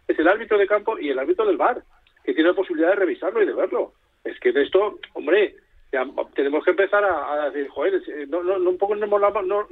es 0.08 0.18
el 0.18 0.28
árbitro 0.28 0.58
de 0.58 0.66
campo 0.66 0.98
y 0.98 1.10
el 1.10 1.18
árbitro 1.18 1.46
del 1.46 1.56
bar, 1.56 1.82
que 2.24 2.34
tiene 2.34 2.50
la 2.50 2.56
posibilidad 2.56 2.90
de 2.90 2.96
revisarlo 2.96 3.42
y 3.42 3.46
de 3.46 3.54
verlo. 3.54 3.92
Es 4.24 4.38
que 4.40 4.52
de 4.52 4.62
esto, 4.62 4.98
hombre, 5.14 5.56
tenemos 6.34 6.64
que 6.64 6.70
empezar 6.70 7.04
a, 7.04 7.50
decir, 7.50 7.68
joder, 7.68 8.00
no, 8.28 8.42
no, 8.42 8.58
no, 8.58 8.70
un 8.70 8.78
poco 8.78 8.94
no, 8.94 9.08
no, 9.08 9.64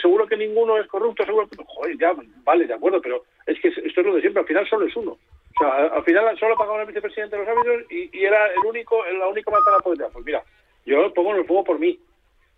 seguro 0.00 0.26
que 0.26 0.36
ninguno 0.36 0.78
es 0.78 0.86
corrupto, 0.86 1.24
seguro 1.24 1.48
que, 1.48 1.56
joder, 1.66 1.98
ya, 1.98 2.14
vale, 2.44 2.66
de 2.66 2.74
acuerdo, 2.74 3.00
pero 3.00 3.24
es 3.46 3.58
que 3.60 3.68
esto 3.68 4.00
es 4.00 4.06
lo 4.06 4.14
de 4.14 4.20
siempre, 4.20 4.42
al 4.42 4.46
final 4.46 4.68
solo 4.68 4.86
es 4.86 4.96
uno. 4.96 5.12
O 5.12 5.58
sea, 5.58 5.86
al 5.86 6.04
final 6.04 6.38
solo 6.38 6.56
pagaba 6.56 6.82
el 6.82 6.86
vicepresidente 6.86 7.36
de 7.36 7.44
los 7.44 7.50
árbitros 7.50 7.90
y, 7.90 8.24
era 8.24 8.46
el 8.52 8.64
único, 8.66 9.04
la 9.06 9.26
única 9.26 9.50
manzana 9.50 9.78
poder 9.78 10.08
Pues 10.12 10.24
mira, 10.24 10.42
yo 10.84 11.12
pongo 11.14 11.32
en 11.32 11.38
el 11.38 11.46
fuego 11.46 11.64
por 11.64 11.78
mí. 11.78 11.98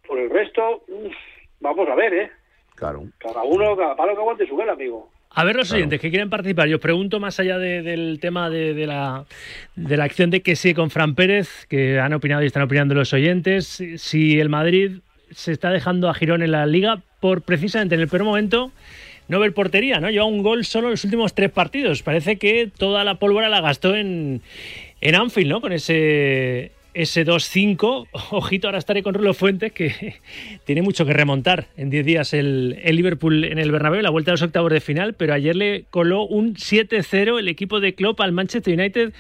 Por 0.07 0.19
el 0.19 0.31
resto, 0.31 0.83
vamos 1.61 1.89
a 1.89 1.95
ver, 1.95 2.15
¿eh? 2.15 2.33
Claro. 2.75 3.03
Cada 3.19 3.43
uno, 3.43 3.77
cada 3.77 3.95
palo 3.95 4.15
que 4.15 4.21
aguante 4.21 4.47
su 4.47 4.57
vela, 4.57 4.73
amigo. 4.73 5.11
A 5.31 5.45
ver 5.45 5.57
los 5.57 5.71
oyentes 5.73 6.01
que 6.01 6.11
quieren 6.11 6.31
participar. 6.31 6.69
Yo 6.69 6.77
os 6.77 6.83
pregunto 6.83 7.21
más 7.21 7.39
allá 7.39 7.59
del 7.59 8.19
tema 8.21 8.51
de, 8.51 8.87
la, 8.87 9.25
de 9.77 9.97
la 9.97 10.05
acción 10.05 10.31
de 10.31 10.41
que 10.43 10.57
sí 10.57 10.75
con 10.75 10.91
Fran 10.91 11.15
Pérez, 11.15 11.67
que 11.69 12.01
han 12.01 12.13
opinado 12.13 12.43
y 12.43 12.47
están 12.47 12.63
opinando 12.63 12.95
los 12.95 13.13
oyentes, 13.13 13.83
si 13.97 14.41
el 14.41 14.49
Madrid 14.49 14.99
se 15.31 15.53
está 15.53 15.71
dejando 15.71 16.09
a 16.09 16.15
Girón 16.15 16.43
en 16.43 16.53
la 16.53 16.67
liga 16.67 17.03
por 17.21 17.43
precisamente 17.43 17.95
en 17.95 18.01
el 18.01 18.09
peor 18.09 18.25
momento 18.25 18.73
no 19.29 19.39
ver 19.39 19.53
portería, 19.53 20.01
¿no? 20.01 20.11
Lleva 20.11 20.25
un 20.25 20.43
gol 20.43 20.65
solo 20.65 20.89
en 20.89 20.93
los 20.93 21.05
últimos 21.05 21.35
tres 21.35 21.51
partidos. 21.51 22.03
Parece 22.03 22.39
que 22.39 22.71
toda 22.75 23.05
la 23.05 23.17
pólvora 23.17 23.51
la 23.51 23.61
gastó 23.61 23.95
en, 23.95 24.41
en 25.01 25.15
Anfield, 25.15 25.51
¿no? 25.51 25.61
Con 25.61 25.73
ese, 25.73 26.73
ese 26.99 27.25
2-5. 27.25 28.09
Ojito, 28.31 28.67
ahora 28.67 28.79
estaré 28.79 29.03
con 29.03 29.15
Rulo 29.15 29.33
Fuentes, 29.33 29.73
que 29.73 30.17
tiene 30.65 30.83
mucho 30.83 31.07
que 31.07 31.13
remontar 31.13 31.69
en 31.77 31.91
10 31.91 32.05
días 32.05 32.35
el, 32.35 32.79
el, 32.83 32.97
Liverpool 32.97 33.45
en 33.45 33.59
el 33.59 33.71
Bernabéu, 33.71 34.03
la 34.03 34.11
vuelta 34.11 34.33
a 34.33 34.35
los 34.35 34.43
octavos 34.43 34.73
de 34.73 34.81
final, 34.81 35.15
pero 35.15 35.33
ayer 35.33 35.55
le 35.55 35.85
coló 35.91 36.25
un 36.25 36.55
7-0 36.55 37.39
el 37.39 37.49
equipo 37.49 37.79
de 37.81 37.95
Klopp 37.95 38.21
al 38.21 38.33
Manchester 38.33 38.75
United. 38.75 39.13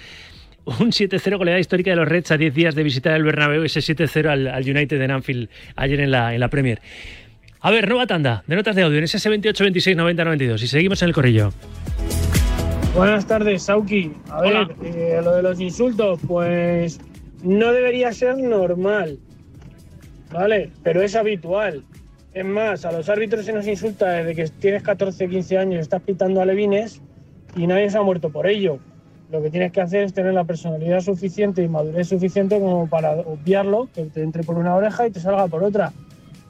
Un 0.64 0.90
7-0 0.90 1.38
goleada 1.38 1.58
histórica 1.58 1.90
de 1.90 1.96
los 1.96 2.06
Reds 2.06 2.30
a 2.32 2.36
10 2.36 2.52
días 2.52 2.74
de 2.74 2.82
visitar 2.82 3.14
el 3.14 3.22
Bernabéu, 3.22 3.62
ese 3.62 3.80
7-0 3.80 4.28
al, 4.28 4.48
al, 4.48 4.68
United 4.68 5.00
en 5.00 5.10
Anfield 5.10 5.48
ayer 5.76 6.00
en 6.00 6.10
la, 6.10 6.34
en 6.34 6.40
la 6.40 6.48
Premier. 6.48 6.82
A 7.60 7.70
ver, 7.70 7.88
nueva 7.88 8.06
tanda 8.06 8.42
de 8.46 8.54
notas 8.54 8.76
de 8.76 8.82
audio 8.82 8.98
en 8.98 9.04
ese 9.04 9.26
28 9.26 9.64
26 9.64 9.96
90 9.96 10.24
92 10.24 10.62
y 10.62 10.66
seguimos 10.66 11.00
en 11.00 11.08
el 11.08 11.14
corrillo. 11.14 11.52
Buenas 12.94 13.26
tardes, 13.26 13.62
Sauki. 13.62 14.12
A 14.30 14.42
ver, 14.42 14.76
eh, 14.84 15.20
lo 15.22 15.36
de 15.36 15.42
los 15.42 15.60
insultos, 15.60 16.20
pues 16.26 17.00
no 17.42 17.72
debería 17.72 18.12
ser 18.12 18.38
normal, 18.38 19.18
¿vale? 20.32 20.70
Pero 20.82 21.02
es 21.02 21.14
habitual. 21.16 21.84
Es 22.34 22.44
más, 22.44 22.84
a 22.84 22.92
los 22.92 23.08
árbitros 23.08 23.46
se 23.46 23.52
nos 23.52 23.66
insulta 23.66 24.10
desde 24.10 24.34
que 24.34 24.48
tienes 24.60 24.82
14, 24.82 25.28
15 25.28 25.58
años, 25.58 25.80
estás 25.80 26.02
pitando 26.02 26.40
alevines 26.40 27.00
y 27.56 27.66
nadie 27.66 27.90
se 27.90 27.98
ha 27.98 28.02
muerto 28.02 28.30
por 28.30 28.46
ello. 28.46 28.78
Lo 29.30 29.42
que 29.42 29.50
tienes 29.50 29.72
que 29.72 29.80
hacer 29.80 30.04
es 30.04 30.14
tener 30.14 30.34
la 30.34 30.44
personalidad 30.44 31.00
suficiente 31.00 31.62
y 31.62 31.68
madurez 31.68 32.08
suficiente 32.08 32.58
como 32.58 32.88
para 32.88 33.12
obviarlo, 33.12 33.88
que 33.94 34.04
te 34.04 34.22
entre 34.22 34.42
por 34.42 34.56
una 34.56 34.74
oreja 34.74 35.06
y 35.06 35.10
te 35.10 35.20
salga 35.20 35.46
por 35.48 35.64
otra 35.64 35.92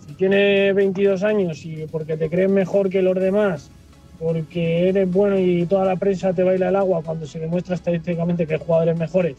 si 0.08 0.14
tienes 0.14 0.74
22 0.74 1.22
años 1.22 1.64
y 1.66 1.86
porque 1.86 2.16
te 2.16 2.30
crees 2.30 2.50
mejor 2.50 2.88
que 2.88 3.02
los 3.02 3.14
demás, 3.14 3.70
porque 4.18 4.88
eres 4.88 5.10
bueno 5.10 5.38
y 5.38 5.66
toda 5.66 5.84
la 5.84 5.96
prensa 5.96 6.32
te 6.32 6.42
baila 6.42 6.70
el 6.70 6.76
agua 6.76 7.02
cuando 7.04 7.26
se 7.26 7.38
demuestra 7.38 7.74
estadísticamente 7.74 8.46
que 8.46 8.54
hay 8.54 8.60
jugadores 8.60 8.98
mejores, 8.98 9.36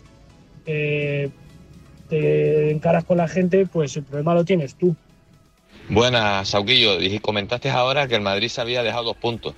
te 2.09 2.71
encaras 2.71 3.03
con 3.03 3.17
la 3.17 3.27
gente, 3.27 3.65
pues 3.65 3.95
el 3.97 4.03
problema 4.03 4.33
lo 4.33 4.45
tienes 4.45 4.75
tú. 4.75 4.95
Buenas, 5.89 6.49
Sauquillo. 6.49 6.97
Comentaste 7.21 7.69
ahora 7.69 8.07
que 8.07 8.15
el 8.15 8.21
Madrid 8.21 8.49
se 8.49 8.61
había 8.61 8.83
dejado 8.83 9.05
dos 9.05 9.17
puntos. 9.17 9.55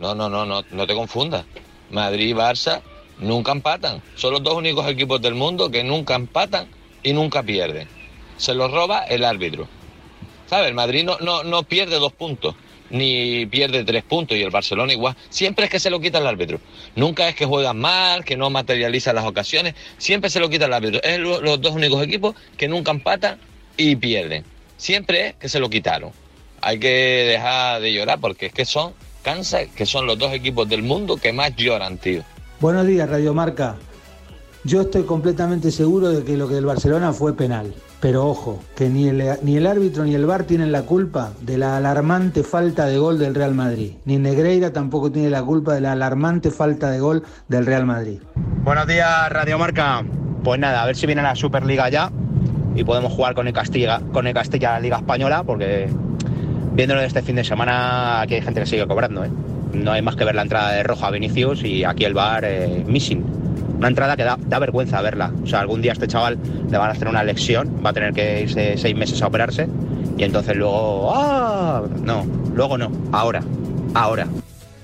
No, 0.00 0.14
no, 0.14 0.28
no, 0.28 0.46
no, 0.46 0.62
no 0.70 0.86
te 0.86 0.94
confundas. 0.94 1.44
Madrid 1.90 2.28
y 2.28 2.32
Barça 2.32 2.82
nunca 3.18 3.52
empatan. 3.52 4.02
Son 4.14 4.32
los 4.32 4.42
dos 4.42 4.54
únicos 4.54 4.86
equipos 4.88 5.20
del 5.20 5.34
mundo 5.34 5.70
que 5.70 5.84
nunca 5.84 6.14
empatan 6.14 6.68
y 7.02 7.12
nunca 7.12 7.42
pierden. 7.42 7.88
Se 8.36 8.54
los 8.54 8.70
roba 8.70 9.04
el 9.04 9.24
árbitro. 9.24 9.68
El 10.60 10.74
Madrid 10.74 11.04
no, 11.04 11.18
no, 11.20 11.42
no 11.44 11.62
pierde 11.62 11.98
dos 11.98 12.12
puntos, 12.12 12.54
ni 12.92 13.46
pierde 13.46 13.84
tres 13.84 14.04
puntos, 14.04 14.36
y 14.36 14.42
el 14.42 14.50
Barcelona 14.50 14.92
igual. 14.92 15.16
Siempre 15.30 15.64
es 15.64 15.70
que 15.70 15.80
se 15.80 15.90
lo 15.90 15.98
quita 15.98 16.18
el 16.18 16.26
árbitro. 16.26 16.60
Nunca 16.94 17.28
es 17.28 17.34
que 17.34 17.46
juegan 17.46 17.78
mal, 17.78 18.24
que 18.24 18.36
no 18.36 18.50
materializa 18.50 19.12
las 19.12 19.24
ocasiones. 19.24 19.74
Siempre 19.98 20.30
se 20.30 20.38
lo 20.38 20.48
quita 20.48 20.66
el 20.66 20.72
árbitro. 20.72 21.02
Es 21.02 21.18
los 21.18 21.60
dos 21.60 21.72
únicos 21.74 22.02
equipos 22.02 22.36
que 22.56 22.68
nunca 22.68 22.92
empatan 22.92 23.38
y 23.76 23.96
pierden. 23.96 24.44
Siempre 24.76 25.28
es 25.28 25.34
que 25.34 25.48
se 25.48 25.58
lo 25.58 25.70
quitaron. 25.70 26.12
Hay 26.60 26.78
que 26.78 27.24
dejar 27.28 27.80
de 27.80 27.92
llorar 27.92 28.20
porque 28.20 28.46
es 28.46 28.52
que 28.52 28.64
son, 28.64 28.92
cansa, 29.22 29.64
que 29.66 29.86
son 29.86 30.06
los 30.06 30.18
dos 30.18 30.32
equipos 30.32 30.68
del 30.68 30.82
mundo 30.82 31.16
que 31.16 31.32
más 31.32 31.56
lloran, 31.56 31.98
tío. 31.98 32.22
Buenos 32.60 32.86
días, 32.86 33.08
Radio 33.08 33.34
Marca. 33.34 33.76
Yo 34.64 34.82
estoy 34.82 35.02
completamente 35.02 35.72
seguro 35.72 36.10
de 36.10 36.24
que 36.24 36.36
lo 36.36 36.46
que 36.46 36.54
del 36.54 36.66
Barcelona 36.66 37.12
fue 37.12 37.36
penal. 37.36 37.74
Pero 38.02 38.26
ojo, 38.26 38.58
que 38.74 38.88
ni 38.88 39.06
el, 39.06 39.22
ni 39.42 39.56
el 39.56 39.64
árbitro 39.64 40.02
ni 40.04 40.16
el 40.16 40.26
VAR 40.26 40.42
tienen 40.42 40.72
la 40.72 40.82
culpa 40.82 41.30
de 41.40 41.56
la 41.56 41.76
alarmante 41.76 42.42
falta 42.42 42.86
de 42.86 42.98
gol 42.98 43.16
del 43.16 43.32
Real 43.32 43.54
Madrid. 43.54 43.92
Ni 44.06 44.18
Negreira 44.18 44.72
tampoco 44.72 45.12
tiene 45.12 45.30
la 45.30 45.40
culpa 45.44 45.74
de 45.74 45.82
la 45.82 45.92
alarmante 45.92 46.50
falta 46.50 46.90
de 46.90 46.98
gol 46.98 47.22
del 47.46 47.64
Real 47.64 47.86
Madrid. 47.86 48.18
Buenos 48.64 48.88
días, 48.88 49.30
Radio 49.30 49.56
Marca. 49.56 50.02
Pues 50.42 50.58
nada, 50.58 50.82
a 50.82 50.86
ver 50.86 50.96
si 50.96 51.06
viene 51.06 51.22
la 51.22 51.36
Superliga 51.36 51.88
ya 51.90 52.10
y 52.74 52.82
podemos 52.82 53.12
jugar 53.12 53.36
con 53.36 53.46
el 53.46 53.52
Castilla, 53.52 54.00
con 54.12 54.26
el 54.26 54.34
Castilla 54.34 54.72
la 54.72 54.80
Liga 54.80 54.96
Española, 54.96 55.44
porque 55.44 55.88
viéndolo 56.72 57.02
de 57.02 57.06
este 57.06 57.22
fin 57.22 57.36
de 57.36 57.44
semana, 57.44 58.20
aquí 58.20 58.34
hay 58.34 58.42
gente 58.42 58.58
que 58.58 58.66
sigue 58.66 58.84
cobrando. 58.88 59.24
¿eh? 59.24 59.30
No 59.74 59.92
hay 59.92 60.02
más 60.02 60.16
que 60.16 60.24
ver 60.24 60.34
la 60.34 60.42
entrada 60.42 60.72
de 60.72 60.82
Rojo 60.82 61.06
a 61.06 61.12
Vinicius 61.12 61.62
y 61.62 61.84
aquí 61.84 62.04
el 62.04 62.14
VAR 62.14 62.44
eh, 62.44 62.82
missing 62.84 63.41
una 63.82 63.88
entrada 63.88 64.16
que 64.16 64.22
da, 64.22 64.58
vergüenza 64.60 65.02
verla. 65.02 65.32
O 65.42 65.46
sea, 65.46 65.58
algún 65.58 65.82
día 65.82 65.90
este 65.90 66.06
chaval 66.06 66.38
le 66.70 66.78
van 66.78 66.88
a 66.88 66.92
hacer 66.92 67.08
una 67.08 67.24
lección, 67.24 67.82
va 67.84 67.90
a 67.90 67.92
tener 67.92 68.12
que 68.12 68.42
irse 68.42 68.76
seis 68.78 68.94
meses 68.94 69.20
a 69.22 69.26
operarse 69.26 69.68
y 70.16 70.22
entonces 70.22 70.54
luego, 70.54 71.12
¡ah! 71.12 71.82
No, 72.00 72.24
luego 72.54 72.78
no, 72.78 72.92
ahora, 73.10 73.42
ahora. 73.94 74.28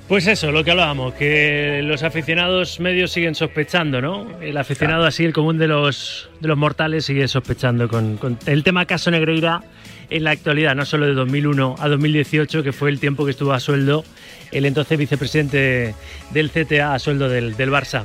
Pues 0.09 0.27
eso, 0.27 0.51
lo 0.51 0.65
que 0.65 0.73
hablábamos, 0.73 1.15
que 1.15 1.81
los 1.85 2.03
aficionados 2.03 2.81
medios 2.81 3.13
siguen 3.13 3.37
sospechando, 3.37 4.01
¿no? 4.01 4.27
El 4.41 4.57
aficionado 4.57 5.05
así, 5.05 5.25
el 5.25 5.33
común 5.33 5.59
de 5.59 5.69
los, 5.69 6.29
de 6.41 6.49
los 6.49 6.59
mortales, 6.59 7.05
sigue 7.05 7.29
sospechando 7.29 7.87
con, 7.89 8.17
con, 8.17 8.37
el 8.47 8.65
tema 8.65 8.85
caso 8.87 9.13
Negreira 9.13 9.63
en 10.11 10.25
la 10.25 10.31
actualidad, 10.31 10.75
no 10.75 10.87
solo 10.87 11.07
de 11.07 11.15
2001 11.15 11.77
a 11.79 11.89
2018, 11.89 12.65
que 12.65 12.73
fue 12.73 12.91
el 12.91 12.99
tiempo 12.99 13.27
que 13.27 13.31
estuvo 13.31 13.53
a 13.53 13.61
sueldo 13.61 14.03
el 14.51 14.65
entonces 14.65 14.99
vicepresidente 14.99 15.95
del 16.31 16.51
CTA 16.51 16.95
a 16.95 16.99
sueldo 16.99 17.29
del, 17.29 17.57
del 17.57 17.71
Barça. 17.71 18.05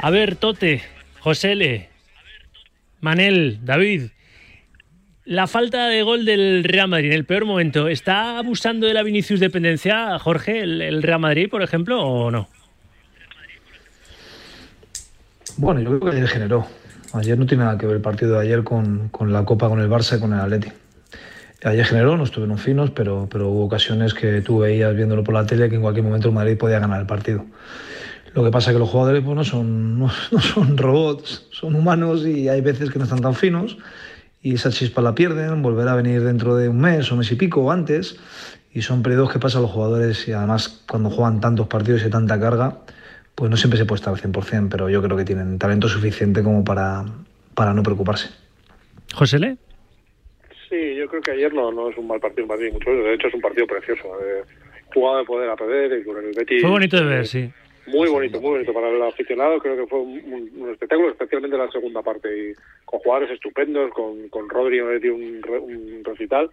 A 0.00 0.10
ver, 0.10 0.36
Tote, 0.36 0.82
José 1.18 1.52
L., 1.52 1.88
Manel, 3.00 3.58
David, 3.64 4.10
la 5.24 5.46
falta 5.48 5.88
de 5.88 6.02
gol 6.02 6.24
del 6.24 6.62
Real 6.62 6.88
Madrid 6.88 7.08
en 7.08 7.14
el 7.14 7.24
peor 7.24 7.44
momento, 7.44 7.88
¿está 7.88 8.38
abusando 8.38 8.86
de 8.86 8.94
la 8.94 9.02
Vinicius 9.02 9.40
dependencia, 9.40 10.18
Jorge, 10.20 10.60
el, 10.60 11.02
Real 11.02 11.18
Madrid, 11.18 11.50
por 11.50 11.62
ejemplo, 11.62 12.00
o 12.00 12.30
no? 12.30 12.48
Bueno, 15.56 15.80
yo 15.80 15.88
creo 15.88 16.12
que 16.12 16.16
ayer 16.16 16.28
generó. 16.28 16.66
Ayer 17.12 17.36
no 17.36 17.46
tiene 17.46 17.64
nada 17.64 17.76
que 17.76 17.86
ver 17.86 17.96
el 17.96 18.02
partido 18.02 18.34
de 18.34 18.46
ayer 18.46 18.62
con, 18.62 19.10
la 19.26 19.44
Copa, 19.44 19.68
con 19.68 19.80
el 19.80 19.90
Barça 19.90 20.16
y 20.16 20.20
con 20.20 20.32
el 20.32 20.40
Atleti. 20.40 20.70
Ayer 21.64 21.84
generó, 21.84 22.16
no 22.16 22.22
estuvieron 22.22 22.56
finos, 22.56 22.92
pero, 22.92 23.28
pero 23.28 23.48
hubo 23.48 23.64
ocasiones 23.64 24.14
que 24.14 24.42
tú 24.42 24.60
veías 24.60 24.94
viéndolo 24.94 25.24
por 25.24 25.34
la 25.34 25.44
tele 25.44 25.68
que 25.68 25.74
en 25.74 25.82
cualquier 25.82 26.04
momento 26.04 26.28
el 26.28 26.34
Madrid 26.34 26.56
podía 26.56 26.78
ganar 26.78 27.00
el 27.00 27.06
partido. 27.06 27.44
Lo 28.38 28.44
que 28.44 28.52
pasa 28.52 28.70
es 28.70 28.76
que 28.76 28.78
los 28.78 28.88
jugadores 28.88 29.24
pues, 29.24 29.34
no, 29.34 29.42
son, 29.42 29.98
no, 29.98 30.08
son 30.08 30.78
robots, 30.78 31.48
son 31.50 31.74
humanos 31.74 32.24
y 32.24 32.48
hay 32.48 32.60
veces 32.60 32.88
que 32.88 33.00
no 33.00 33.04
están 33.04 33.20
tan 33.20 33.34
finos 33.34 33.78
y 34.40 34.54
esa 34.54 34.70
chispa 34.70 35.02
la 35.02 35.12
pierden, 35.12 35.60
volverá 35.60 35.94
a 35.94 35.96
venir 35.96 36.22
dentro 36.22 36.54
de 36.54 36.68
un 36.68 36.80
mes 36.80 37.10
o 37.10 37.16
mes 37.16 37.32
y 37.32 37.34
pico 37.34 37.62
o 37.62 37.72
antes 37.72 38.16
y 38.72 38.82
son 38.82 39.02
periodos 39.02 39.32
que 39.32 39.40
pasan 39.40 39.62
los 39.62 39.72
jugadores 39.72 40.28
y 40.28 40.32
además 40.32 40.84
cuando 40.88 41.10
juegan 41.10 41.40
tantos 41.40 41.66
partidos 41.66 42.06
y 42.06 42.10
tanta 42.10 42.38
carga, 42.38 42.78
pues 43.34 43.50
no 43.50 43.56
siempre 43.56 43.76
se 43.76 43.86
puede 43.86 43.98
estar 43.98 44.14
al 44.14 44.20
100%, 44.20 44.68
pero 44.70 44.88
yo 44.88 45.02
creo 45.02 45.16
que 45.16 45.24
tienen 45.24 45.58
talento 45.58 45.88
suficiente 45.88 46.40
como 46.44 46.62
para, 46.62 47.06
para 47.56 47.74
no 47.74 47.82
preocuparse. 47.82 48.28
José 49.14 49.40
Le. 49.40 49.56
Sí, 50.68 50.94
yo 50.94 51.08
creo 51.08 51.22
que 51.22 51.32
ayer 51.32 51.52
no, 51.52 51.72
no 51.72 51.90
es 51.90 51.98
un 51.98 52.06
mal 52.06 52.20
partido 52.20 52.46
Madrid, 52.46 52.72
mucho 52.72 52.88
de 52.88 53.14
hecho 53.14 53.26
es 53.26 53.34
un 53.34 53.40
partido 53.40 53.66
precioso. 53.66 54.04
Eh, 54.22 54.44
jugado 54.94 55.18
de 55.18 55.24
poder 55.24 55.50
a 55.50 55.56
perder 55.56 55.98
y 55.98 56.04
con 56.04 56.24
el 56.24 56.32
Betis. 56.36 56.60
Fue 56.60 56.70
bonito 56.70 56.96
de 56.98 57.04
ver, 57.04 57.26
sí. 57.26 57.50
Muy 57.88 58.08
bonito, 58.08 58.40
muy 58.40 58.50
bonito 58.50 58.72
para 58.72 58.88
el 58.88 59.02
aficionado. 59.02 59.58
Creo 59.58 59.76
que 59.76 59.86
fue 59.86 60.00
un, 60.00 60.68
espectáculo, 60.70 61.10
especialmente 61.10 61.56
la 61.56 61.70
segunda 61.70 62.02
parte. 62.02 62.50
Y 62.50 62.54
con 62.84 63.00
jugadores 63.00 63.30
estupendos, 63.30 63.92
con, 63.92 64.28
con 64.28 64.48
Rodri 64.48 64.80
dio 65.00 65.14
un, 65.14 65.42
un 65.48 66.04
recital. 66.04 66.50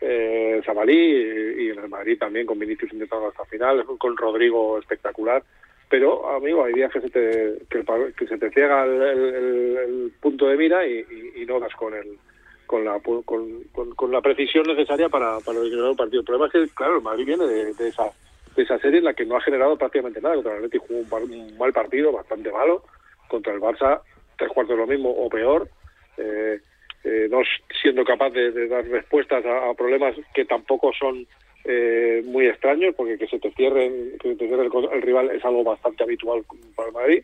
Eh, 0.00 0.62
y, 0.88 1.70
en 1.70 1.78
el 1.78 1.88
Madrid 1.88 2.18
también 2.18 2.46
con 2.46 2.58
Vinicius 2.58 2.92
intentando 2.92 3.28
hasta 3.28 3.44
final, 3.46 3.84
con 3.98 4.16
Rodrigo 4.16 4.78
espectacular. 4.78 5.42
Pero, 5.88 6.28
amigo, 6.28 6.64
hay 6.64 6.74
días 6.74 6.92
que 6.92 7.00
se 7.00 7.10
te, 7.10 7.54
que, 7.70 8.26
se 8.26 8.38
te 8.38 8.50
ciega 8.50 8.84
el, 8.84 10.12
punto 10.20 10.48
de 10.48 10.56
mira 10.56 10.86
y, 10.86 11.44
no 11.46 11.60
das 11.60 11.74
con 11.74 11.94
el 11.94 12.18
con 12.66 12.84
la 12.84 12.98
con, 12.98 13.62
con, 13.94 14.10
la 14.10 14.20
precisión 14.20 14.66
necesaria 14.66 15.08
para, 15.08 15.38
para 15.38 15.60
el 15.60 15.96
partido. 15.96 16.20
El 16.20 16.26
problema 16.26 16.46
es 16.46 16.52
que, 16.52 16.74
claro, 16.74 16.96
el 16.96 17.02
Madrid 17.02 17.26
viene 17.26 17.46
de, 17.46 17.72
de 17.74 17.88
esa 17.88 18.10
de 18.56 18.62
esa 18.62 18.78
serie 18.78 18.98
en 18.98 19.04
la 19.04 19.14
que 19.14 19.26
no 19.26 19.36
ha 19.36 19.40
generado 19.40 19.76
prácticamente 19.76 20.20
nada. 20.20 20.34
Contra 20.36 20.52
el 20.52 20.64
Atleti 20.64 20.78
jugó 20.78 21.18
un, 21.18 21.58
mal 21.58 21.72
partido, 21.72 22.12
bastante 22.12 22.50
malo. 22.50 22.82
Contra 23.28 23.52
el 23.52 23.60
Barça, 23.60 24.00
tres 24.36 24.50
cuartos 24.50 24.76
lo 24.76 24.86
mismo 24.86 25.10
o 25.10 25.28
peor. 25.28 25.68
Eh, 26.16 26.60
eh, 27.04 27.28
no 27.30 27.40
siendo 27.80 28.04
capaz 28.04 28.30
de, 28.30 28.66
dar 28.66 28.84
respuestas 28.86 29.44
a, 29.46 29.72
problemas 29.74 30.16
que 30.34 30.44
tampoco 30.44 30.92
son 30.98 31.26
eh, 31.64 32.22
muy 32.24 32.46
extraños, 32.46 32.94
porque 32.96 33.18
que 33.18 33.28
se 33.28 33.38
te 33.38 33.52
cierren, 33.52 34.18
que 34.18 34.34
te 34.34 34.48
cierre 34.48 34.64
el, 34.64 35.02
rival 35.02 35.30
es 35.30 35.44
algo 35.44 35.62
bastante 35.62 36.02
habitual 36.02 36.44
para 36.74 36.88
el 36.88 36.94
Madrid. 36.94 37.22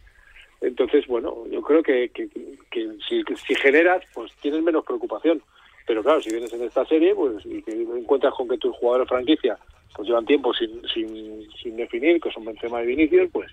Entonces, 0.61 1.07
bueno, 1.09 1.45
yo 1.51 1.61
creo 1.63 1.83
que, 1.83 2.11
si, 3.09 3.55
generas, 3.57 4.05
pues 4.15 4.33
tienes 4.41 4.63
menos 4.63 4.85
preocupación. 4.85 5.43
Pero 5.87 6.03
claro, 6.03 6.21
si 6.21 6.31
vienes 6.31 6.53
en 6.53 6.63
esta 6.63 6.85
serie, 6.87 7.15
pues 7.15 7.45
y 7.45 7.63
que 7.63 7.73
encuentras 7.73 8.35
con 8.35 8.49
que 8.49 8.59
tus 8.59 8.77
jugadores 8.77 9.09
franquicia 9.09 9.59
pues 9.95 10.09
llevan 10.09 10.25
tiempo 10.25 10.55
sin, 10.55 10.83
sin, 10.93 11.49
sin 11.63 11.77
definir, 11.77 12.21
que 12.21 12.31
son 12.31 12.45
Benzema 12.45 12.83
y 12.83 12.87
Vinicius, 12.87 13.31
pues 13.31 13.51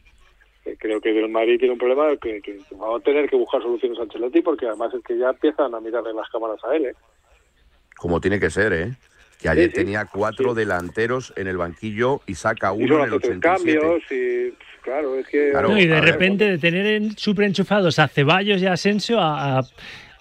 eh, 0.65 0.75
creo 0.79 1.01
que 1.01 1.17
el 1.17 1.29
Madrid 1.29 1.57
tiene 1.57 1.73
un 1.73 1.79
problema 1.79 2.15
que, 2.17 2.41
que, 2.41 2.59
va 2.75 2.95
a 2.95 2.99
tener 2.99 3.29
que 3.29 3.35
buscar 3.35 3.61
soluciones 3.61 3.99
a 3.99 4.03
Ancelotti 4.03 4.41
porque 4.41 4.67
además 4.67 4.93
es 4.93 5.03
que 5.03 5.17
ya 5.17 5.29
empiezan 5.29 5.73
a 5.73 5.79
mirarle 5.79 6.13
las 6.13 6.29
cámaras 6.29 6.63
a 6.63 6.75
él, 6.75 6.85
¿eh? 6.87 6.93
Como 7.97 8.21
tiene 8.21 8.39
que 8.39 8.49
ser, 8.49 8.73
¿eh? 8.73 8.91
Que 9.41 9.49
ayer 9.49 9.71
tenía 9.71 10.05
cuatro 10.05 10.53
delanteros 10.53 11.33
en 11.37 11.47
el 11.47 11.57
banquillo 11.57 12.21
y 12.27 12.35
saca 12.35 12.73
Y 12.75 12.83
uno 12.83 12.87
solo 12.87 13.03
en 13.03 13.09
el 13.09 13.15
hace 13.15 13.27
tres 13.27 13.37
87. 13.37 13.79
cambios 13.79 14.11
y 14.11 14.53
claro, 14.81 15.15
es 15.15 15.27
que... 15.27 15.51
Claro, 15.51 15.69
No, 15.69 15.77
y 15.77 15.87
de 15.87 15.93
ver, 15.95 16.03
repente 16.03 16.45
de 16.45 16.57
tener 16.57 16.85
en, 16.85 17.17
súper 17.17 17.45
enchufados 17.45 17.99
a 17.99 18.07
Ceballos 18.09 18.61
y 18.61 18.65
a 18.65 18.73
Asensio 18.73 19.19
a, 19.19 19.59
a, 19.59 19.63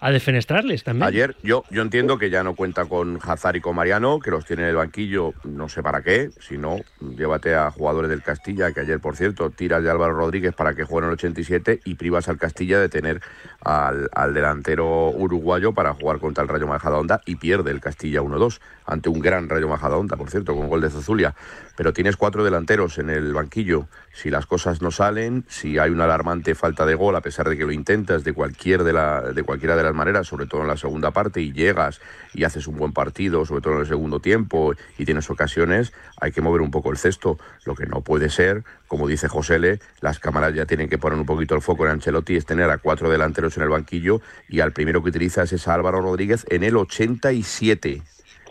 a 0.01 0.11
defenestrarles 0.11 0.85
también. 0.85 1.09
Ayer 1.09 1.37
yo, 1.43 1.65
yo 1.71 1.83
entiendo 1.83 2.19
que 2.19 2.31
ya 2.31 2.43
no 2.43 2.55
cuenta 2.55 2.85
con 2.85 3.19
Hazard 3.23 3.57
y 3.57 3.61
con 3.61 3.77
Mariano, 3.77 4.21
que 4.21 4.31
los 4.31 4.45
tiene 4.45 4.63
en 4.63 4.69
el 4.69 4.77
banquillo, 4.77 5.35
no 5.45 5.69
sé 5.69 5.83
para 5.83 6.03
qué, 6.03 6.31
si 6.41 6.59
no, 6.59 6.77
llévate 7.01 7.55
a 7.55 7.71
jugadores 7.71 8.11
del 8.11 8.23
Castilla, 8.23 8.73
que 8.73 8.81
ayer, 8.81 9.01
por 9.01 9.17
cierto, 9.17 9.51
tiras 9.51 9.83
de 9.83 9.91
Álvaro 9.91 10.15
Rodríguez 10.15 10.55
para 10.55 10.75
que 10.75 10.85
juegue 10.85 11.07
en 11.07 11.11
el 11.11 11.15
87 11.15 11.81
y 11.85 11.95
privas 11.95 12.29
al 12.29 12.39
Castilla 12.39 12.79
de 12.79 12.89
tener 12.89 13.21
al, 13.61 14.09
al 14.13 14.35
delantero 14.35 15.11
uruguayo 15.11 15.73
para 15.73 15.95
jugar 15.95 16.19
contra 16.19 16.43
el 16.43 16.49
Rayo 16.49 16.67
Majadahonda 16.67 17.21
y 17.27 17.37
pierde 17.37 17.71
el 17.71 17.81
Castilla 17.81 18.21
1-2 18.23 18.61
ante 18.89 19.09
un 19.09 19.21
gran 19.21 19.49
Rayo 19.49 19.69
Majadahonda, 19.69 20.17
por 20.17 20.31
cierto, 20.31 20.57
con 20.57 20.69
gol 20.69 20.81
de 20.81 20.91
Zozulia. 20.91 21.35
Pero 21.77 21.93
tienes 21.93 22.17
cuatro 22.17 22.43
delanteros 22.43 22.99
en 22.99 23.11
el 23.11 23.33
banquillo. 23.35 23.87
Si 24.13 24.31
las 24.31 24.47
cosas 24.47 24.81
no 24.81 24.91
salen, 24.91 25.45
si 25.49 25.79
hay 25.79 25.91
una 25.91 26.05
alarmante 26.05 26.55
falta 26.55 26.87
de 26.87 26.95
gol, 26.95 27.15
a 27.15 27.21
pesar 27.21 27.49
de 27.49 27.57
que 27.57 27.65
lo 27.65 27.73
intentas 27.73 28.25
de 28.25 28.33
cualquier 28.33 28.83
de, 28.85 28.95
la, 28.95 29.21
de 29.21 29.43
cualquiera 29.43 29.77
de 29.77 29.83
las 29.83 29.88
maneras, 29.95 30.27
sobre 30.27 30.47
todo 30.47 30.63
en 30.63 30.69
la 30.69 30.77
segunda 30.77 31.11
parte, 31.11 31.41
y 31.41 31.53
llegas 31.53 32.01
y 32.35 32.45
haces 32.45 32.67
un 32.67 32.77
buen 32.77 32.93
partido, 32.93 33.45
sobre 33.45 33.61
todo 33.61 33.75
en 33.75 33.81
el 33.81 33.87
segundo 33.87 34.21
tiempo, 34.21 34.75
y 34.99 35.05
tienes 35.05 35.29
ocasiones, 35.31 35.93
hay 36.21 36.33
que 36.33 36.41
mover 36.41 36.61
un 36.61 36.71
poco 36.71 36.91
el 36.91 36.99
cesto. 36.99 37.39
Lo 37.65 37.75
que 37.75 37.87
no 37.87 38.03
puede 38.03 38.31
ser, 38.31 38.65
como 38.87 39.07
dice 39.07 39.29
José 39.29 39.59
Le, 39.59 39.81
las 40.01 40.19
cámaras 40.19 40.55
ya 40.55 40.67
tienen 40.67 40.89
que 40.89 40.99
poner 40.99 41.19
un 41.19 41.27
poquito 41.27 41.55
el 41.55 41.63
foco 41.63 41.85
en 41.85 41.93
Ancelotti, 41.93 42.37
es 42.37 42.47
tener 42.47 42.71
a 42.71 42.79
cuatro 42.79 43.11
delanteros 43.11 43.57
en 43.57 43.63
el 43.65 43.69
banquillo 43.69 44.21
y 44.49 44.61
al 44.61 44.73
primero 44.73 45.03
que 45.03 45.11
utilizas 45.11 45.53
es 45.53 45.69
a 45.69 45.75
Álvaro 45.75 46.01
Rodríguez 46.01 46.47
en 46.49 46.65
el 46.65 46.77
87. 46.77 48.03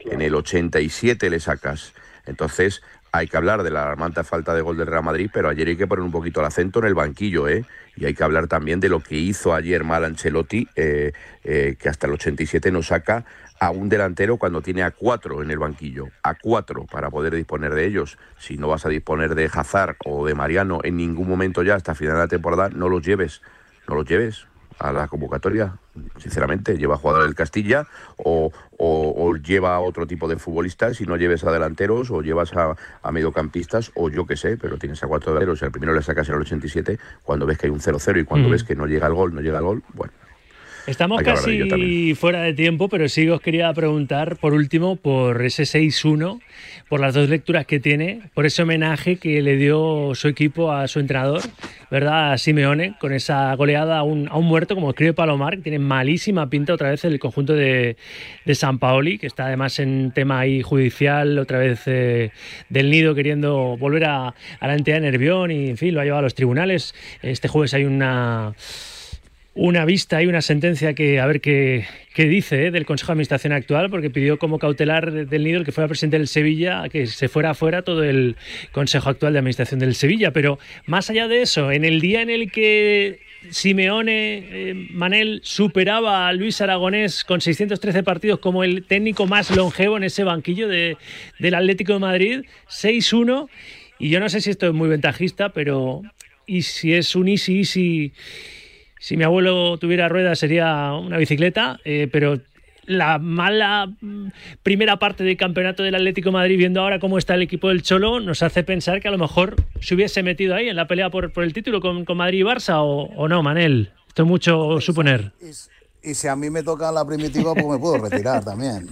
En 0.05 0.21
el 0.21 0.35
87 0.35 1.29
le 1.29 1.39
sacas. 1.39 1.93
Entonces, 2.25 2.81
hay 3.11 3.27
que 3.27 3.37
hablar 3.37 3.63
de 3.63 3.71
la 3.71 3.83
alarmante 3.83 4.23
falta 4.23 4.53
de 4.53 4.61
gol 4.61 4.77
del 4.77 4.87
Real 4.87 5.03
Madrid, 5.03 5.29
pero 5.33 5.49
ayer 5.49 5.67
hay 5.67 5.77
que 5.77 5.87
poner 5.87 6.03
un 6.03 6.11
poquito 6.11 6.39
el 6.39 6.45
acento 6.45 6.79
en 6.79 6.85
el 6.85 6.93
banquillo, 6.93 7.47
¿eh? 7.47 7.65
Y 7.95 8.05
hay 8.05 8.13
que 8.13 8.23
hablar 8.23 8.47
también 8.47 8.79
de 8.79 8.89
lo 8.89 8.99
que 8.99 9.15
hizo 9.15 9.53
ayer 9.53 9.83
mal 9.83 10.05
Ancelotti, 10.05 10.67
eh, 10.75 11.13
eh, 11.43 11.75
que 11.79 11.89
hasta 11.89 12.07
el 12.07 12.13
87 12.13 12.71
no 12.71 12.83
saca 12.83 13.25
a 13.59 13.71
un 13.71 13.89
delantero 13.89 14.37
cuando 14.37 14.61
tiene 14.61 14.83
a 14.83 14.91
cuatro 14.91 15.41
en 15.41 15.49
el 15.49 15.57
banquillo, 15.57 16.09
a 16.21 16.35
cuatro 16.35 16.85
para 16.85 17.09
poder 17.09 17.33
disponer 17.35 17.73
de 17.73 17.85
ellos. 17.85 18.17
Si 18.37 18.57
no 18.57 18.67
vas 18.67 18.85
a 18.85 18.89
disponer 18.89 19.33
de 19.33 19.49
Hazard 19.51 19.95
o 20.05 20.27
de 20.27 20.35
Mariano 20.35 20.79
en 20.83 20.97
ningún 20.97 21.27
momento 21.27 21.63
ya 21.63 21.75
hasta 21.75 21.95
final 21.95 22.15
de 22.15 22.19
la 22.19 22.27
temporada, 22.27 22.69
no 22.69 22.87
los 22.87 23.01
lleves, 23.01 23.41
no 23.87 23.95
los 23.95 24.05
lleves 24.05 24.47
a 24.79 24.91
la 24.93 25.07
convocatoria, 25.07 25.75
sinceramente, 26.17 26.77
lleva 26.77 26.95
a 26.95 26.97
jugadores 26.97 27.27
del 27.27 27.35
Castilla 27.35 27.87
o, 28.17 28.51
o- 28.77 29.13
o 29.17 29.35
lleva 29.35 29.75
a 29.75 29.79
otro 29.79 30.05
tipo 30.05 30.27
de 30.27 30.37
futbolistas 30.37 31.01
y 31.01 31.05
no 31.05 31.15
lleves 31.17 31.43
a 31.43 31.51
delanteros 31.51 32.11
o 32.11 32.21
llevas 32.21 32.53
a, 32.55 32.75
a 33.01 33.11
mediocampistas 33.11 33.91
o 33.95 34.09
yo 34.09 34.25
qué 34.25 34.37
sé, 34.37 34.57
pero 34.57 34.77
tienes 34.77 35.03
a 35.03 35.07
cuatro 35.07 35.33
delanteros 35.33 35.63
al 35.63 35.71
primero 35.71 35.93
le 35.93 36.01
sacas 36.03 36.29
en 36.29 36.35
el 36.35 36.41
87 36.41 36.99
cuando 37.23 37.45
ves 37.45 37.57
que 37.57 37.67
hay 37.67 37.71
un 37.71 37.79
0-0 37.79 38.21
y 38.21 38.23
cuando 38.25 38.47
Mm. 38.47 38.51
ves 38.51 38.63
que 38.63 38.75
no 38.75 38.85
llega 38.85 39.07
el 39.07 39.13
gol, 39.13 39.33
no 39.33 39.41
llega 39.41 39.57
el 39.59 39.63
gol, 39.65 39.83
bueno. 39.93 40.13
Estamos 40.87 41.21
casi 41.21 42.15
fuera 42.15 42.41
de 42.43 42.53
tiempo, 42.53 42.87
pero 42.87 43.09
sí 43.09 43.27
os 43.27 43.41
quería 43.41 43.73
preguntar, 43.73 44.37
por 44.37 44.53
último, 44.53 44.95
por 44.95 45.43
ese 45.43 45.63
6-1, 45.63 46.39
por 46.87 47.01
las 47.01 47.13
dos 47.13 47.27
lecturas 47.27 47.65
que 47.65 47.81
tiene, 47.81 48.21
por 48.33 48.45
ese 48.45 48.61
homenaje 48.63 49.17
que 49.17 49.41
le 49.41 49.57
dio 49.57 50.13
su 50.15 50.29
equipo 50.29 50.71
a 50.71 50.87
su 50.87 51.01
entrenador, 51.01 51.41
¿verdad? 51.91 52.31
A 52.31 52.37
Simeone, 52.37 52.95
con 53.01 53.11
esa 53.11 53.53
goleada 53.55 53.97
a 53.97 54.03
un, 54.03 54.29
a 54.29 54.37
un 54.37 54.45
muerto, 54.45 54.75
como 54.75 54.91
escribe 54.91 55.11
Palomar, 55.11 55.57
que 55.57 55.63
tiene 55.63 55.79
malísima 55.79 56.49
pinta 56.49 56.73
otra 56.73 56.91
vez 56.91 57.03
el 57.03 57.19
conjunto 57.19 57.53
de, 57.53 57.97
de 58.45 58.55
San 58.55 58.79
Paoli, 58.79 59.17
que 59.17 59.27
está 59.27 59.47
además 59.47 59.79
en 59.79 60.13
tema 60.15 60.39
ahí 60.39 60.61
judicial, 60.61 61.37
otra 61.37 61.59
vez 61.59 61.81
eh, 61.87 62.31
del 62.69 62.89
nido 62.89 63.13
queriendo 63.13 63.75
volver 63.75 64.05
a, 64.05 64.27
a 64.61 64.67
la 64.67 64.73
entidad 64.73 65.01
de 65.01 65.11
Nervión 65.11 65.51
y, 65.51 65.67
en 65.67 65.77
fin, 65.77 65.93
lo 65.93 65.99
ha 65.99 66.05
llevado 66.05 66.19
a 66.19 66.23
los 66.23 66.33
tribunales. 66.33 66.95
Este 67.21 67.49
jueves 67.49 67.73
hay 67.73 67.83
una 67.83 68.55
una 69.59 69.85
vista 69.85 70.21
y 70.21 70.27
una 70.27 70.41
sentencia 70.41 70.93
que 70.93 71.19
a 71.19 71.25
ver 71.25 71.41
qué, 71.41 71.85
qué 72.13 72.25
dice 72.25 72.67
eh, 72.67 72.71
del 72.71 72.85
Consejo 72.85 73.07
de 73.07 73.13
Administración 73.13 73.53
actual, 73.53 73.89
porque 73.89 74.09
pidió 74.11 74.37
como 74.37 74.59
cautelar 74.59 75.11
de- 75.11 75.25
del 75.25 75.43
Nido 75.43 75.59
el 75.59 75.65
que 75.65 75.71
fuera 75.71 75.87
presidente 75.87 76.17
del 76.19 76.27
Sevilla 76.27 76.83
a 76.83 76.89
que 76.89 77.07
se 77.07 77.27
fuera 77.27 77.49
afuera 77.49 77.81
todo 77.81 78.03
el 78.03 78.35
Consejo 78.71 79.09
actual 79.09 79.33
de 79.33 79.39
Administración 79.39 79.79
del 79.79 79.95
Sevilla. 79.95 80.31
Pero 80.31 80.59
más 80.85 81.09
allá 81.09 81.27
de 81.27 81.41
eso, 81.41 81.71
en 81.71 81.85
el 81.85 81.99
día 82.01 82.21
en 82.21 82.29
el 82.29 82.51
que 82.51 83.19
Simeone 83.49 84.37
eh, 84.51 84.87
Manel 84.91 85.41
superaba 85.43 86.27
a 86.27 86.33
Luis 86.33 86.61
Aragonés 86.61 87.23
con 87.23 87.41
613 87.41 88.03
partidos 88.03 88.39
como 88.39 88.63
el 88.63 88.83
técnico 88.85 89.25
más 89.25 89.55
longevo 89.55 89.97
en 89.97 90.03
ese 90.03 90.23
banquillo 90.23 90.67
de, 90.67 90.97
del 91.39 91.55
Atlético 91.55 91.93
de 91.93 91.99
Madrid, 91.99 92.41
6-1. 92.69 93.47
Y 93.99 94.09
yo 94.09 94.19
no 94.19 94.29
sé 94.29 94.41
si 94.41 94.51
esto 94.51 94.67
es 94.67 94.73
muy 94.73 94.87
ventajista, 94.89 95.49
pero 95.49 96.03
y 96.45 96.61
si 96.61 96.93
es 96.93 97.15
un 97.15 97.27
easy, 97.27 97.59
easy 97.59 98.13
si 98.99 99.17
mi 99.17 99.23
abuelo 99.23 99.77
tuviera 99.77 100.09
ruedas 100.09 100.39
sería 100.39 100.93
una 100.93 101.17
bicicleta, 101.17 101.79
eh, 101.85 102.07
pero 102.11 102.39
la 102.85 103.19
mala 103.19 103.87
mm, 103.87 104.27
primera 104.63 104.97
parte 104.97 105.23
del 105.23 105.37
campeonato 105.37 105.83
del 105.83 105.95
Atlético 105.95 106.31
Madrid, 106.31 106.57
viendo 106.57 106.81
ahora 106.81 106.99
cómo 106.99 107.17
está 107.17 107.35
el 107.35 107.41
equipo 107.41 107.69
del 107.69 107.83
Cholo, 107.83 108.19
nos 108.19 108.41
hace 108.43 108.63
pensar 108.63 109.01
que 109.01 109.07
a 109.07 109.11
lo 109.11 109.17
mejor 109.17 109.55
se 109.81 109.95
hubiese 109.95 110.23
metido 110.23 110.55
ahí 110.55 110.69
en 110.69 110.75
la 110.75 110.87
pelea 110.87 111.09
por, 111.09 111.31
por 111.31 111.43
el 111.43 111.53
título 111.53 111.81
con, 111.81 112.05
Madrid 112.15 112.39
y 112.39 112.43
Barça, 112.43 112.77
o 112.79 113.27
no, 113.27 113.43
Manel. 113.43 113.91
Esto 114.07 114.23
es 114.23 114.29
mucho 114.29 114.81
suponer. 114.81 115.31
Y 116.09 116.15
si 116.15 116.27
a 116.27 116.35
mí 116.35 116.49
me 116.49 116.63
toca 116.63 116.91
la 116.91 117.03
primitiva, 117.05 117.53
pues 117.53 117.65
me 117.67 117.77
puedo 117.77 117.97
retirar 118.09 118.43
también. 118.45 118.89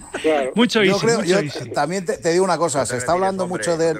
Mucho 0.54 0.82
yo 0.82 0.92
easy, 0.92 1.06
creo, 1.06 1.18
mucho 1.18 1.28
yo 1.30 1.38
easy. 1.40 1.70
también 1.70 2.04
te, 2.04 2.18
te 2.18 2.30
digo 2.32 2.44
una 2.44 2.58
cosa, 2.58 2.80
No 2.80 2.86
se 2.86 2.96
está 2.98 3.12
retires, 3.12 3.14
hablando 3.14 3.44
hombre, 3.44 3.58
mucho 3.58 3.78
del, 3.78 3.98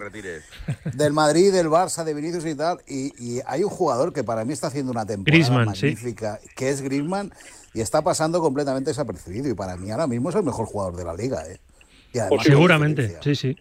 del 0.93 1.13
Madrid, 1.13 1.53
del 1.53 1.69
Barça, 1.69 2.05
de 2.05 2.13
Vinicius 2.15 2.45
y 2.45 2.55
tal, 2.55 2.79
y, 2.87 3.13
y 3.37 3.41
hay 3.47 3.65
un 3.65 3.71
jugador 3.71 4.13
que 4.13 4.23
para 4.23 4.45
mí 4.45 4.53
está 4.53 4.67
haciendo 4.67 4.93
una 4.93 5.07
temporada 5.07 5.39
Griezmann, 5.39 5.75
sí. 5.75 5.87
magnífica, 5.87 6.41
que 6.55 6.69
es 6.69 6.83
Griezmann, 6.83 7.33
y 7.73 7.81
está 7.81 8.03
pasando 8.03 8.41
completamente 8.41 8.91
desapercibido, 8.91 9.49
y 9.49 9.55
para 9.55 9.77
mí 9.77 9.91
ahora 9.91 10.07
mismo 10.07 10.29
es 10.31 10.37
el 10.37 10.43
mejor 10.43 10.67
jugador 10.67 10.97
de 10.97 11.05
la 11.05 11.15
liga, 11.15 11.43
¿eh? 11.49 11.59
Y 12.13 12.19
además 12.19 12.39
con 12.45 12.53
Seguramente, 12.53 13.19
sí, 13.23 13.35
sí. 13.35 13.57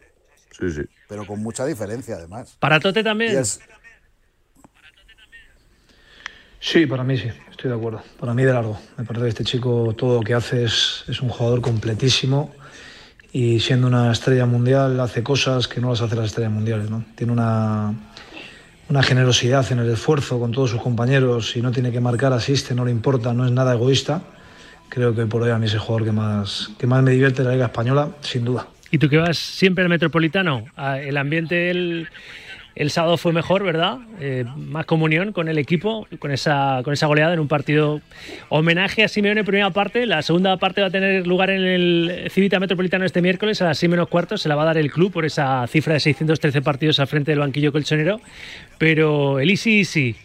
Sí, 0.52 0.72
sí. 0.72 0.82
Pero 1.08 1.26
con 1.26 1.42
mucha 1.42 1.66
diferencia, 1.66 2.16
además. 2.16 2.56
Para 2.60 2.80
Tote 2.80 3.04
también. 3.04 3.38
Es- 3.38 3.60
Sí, 6.60 6.86
para 6.88 7.04
mí 7.04 7.16
sí, 7.18 7.30
estoy 7.56 7.72
de 7.72 7.78
acuerdo. 7.78 8.02
Para 8.20 8.34
mí 8.34 8.44
de 8.44 8.54
largo. 8.54 8.78
Me 8.98 9.06
parece 9.06 9.24
que 9.24 9.30
este 9.30 9.44
chico 9.44 9.96
todo 9.98 10.20
lo 10.20 10.22
que 10.22 10.34
hace 10.34 10.66
es, 10.66 11.06
es 11.08 11.22
un 11.22 11.30
jugador 11.30 11.62
completísimo 11.62 12.54
y 13.32 13.60
siendo 13.60 13.88
una 13.88 14.12
estrella 14.12 14.46
mundial 14.46 15.00
hace 15.00 15.24
cosas 15.24 15.68
que 15.68 15.80
no 15.80 15.90
las 15.90 16.02
hace 16.02 16.16
las 16.16 16.26
estrellas 16.26 16.52
mundiales. 16.52 16.90
¿no? 16.90 17.06
Tiene 17.16 17.32
una, 17.32 17.94
una 18.90 19.04
generosidad 19.04 19.72
en 19.72 19.80
el 19.80 19.90
esfuerzo 19.90 20.40
con 20.40 20.52
todos 20.52 20.72
sus 20.72 20.82
compañeros 20.82 21.56
y 21.56 21.62
no 21.62 21.72
tiene 21.72 21.92
que 21.92 22.02
marcar, 22.02 22.34
asiste, 22.34 22.76
no 22.76 22.84
le 22.84 22.92
importa, 22.92 23.34
no 23.34 23.46
es 23.46 23.52
nada 23.52 23.74
egoísta. 23.74 24.22
Creo 24.90 25.16
que 25.16 25.26
por 25.26 25.42
hoy 25.42 25.52
a 25.52 25.58
mí 25.58 25.66
es 25.66 25.74
el 25.74 25.80
jugador 25.80 26.06
que 26.06 26.12
más, 26.12 26.72
que 26.78 26.88
más 26.88 27.02
me 27.04 27.12
divierte 27.12 27.42
de 27.42 27.50
la 27.50 27.54
Liga 27.54 27.66
Española, 27.66 28.10
sin 28.22 28.46
duda. 28.46 28.68
Y 28.92 28.98
tú 28.98 29.10
que 29.10 29.18
vas 29.18 29.38
siempre 29.38 29.84
al 29.84 29.90
Metropolitano, 29.90 30.66
ah, 30.76 31.00
el 31.00 31.18
ambiente 31.18 31.72
el, 31.72 32.08
el 32.76 32.92
sábado 32.92 33.16
fue 33.16 33.32
mejor, 33.32 33.64
¿verdad? 33.64 34.00
Eh, 34.20 34.44
más 34.58 34.86
comunión 34.86 35.32
con 35.32 35.48
el 35.48 35.58
equipo, 35.58 36.08
con 36.20 36.32
esa, 36.32 36.82
con 36.84 36.94
esa 36.94 37.08
goleada 37.08 37.34
en 37.34 37.40
un 37.40 37.48
partido 37.48 38.02
homenaje 38.50 39.06
a 39.06 39.08
Simeone 39.08 39.46
primera 39.46 39.70
parte. 39.70 40.06
La 40.06 40.22
segunda 40.22 40.58
parte 40.58 40.82
va 40.82 40.88
a 40.88 40.90
tener 40.90 41.26
lugar 41.26 41.52
en 41.52 41.64
el 41.64 42.28
Civita 42.30 42.60
Metropolitano 42.60 43.06
este 43.06 43.22
miércoles 43.22 43.62
a 43.62 43.66
las 43.66 43.78
6 43.78 43.90
menos 43.90 44.10
cuarto. 44.10 44.38
Se 44.38 44.50
la 44.50 44.56
va 44.56 44.64
a 44.64 44.66
dar 44.66 44.78
el 44.78 44.92
club 44.92 45.14
por 45.14 45.24
esa 45.24 45.66
cifra 45.68 45.94
de 45.94 46.02
613 46.02 46.62
partidos 46.62 47.00
al 47.00 47.08
frente 47.08 47.32
del 47.32 47.40
banquillo 47.40 47.72
colchonero. 47.72 48.20
Pero 48.78 49.40
el 49.40 49.50
Easy 49.50 49.80
Easy, 49.80 50.16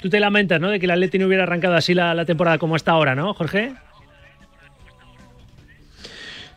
tú 0.00 0.08
te 0.08 0.18
lamentas, 0.18 0.58
¿no? 0.58 0.70
De 0.70 0.80
que 0.80 0.86
el 0.86 0.92
Atleti 0.92 1.18
no 1.18 1.26
hubiera 1.26 1.42
arrancado 1.42 1.74
así 1.74 1.92
la, 1.92 2.14
la 2.14 2.24
temporada 2.24 2.56
como 2.56 2.76
está 2.76 2.92
ahora, 2.92 3.14
¿no, 3.14 3.34
Jorge? 3.34 3.74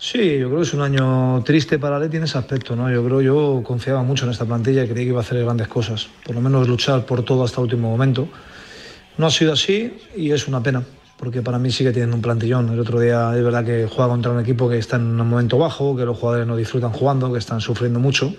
Sí, 0.01 0.37
yo 0.39 0.47
creo 0.47 0.61
que 0.61 0.65
es 0.65 0.73
un 0.73 0.79
año 0.79 1.43
triste 1.43 1.77
para 1.77 1.99
Leti 1.99 2.15
en 2.15 2.23
ese 2.23 2.37
aspecto, 2.37 2.73
¿no? 2.73 2.89
Yo 2.89 3.03
creo 3.03 3.19
yo 3.19 3.61
confiaba 3.65 4.01
mucho 4.01 4.23
en 4.23 4.31
esta 4.31 4.45
plantilla 4.45 4.85
y 4.85 4.87
creía 4.87 5.03
que 5.03 5.09
iba 5.09 5.19
a 5.19 5.23
hacer 5.23 5.43
grandes 5.43 5.67
cosas, 5.67 6.07
por 6.25 6.35
lo 6.35 6.39
menos 6.39 6.69
luchar 6.69 7.05
por 7.05 7.23
todo 7.23 7.43
hasta 7.43 7.59
el 7.59 7.65
último 7.65 7.89
momento. 7.89 8.29
No 9.17 9.27
ha 9.27 9.29
sido 9.29 9.51
así 9.51 9.97
y 10.15 10.31
es 10.31 10.47
una 10.47 10.63
pena, 10.63 10.83
porque 11.17 11.41
para 11.41 11.59
mí 11.59 11.69
sigue 11.69 11.91
teniendo 11.91 12.15
un 12.15 12.21
plantillón. 12.21 12.69
El 12.69 12.79
otro 12.79 13.01
día 13.01 13.35
es 13.35 13.43
verdad 13.43 13.65
que 13.65 13.89
juega 13.93 14.09
contra 14.09 14.31
un 14.31 14.39
equipo 14.39 14.69
que 14.69 14.77
está 14.77 14.95
en 14.95 15.19
un 15.19 15.29
momento 15.29 15.57
bajo, 15.57 15.97
que 15.97 16.05
los 16.05 16.17
jugadores 16.17 16.47
no 16.47 16.55
disfrutan 16.55 16.93
jugando, 16.93 17.33
que 17.33 17.39
están 17.39 17.59
sufriendo 17.59 17.99
mucho, 17.99 18.33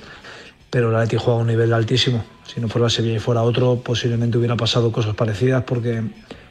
pero 0.71 0.91
la 0.91 1.03
Leti 1.03 1.19
juega 1.19 1.41
a 1.41 1.43
un 1.43 1.49
nivel 1.49 1.75
altísimo. 1.75 2.25
Si 2.47 2.59
no 2.59 2.69
fuera 2.69 2.89
Sevilla 2.89 3.17
y 3.17 3.21
fuera 3.21 3.43
otro, 3.43 3.77
posiblemente 3.85 4.39
hubiera 4.39 4.57
pasado 4.57 4.91
cosas 4.91 5.15
parecidas 5.15 5.63
porque, 5.65 6.05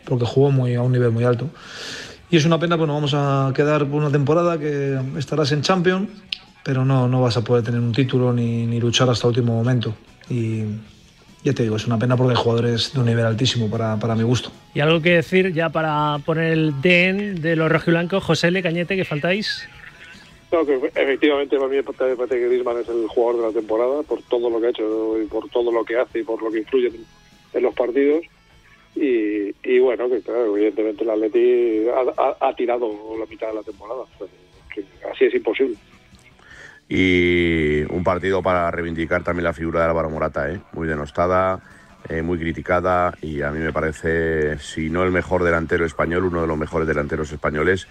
porque 0.06 0.26
jugó 0.26 0.52
muy, 0.52 0.76
a 0.76 0.84
un 0.84 0.92
nivel 0.92 1.10
muy 1.10 1.24
alto. 1.24 1.50
Y 2.32 2.38
es 2.38 2.46
una 2.46 2.60
pena, 2.60 2.78
pues 2.78 2.88
nos 2.88 2.96
vamos 2.96 3.14
a 3.16 3.52
quedar 3.56 3.88
por 3.88 4.02
una 4.02 4.12
temporada 4.12 4.60
que 4.60 5.00
estarás 5.18 5.52
en 5.52 5.62
Champions, 5.62 6.10
pero 6.64 6.86
no, 6.86 7.08
no 7.08 7.22
vas 7.22 7.38
a 7.38 7.44
poder 7.44 7.64
tener 7.64 7.80
un 7.80 7.92
título 7.92 8.32
ni, 8.32 8.68
ni 8.68 8.80
luchar 8.80 9.10
hasta 9.10 9.28
el 9.28 9.30
último 9.30 9.56
momento. 9.56 9.96
Y 10.30 10.64
ya 11.44 11.54
te 11.54 11.64
digo, 11.64 11.78
es 11.78 11.88
una 11.88 11.98
pena 11.98 12.16
porque 12.16 12.32
hay 12.36 12.44
jugadores 12.44 12.94
de 12.94 13.00
un 13.00 13.08
nivel 13.08 13.26
altísimo 13.26 13.68
para, 13.70 13.98
para 13.98 14.14
mi 14.14 14.24
gusto. 14.24 14.52
Y 14.76 14.80
algo 14.80 15.02
que 15.02 15.16
decir 15.16 15.54
ya 15.54 15.70
para 15.70 16.20
poner 16.24 16.54
el 16.54 16.82
DN 16.82 17.36
de 17.36 17.56
los 17.56 17.72
rojiblancos, 17.72 18.24
José 18.24 18.52
Le 18.52 18.62
Cañete, 18.62 18.96
que 18.96 19.06
faltáis. 19.06 19.68
No, 20.52 20.66
que 20.66 20.76
efectivamente 20.96 21.58
para 21.58 21.70
mí 21.70 21.78
me 21.78 21.84
parece 21.84 22.36
que 22.36 22.48
Griezmann 22.48 22.80
es 22.80 22.90
el 22.90 23.08
jugador 23.08 23.42
de 23.42 23.48
la 23.48 23.54
temporada 23.54 24.04
por 24.04 24.22
todo 24.24 24.50
lo 24.50 24.60
que 24.60 24.68
ha 24.68 24.70
hecho 24.70 25.20
y 25.20 25.26
por 25.26 25.48
todo 25.50 25.72
lo 25.72 25.84
que 25.84 25.98
hace 25.98 26.20
y 26.20 26.24
por 26.24 26.42
lo 26.44 26.52
que 26.52 26.60
influye 26.60 26.88
en, 26.88 27.06
en 27.54 27.64
los 27.64 27.74
partidos. 27.74 28.24
Y, 28.96 29.80
bueno, 29.80 30.10
que 30.10 30.22
claro, 30.22 30.56
evidentemente 30.56 31.04
el 31.04 31.10
Atleti 31.10 31.86
ha, 32.42 32.54
tirado 32.56 32.92
la 33.18 33.26
mitad 33.26 33.48
de 33.48 33.54
la 33.54 33.64
temporada. 33.64 34.04
Así 35.12 35.26
es 35.26 35.34
imposible. 35.34 35.78
Y 36.88 37.84
un 37.92 38.04
partido 38.04 38.42
para 38.42 38.70
reivindicar 38.72 39.24
también 39.24 39.44
la 39.44 39.54
figura 39.54 39.82
de 39.82 39.86
Álvaro 39.88 40.10
Morata, 40.10 40.52
¿eh? 40.52 40.60
muy 40.74 40.88
denostada, 40.88 41.62
eh, 42.10 42.24
muy 42.24 42.40
criticada 42.40 43.14
y 43.22 43.44
a 43.44 43.52
mí 43.52 43.60
me 43.60 43.72
parece, 43.72 44.58
si 44.58 44.90
no 44.90 45.04
el 45.04 45.12
mejor 45.12 45.44
delantero 45.44 45.86
español, 45.86 46.26
uno 46.26 46.42
de 46.42 46.48
los 46.48 46.58
mejores 46.58 46.88
delanteros 46.88 47.32
españoles. 47.32 47.88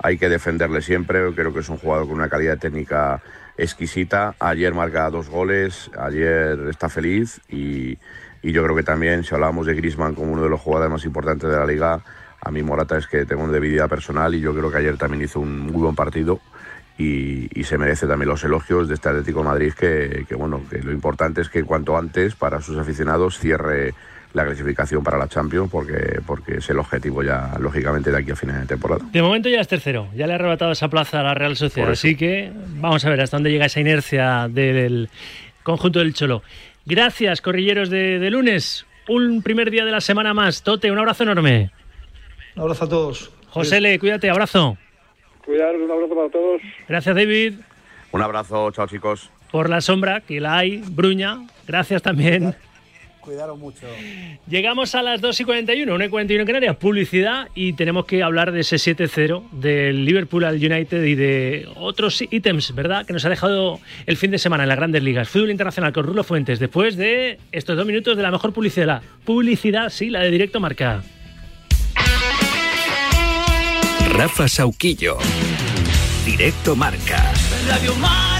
Hay 0.00 0.18
que 0.18 0.28
defenderle 0.28 0.82
siempre, 0.82 1.32
creo 1.34 1.54
que 1.54 1.60
es 1.60 1.68
un 1.70 1.78
jugador 1.78 2.06
con 2.06 2.16
una 2.16 2.28
calidad 2.28 2.58
técnica 2.58 3.22
exquisita. 3.56 4.34
Ayer 4.40 4.74
marca 4.74 5.08
dos 5.08 5.30
goles, 5.30 5.90
ayer 5.96 6.58
está 6.68 6.90
feliz 6.90 7.40
y, 7.48 7.96
y 8.44 8.52
yo 8.52 8.62
creo 8.62 8.76
que 8.76 8.82
también, 8.82 9.24
si 9.24 9.34
hablábamos 9.34 9.64
de 9.64 9.74
Griezmann 9.74 10.14
como 10.14 10.30
uno 10.30 10.42
de 10.42 10.50
los 10.50 10.60
jugadores 10.60 10.92
más 10.92 11.04
importantes 11.06 11.48
de 11.48 11.56
la 11.56 11.64
liga, 11.64 12.02
a 12.42 12.50
mí 12.50 12.62
Morata 12.62 12.98
es 12.98 13.06
que 13.06 13.24
tengo 13.24 13.42
una 13.42 13.54
debilidad 13.54 13.88
personal 13.88 14.34
y 14.34 14.40
yo 14.40 14.54
creo 14.54 14.70
que 14.70 14.76
ayer 14.76 14.98
también 14.98 15.22
hizo 15.22 15.40
un 15.40 15.60
muy 15.60 15.80
buen 15.80 15.94
partido 15.94 16.40
y, 16.98 17.48
y, 17.58 17.64
se 17.64 17.78
merece 17.78 18.06
también 18.06 18.28
los 18.28 18.44
elogios 18.44 18.86
de 18.86 18.94
este 18.94 19.08
Atlético 19.08 19.38
de 19.38 19.44
Madrid 19.46 19.72
que, 19.72 20.26
que, 20.28 20.34
bueno 20.34 20.60
que 20.70 20.78
lo 20.80 20.92
importante 20.92 21.40
es 21.40 21.48
que 21.48 21.64
cuanto 21.64 21.96
antes 21.96 22.34
para 22.34 22.60
sus 22.60 22.76
aficionados 22.76 23.38
cierre 23.38 23.94
la 24.34 24.44
clasificación 24.44 25.02
para 25.02 25.16
la 25.16 25.26
Champions 25.26 25.70
porque, 25.70 26.20
porque 26.26 26.58
es 26.58 26.68
el 26.68 26.78
objetivo 26.78 27.22
ya 27.22 27.56
lógicamente 27.58 28.12
de 28.12 28.18
aquí 28.18 28.30
a 28.30 28.36
final 28.36 28.60
de 28.60 28.66
temporada. 28.66 29.06
De 29.10 29.22
momento 29.22 29.48
ya 29.48 29.60
es 29.60 29.68
tercero, 29.68 30.08
ya 30.14 30.26
le 30.26 30.34
ha 30.34 30.36
arrebatado 30.36 30.70
esa 30.70 30.88
plaza 30.88 31.20
a 31.20 31.22
la 31.22 31.34
Real 31.34 31.56
Sociedad, 31.56 31.90
así 31.90 32.14
que 32.14 32.52
vamos 32.76 33.04
a 33.06 33.08
ver 33.08 33.22
hasta 33.22 33.38
dónde 33.38 33.50
llega 33.50 33.64
esa 33.64 33.80
inercia 33.80 34.48
del 34.50 35.08
conjunto 35.62 36.00
del 36.00 36.12
Cholo. 36.12 36.42
Gracias, 36.86 37.40
corrilleros 37.40 37.90
de, 37.90 38.18
de 38.18 38.30
lunes. 38.30 38.86
Un 39.08 39.42
primer 39.42 39.70
día 39.70 39.84
de 39.84 39.92
la 39.92 40.00
semana 40.00 40.34
más. 40.34 40.62
Tote, 40.62 40.90
un 40.90 40.98
abrazo 40.98 41.22
enorme. 41.24 41.70
Un 42.56 42.62
abrazo 42.62 42.84
a 42.84 42.88
todos. 42.88 43.30
José 43.50 43.80
Le, 43.80 43.98
cuídate, 43.98 44.28
abrazo. 44.30 44.76
Cuidar, 45.44 45.76
un 45.76 45.90
abrazo 45.90 46.14
para 46.14 46.28
todos. 46.30 46.60
Gracias, 46.88 47.14
David. 47.14 47.54
Un 48.12 48.22
abrazo, 48.22 48.70
chao 48.70 48.86
chicos. 48.86 49.30
Por 49.50 49.68
la 49.68 49.80
sombra, 49.80 50.20
que 50.20 50.40
la 50.40 50.58
hay, 50.58 50.82
Bruña. 50.86 51.46
Gracias 51.66 52.02
también. 52.02 52.54
Cuidaron 53.24 53.58
mucho. 53.58 53.86
Llegamos 54.48 54.94
a 54.94 55.02
las 55.02 55.22
2 55.22 55.40
y 55.40 55.44
41, 55.44 55.94
1 55.94 56.04
y 56.04 56.08
41 56.10 56.42
en 56.42 56.46
Canarias, 56.46 56.76
publicidad 56.76 57.48
y 57.54 57.72
tenemos 57.72 58.04
que 58.04 58.22
hablar 58.22 58.52
de 58.52 58.60
ese 58.60 58.76
7-0 58.76 59.50
del 59.50 60.04
Liverpool 60.04 60.44
al 60.44 60.56
United 60.56 61.02
y 61.02 61.14
de 61.14 61.66
otros 61.76 62.20
ítems, 62.20 62.74
¿verdad? 62.74 63.06
Que 63.06 63.14
nos 63.14 63.24
ha 63.24 63.30
dejado 63.30 63.80
el 64.04 64.18
fin 64.18 64.30
de 64.30 64.38
semana 64.38 64.64
en 64.64 64.68
las 64.68 64.76
grandes 64.76 65.02
ligas. 65.02 65.30
Fútbol 65.30 65.50
internacional 65.50 65.94
con 65.94 66.04
Rulo 66.04 66.22
Fuentes, 66.22 66.58
después 66.58 66.96
de 66.96 67.38
estos 67.50 67.78
dos 67.78 67.86
minutos 67.86 68.14
de 68.14 68.22
la 68.22 68.30
mejor 68.30 68.52
publicidad. 68.52 69.00
Publicidad, 69.24 69.88
sí, 69.88 70.10
la 70.10 70.20
de 70.20 70.30
directo 70.30 70.60
marca. 70.60 71.02
Rafa 74.10 74.48
Sauquillo. 74.48 75.16
Directo 76.26 76.76
Marca. 76.76 77.32
Radio 77.68 77.94
Marca. 77.96 78.33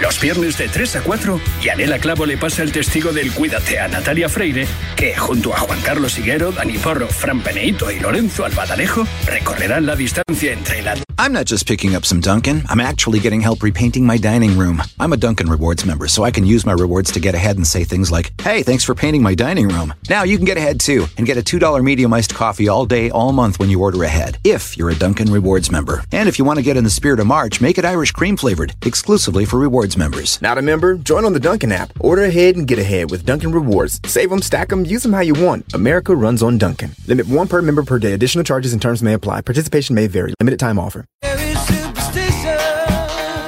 Los 0.00 0.18
viernes 0.18 0.56
de 0.56 0.68
3 0.68 0.96
a 0.96 1.02
4, 1.02 1.40
Yanela 1.62 1.98
Clavo 1.98 2.24
le 2.24 2.38
pasa 2.38 2.62
el 2.62 2.72
testigo 2.72 3.12
del 3.12 3.30
Cuídate 3.32 3.78
a 3.78 3.86
Natalia 3.86 4.30
Freire, 4.30 4.66
que 4.96 5.14
junto 5.14 5.52
a 5.52 5.58
Juan 5.58 5.80
Carlos 5.82 6.18
Higuero, 6.18 6.52
Dani 6.52 6.78
Porro, 6.78 7.06
Fran 7.06 7.42
Peneito 7.42 7.90
y 7.90 8.00
Lorenzo 8.00 8.46
Albadalejo 8.46 9.06
recorrerán 9.26 9.84
la 9.84 9.94
distancia 9.94 10.52
entre 10.52 10.82
la... 10.82 10.94
I'm 11.16 11.32
not 11.32 11.46
just 11.46 11.68
picking 11.68 11.94
up 11.94 12.04
some 12.04 12.20
Dunkin', 12.20 12.64
I'm 12.68 12.80
actually 12.80 13.20
getting 13.20 13.40
help 13.40 13.62
repainting 13.62 14.04
my 14.04 14.16
dining 14.18 14.58
room. 14.58 14.82
I'm 14.98 15.12
a 15.12 15.16
Dunkin' 15.16 15.48
Rewards 15.48 15.86
member, 15.86 16.08
so 16.08 16.24
I 16.24 16.30
can 16.30 16.44
use 16.44 16.66
my 16.66 16.72
rewards 16.72 17.12
to 17.12 17.20
get 17.20 17.34
ahead 17.34 17.56
and 17.56 17.66
say 17.66 17.84
things 17.84 18.10
like, 18.10 18.32
hey, 18.40 18.62
thanks 18.62 18.84
for 18.84 18.94
painting 18.94 19.22
my 19.22 19.34
dining 19.34 19.68
room. 19.68 19.94
Now 20.08 20.24
you 20.24 20.36
can 20.38 20.46
get 20.46 20.56
ahead 20.56 20.80
too 20.80 21.06
and 21.16 21.26
get 21.26 21.36
a 21.36 21.42
$2 21.42 21.84
medium 21.84 22.12
iced 22.12 22.34
coffee 22.34 22.68
all 22.68 22.84
day, 22.84 23.10
all 23.10 23.32
month 23.32 23.58
when 23.60 23.70
you 23.70 23.80
order 23.80 24.02
ahead, 24.02 24.38
if 24.44 24.76
you're 24.76 24.90
a 24.90 24.94
Dunkin' 24.94 25.30
Rewards 25.30 25.70
member. 25.70 26.02
And 26.10 26.28
if 26.28 26.38
you 26.38 26.44
want 26.44 26.58
to 26.58 26.64
get 26.64 26.76
in 26.76 26.84
the 26.84 26.90
spirit 26.90 27.20
of 27.20 27.26
March, 27.26 27.60
make 27.60 27.78
it 27.78 27.84
Irish 27.84 28.10
cream 28.10 28.36
flavored, 28.36 28.74
exclusively 28.84 29.44
for 29.44 29.58
rewards 29.58 29.73
members. 29.98 30.40
Not 30.40 30.56
a 30.56 30.62
member? 30.62 30.94
Join 30.94 31.24
on 31.24 31.32
the 31.32 31.40
Dunkin' 31.40 31.72
app. 31.72 31.92
Order 31.98 32.22
ahead 32.22 32.54
and 32.54 32.64
get 32.64 32.78
ahead 32.78 33.10
with 33.10 33.26
Dunkin' 33.26 33.50
Rewards. 33.50 34.00
Save 34.06 34.30
them, 34.30 34.40
stack 34.40 34.68
them, 34.68 34.86
use 34.86 35.02
them 35.02 35.12
how 35.12 35.20
you 35.20 35.34
want. 35.34 35.74
America 35.74 36.14
runs 36.14 36.44
on 36.44 36.58
Dunkin'. 36.58 36.92
Limit 37.08 37.26
one 37.26 37.48
per 37.48 37.60
member 37.60 37.82
per 37.82 37.98
day. 37.98 38.12
Additional 38.12 38.44
charges 38.44 38.72
and 38.72 38.80
terms 38.80 39.02
may 39.02 39.14
apply. 39.14 39.40
Participation 39.40 39.96
may 39.96 40.06
vary. 40.06 40.32
Limited 40.38 40.60
time 40.60 40.78
offer. 40.78 41.06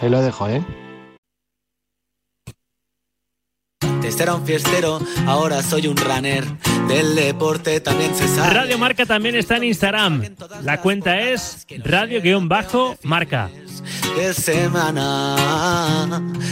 ahí 0.00 0.08
lo 0.08 0.20
dejo, 0.22 0.48
¿eh? 0.48 0.64
Antes 3.80 4.20
era 4.20 4.34
un 4.34 4.46
fiestero, 4.46 5.00
ahora 5.26 5.62
soy 5.62 5.86
un 5.86 5.96
runner. 5.96 6.44
Del 6.88 7.14
deporte 7.14 7.80
también 7.80 8.14
se 8.14 8.26
sabe. 8.28 8.54
Radio 8.54 8.78
Marca 8.78 9.04
también 9.04 9.36
está 9.36 9.56
en 9.56 9.64
Instagram. 9.64 10.24
La 10.62 10.80
cuenta 10.80 11.20
es 11.20 11.66
radio-marca. 11.84 13.50
De 14.16 14.32
semana, 14.32 15.36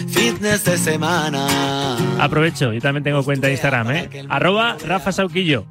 fitness 0.09 0.65
de 0.65 0.77
semana. 0.77 1.97
Aprovecho, 2.23 2.73
yo 2.73 2.81
también 2.81 3.05
tengo 3.05 3.25
cuenta 3.25 3.47
de 3.47 3.55
Instagram, 3.55 3.91
¿eh? 3.93 4.27
Arroba 4.29 4.77
Rafa 4.85 5.11
Sauquillo. 5.11 5.65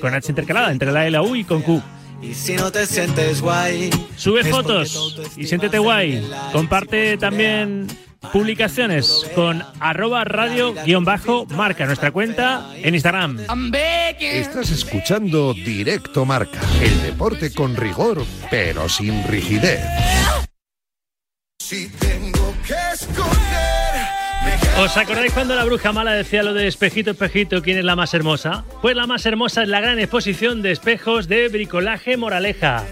Con 0.00 0.14
H 0.14 0.32
intercalada 0.32 0.72
entre 0.72 0.90
la 0.92 1.02
L, 1.02 1.10
la 1.10 1.22
U 1.22 1.36
y 1.36 1.44
con 1.44 1.60
Q. 1.60 1.82
Y 2.22 2.34
si 2.34 2.54
no 2.56 2.72
te 2.72 2.86
sientes 2.86 3.40
guay. 3.40 3.90
Sube 4.16 4.44
fotos 4.44 5.18
y 5.36 5.46
siéntete 5.46 5.78
guay. 5.78 6.26
Comparte 6.52 7.16
también 7.16 7.86
publicaciones 8.32 9.26
con 9.34 9.62
arroba 9.80 10.24
radio 10.24 10.74
guion 10.84 11.04
bajo 11.04 11.46
marca 11.46 11.86
nuestra 11.86 12.10
cuenta 12.10 12.70
en 12.76 12.94
Instagram. 12.94 13.40
Estás 14.18 14.70
escuchando 14.70 15.54
Directo 15.54 16.24
Marca, 16.24 16.60
el 16.82 17.02
deporte 17.02 17.52
con 17.52 17.76
rigor, 17.76 18.24
pero 18.50 18.88
sin 18.88 19.22
rigidez. 19.28 19.80
Si 21.58 21.88
tengo 21.88 22.54
que 22.66 22.74
escoger, 22.92 23.35
¿Os 24.78 24.94
acordáis 24.98 25.32
cuando 25.32 25.54
la 25.54 25.64
bruja 25.64 25.90
mala 25.90 26.12
decía 26.12 26.42
lo 26.42 26.52
de 26.52 26.66
espejito, 26.66 27.10
espejito, 27.10 27.62
quién 27.62 27.78
es 27.78 27.84
la 27.84 27.96
más 27.96 28.12
hermosa? 28.12 28.64
Pues 28.82 28.94
la 28.94 29.06
más 29.06 29.24
hermosa 29.24 29.62
es 29.62 29.68
la 29.68 29.80
gran 29.80 29.98
exposición 29.98 30.60
de 30.60 30.72
espejos 30.72 31.28
de 31.28 31.48
bricolaje 31.48 32.18
Moraleja. 32.18 32.84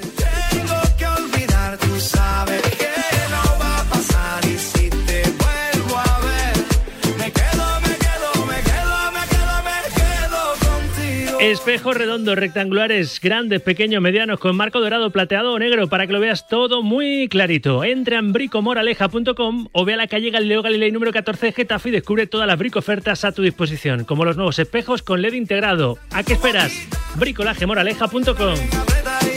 Espejos 11.45 11.95
redondos, 11.95 12.37
rectangulares, 12.37 13.21
grandes, 13.21 13.61
pequeños, 13.61 14.01
medianos, 14.01 14.41
con 14.41 14.57
marco 14.57 14.81
dorado, 14.81 15.11
plateado 15.11 15.53
o 15.53 15.59
negro, 15.59 15.89
para 15.89 16.07
que 16.07 16.15
lo 16.15 16.19
veas 16.19 16.49
todo 16.49 16.83
muy 16.83 17.29
clarito. 17.29 17.85
Entra 17.85 18.19
en 18.19 18.33
bricomoraleja.com 18.33 19.69
o 19.71 19.85
ve 19.85 19.93
a 19.93 19.99
la 19.99 20.07
calle 20.07 20.31
Galileo 20.31 20.63
Galilei 20.63 20.91
número 20.91 21.13
14 21.13 21.45
de 21.45 21.53
Getafe 21.53 21.91
y 21.91 21.93
descubre 21.93 22.27
todas 22.27 22.47
las 22.47 22.59
brico 22.59 22.79
ofertas 22.79 23.27
a 23.27 23.33
tu 23.33 23.43
disposición, 23.43 24.05
como 24.05 24.25
los 24.25 24.37
nuevos 24.37 24.59
espejos 24.59 25.03
con 25.03 25.21
LED 25.21 25.35
integrado. 25.35 25.99
¿A 26.13 26.23
qué 26.23 26.33
esperas? 26.33 26.73
bricolajemoraleja.com 27.17 28.55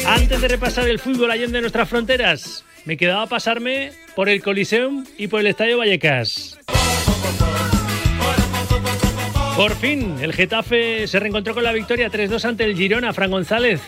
Antes 0.06 0.40
de 0.40 0.48
repasar 0.48 0.88
el 0.88 1.00
fútbol 1.00 1.30
allende 1.30 1.58
de 1.58 1.62
nuestras 1.62 1.90
fronteras, 1.90 2.64
me 2.86 2.96
quedaba 2.96 3.28
pasarme 3.28 3.92
por 4.16 4.30
el 4.30 4.42
Coliseum 4.42 5.06
y 5.18 5.28
por 5.28 5.42
el 5.42 5.48
Estadio 5.48 5.78
Vallecas. 5.78 6.58
Por 9.58 9.74
fin, 9.74 10.18
el 10.22 10.34
Getafe 10.34 11.08
se 11.08 11.20
reencontró 11.20 11.56
con 11.56 11.64
la 11.64 11.72
victoria 11.72 12.12
3-2 12.12 12.46
ante 12.46 12.64
el 12.64 12.78
Girona. 12.78 13.12
Fran 13.12 13.32
González 13.32 13.82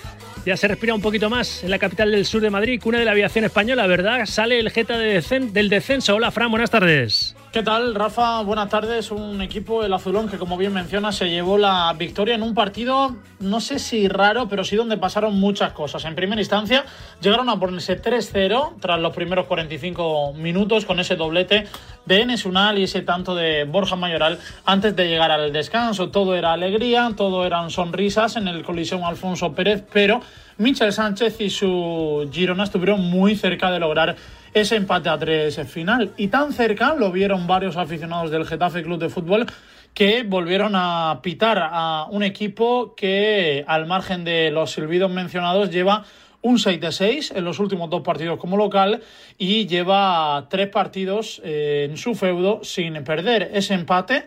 ya 0.44 0.58
se 0.58 0.68
respira 0.68 0.96
un 0.96 1.02
poquito 1.02 1.30
más 1.30 1.64
en 1.64 1.70
la 1.70 1.78
capital 1.78 2.10
del 2.10 2.26
sur 2.26 2.42
de 2.42 2.50
Madrid, 2.50 2.82
cuna 2.82 2.98
de 2.98 3.06
la 3.06 3.12
aviación 3.12 3.46
española, 3.46 3.86
¿verdad? 3.86 4.26
Sale 4.26 4.60
el 4.60 4.72
Geta 4.72 4.98
de 4.98 5.22
del 5.52 5.70
descenso. 5.70 6.16
Hola, 6.16 6.32
Fran, 6.32 6.50
buenas 6.50 6.72
tardes. 6.72 7.36
¿Qué 7.52 7.64
tal, 7.64 7.96
Rafa? 7.96 8.44
Buenas 8.44 8.70
tardes. 8.70 9.10
Un 9.10 9.42
equipo, 9.42 9.84
el 9.84 9.92
Azulón, 9.92 10.30
que 10.30 10.38
como 10.38 10.56
bien 10.56 10.72
menciona, 10.72 11.12
se 11.12 11.32
llevó 11.32 11.58
la 11.58 11.92
victoria 11.98 12.36
en 12.36 12.44
un 12.44 12.54
partido, 12.54 13.16
no 13.40 13.60
sé 13.60 13.80
si 13.80 14.08
raro, 14.08 14.48
pero 14.48 14.64
sí 14.64 14.76
donde 14.76 14.98
pasaron 14.98 15.40
muchas 15.40 15.74
cosas. 15.74 16.06
En 16.06 16.14
primera 16.14 16.40
instancia, 16.40 16.86
llegaron 17.20 17.50
a 17.50 17.60
ponerse 17.60 18.00
3-0 18.00 18.76
tras 18.80 19.00
los 19.00 19.16
primeros 19.16 19.48
45 19.48 20.34
minutos 20.34 20.86
con 20.86 21.00
ese 21.00 21.16
doblete 21.16 21.66
de 22.06 22.22
Enes 22.22 22.46
Unal 22.46 22.78
y 22.78 22.84
ese 22.84 23.02
tanto 23.02 23.34
de 23.34 23.64
Borja 23.64 23.96
Mayoral 23.96 24.38
antes 24.66 24.96
de 24.96 25.08
llegar 25.08 25.32
al 25.32 25.52
descanso. 25.52 26.10
Todo 26.10 26.36
era 26.36 26.54
alegría, 26.54 27.14
todo 27.18 27.48
eran 27.48 27.72
sonrisas 27.72 28.36
en 28.36 28.48
el 28.48 28.64
Coliseum 28.64 29.04
Alfonso 29.06 29.54
Pérez, 29.54 29.84
pero 29.92 30.22
Michel 30.60 30.94
Sánchez 30.94 31.42
y 31.42 31.50
su 31.50 32.30
Girona 32.32 32.66
estuvieron 32.66 33.02
muy 33.02 33.36
cerca 33.36 33.72
de 33.72 33.80
lograr 33.80 34.18
ese 34.54 34.76
empate 34.76 35.10
a 35.10 35.18
tres 35.18 35.60
final. 35.68 36.12
Y 36.18 36.28
tan 36.28 36.54
cerca 36.54 36.96
lo 36.96 37.12
vieron 37.12 37.48
varios 37.48 37.78
aficionados 37.78 38.32
del 38.32 38.46
Getafe 38.46 38.84
Club 38.84 39.00
de 39.00 39.10
Fútbol 39.10 39.46
que 39.94 40.24
volvieron 40.24 40.74
a 40.76 41.20
pitar 41.22 41.60
a 41.62 42.08
un 42.10 42.24
equipo 42.24 42.94
que, 42.96 43.64
al 43.68 43.86
margen 43.86 44.24
de 44.24 44.52
los 44.52 44.72
silbidos 44.72 45.12
mencionados, 45.12 45.70
lleva 45.70 46.06
un 46.42 46.58
6 46.58 46.80
de 46.80 46.92
6 46.92 47.34
en 47.36 47.44
los 47.44 47.60
últimos 47.60 47.90
dos 47.90 48.02
partidos 48.02 48.40
como 48.40 48.56
local 48.56 49.02
y 49.38 49.68
lleva 49.68 50.48
tres 50.50 50.70
partidos 50.70 51.42
eh, 51.44 51.88
en 51.90 51.98
su 51.98 52.16
feudo 52.16 52.64
sin 52.64 53.04
perder 53.04 53.52
ese 53.54 53.74
empate 53.74 54.26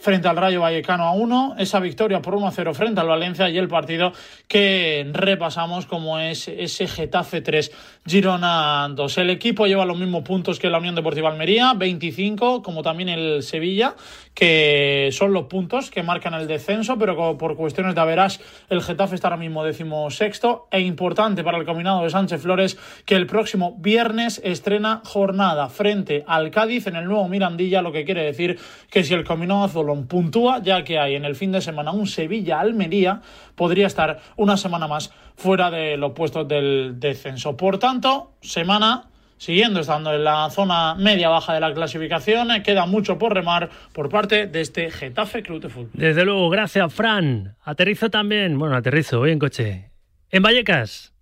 frente 0.00 0.28
al 0.28 0.36
Rayo 0.36 0.62
Vallecano 0.62 1.04
a 1.04 1.12
1, 1.12 1.56
esa 1.58 1.78
victoria 1.78 2.22
por 2.22 2.34
1-0 2.34 2.74
frente 2.74 3.00
al 3.00 3.08
Valencia 3.08 3.48
y 3.50 3.58
el 3.58 3.68
partido 3.68 4.12
que 4.48 5.08
repasamos 5.12 5.86
como 5.86 6.18
es 6.18 6.48
ese 6.48 6.88
Getafe 6.88 7.42
3, 7.42 7.70
Girona 8.06 8.88
2. 8.90 9.18
El 9.18 9.30
equipo 9.30 9.66
lleva 9.66 9.84
los 9.84 9.98
mismos 9.98 10.22
puntos 10.22 10.58
que 10.58 10.70
la 10.70 10.78
Unión 10.78 10.94
Deportiva 10.94 11.28
Almería, 11.28 11.74
25, 11.74 12.62
como 12.62 12.82
también 12.82 13.10
el 13.10 13.42
Sevilla, 13.42 13.94
que 14.34 15.10
son 15.12 15.32
los 15.32 15.44
puntos 15.44 15.90
que 15.90 16.02
marcan 16.02 16.34
el 16.34 16.46
descenso, 16.46 16.96
pero 16.98 17.36
por 17.36 17.56
cuestiones 17.56 17.94
de 17.94 18.00
averas 18.00 18.40
el 18.70 18.82
Getafe 18.82 19.14
está 19.14 19.28
ahora 19.28 19.36
mismo 19.36 19.64
decimosexto 19.64 20.66
e 20.70 20.80
importante 20.80 21.44
para 21.44 21.58
el 21.58 21.66
combinado 21.66 22.02
de 22.02 22.10
Sánchez 22.10 22.40
Flores 22.40 22.78
que 23.04 23.16
el 23.16 23.26
próximo 23.26 23.76
viernes 23.78 24.40
estrena 24.42 25.02
jornada 25.04 25.68
frente 25.68 26.24
al 26.26 26.50
Cádiz 26.50 26.86
en 26.86 26.96
el 26.96 27.04
nuevo 27.04 27.28
Mirandilla, 27.28 27.82
lo 27.82 27.92
que 27.92 28.04
quiere 28.04 28.24
decir 28.24 28.58
que 28.90 29.04
si 29.04 29.12
el 29.12 29.24
combinado 29.24 29.68
azulón 29.90 30.06
puntúa, 30.06 30.60
ya 30.62 30.84
que 30.84 30.98
hay 30.98 31.14
en 31.14 31.24
el 31.24 31.34
fin 31.34 31.52
de 31.52 31.60
semana 31.60 31.92
un 31.92 32.06
Sevilla-Almería, 32.06 33.20
podría 33.54 33.86
estar 33.86 34.20
una 34.36 34.56
semana 34.56 34.86
más 34.86 35.12
fuera 35.36 35.70
de 35.70 35.96
los 35.96 36.12
puestos 36.12 36.46
del 36.46 36.94
descenso. 36.98 37.56
Por 37.56 37.78
tanto, 37.78 38.32
semana 38.40 39.06
siguiendo 39.36 39.80
estando 39.80 40.12
en 40.12 40.22
la 40.22 40.50
zona 40.50 40.94
media-baja 40.96 41.54
de 41.54 41.60
la 41.60 41.72
clasificación, 41.72 42.50
eh, 42.50 42.62
queda 42.62 42.84
mucho 42.84 43.18
por 43.18 43.34
remar 43.34 43.70
por 43.94 44.10
parte 44.10 44.46
de 44.46 44.60
este 44.60 44.90
Getafe 44.90 45.42
Club 45.42 45.62
de 45.62 45.68
Fútbol. 45.70 45.90
Desde 45.94 46.26
luego, 46.26 46.50
gracias, 46.50 46.92
Fran. 46.92 47.56
Aterrizo 47.64 48.10
también, 48.10 48.58
bueno, 48.58 48.76
aterrizo, 48.76 49.18
voy 49.18 49.30
en 49.30 49.38
coche. 49.38 49.90
En 50.30 50.42
Vallecas. 50.42 51.14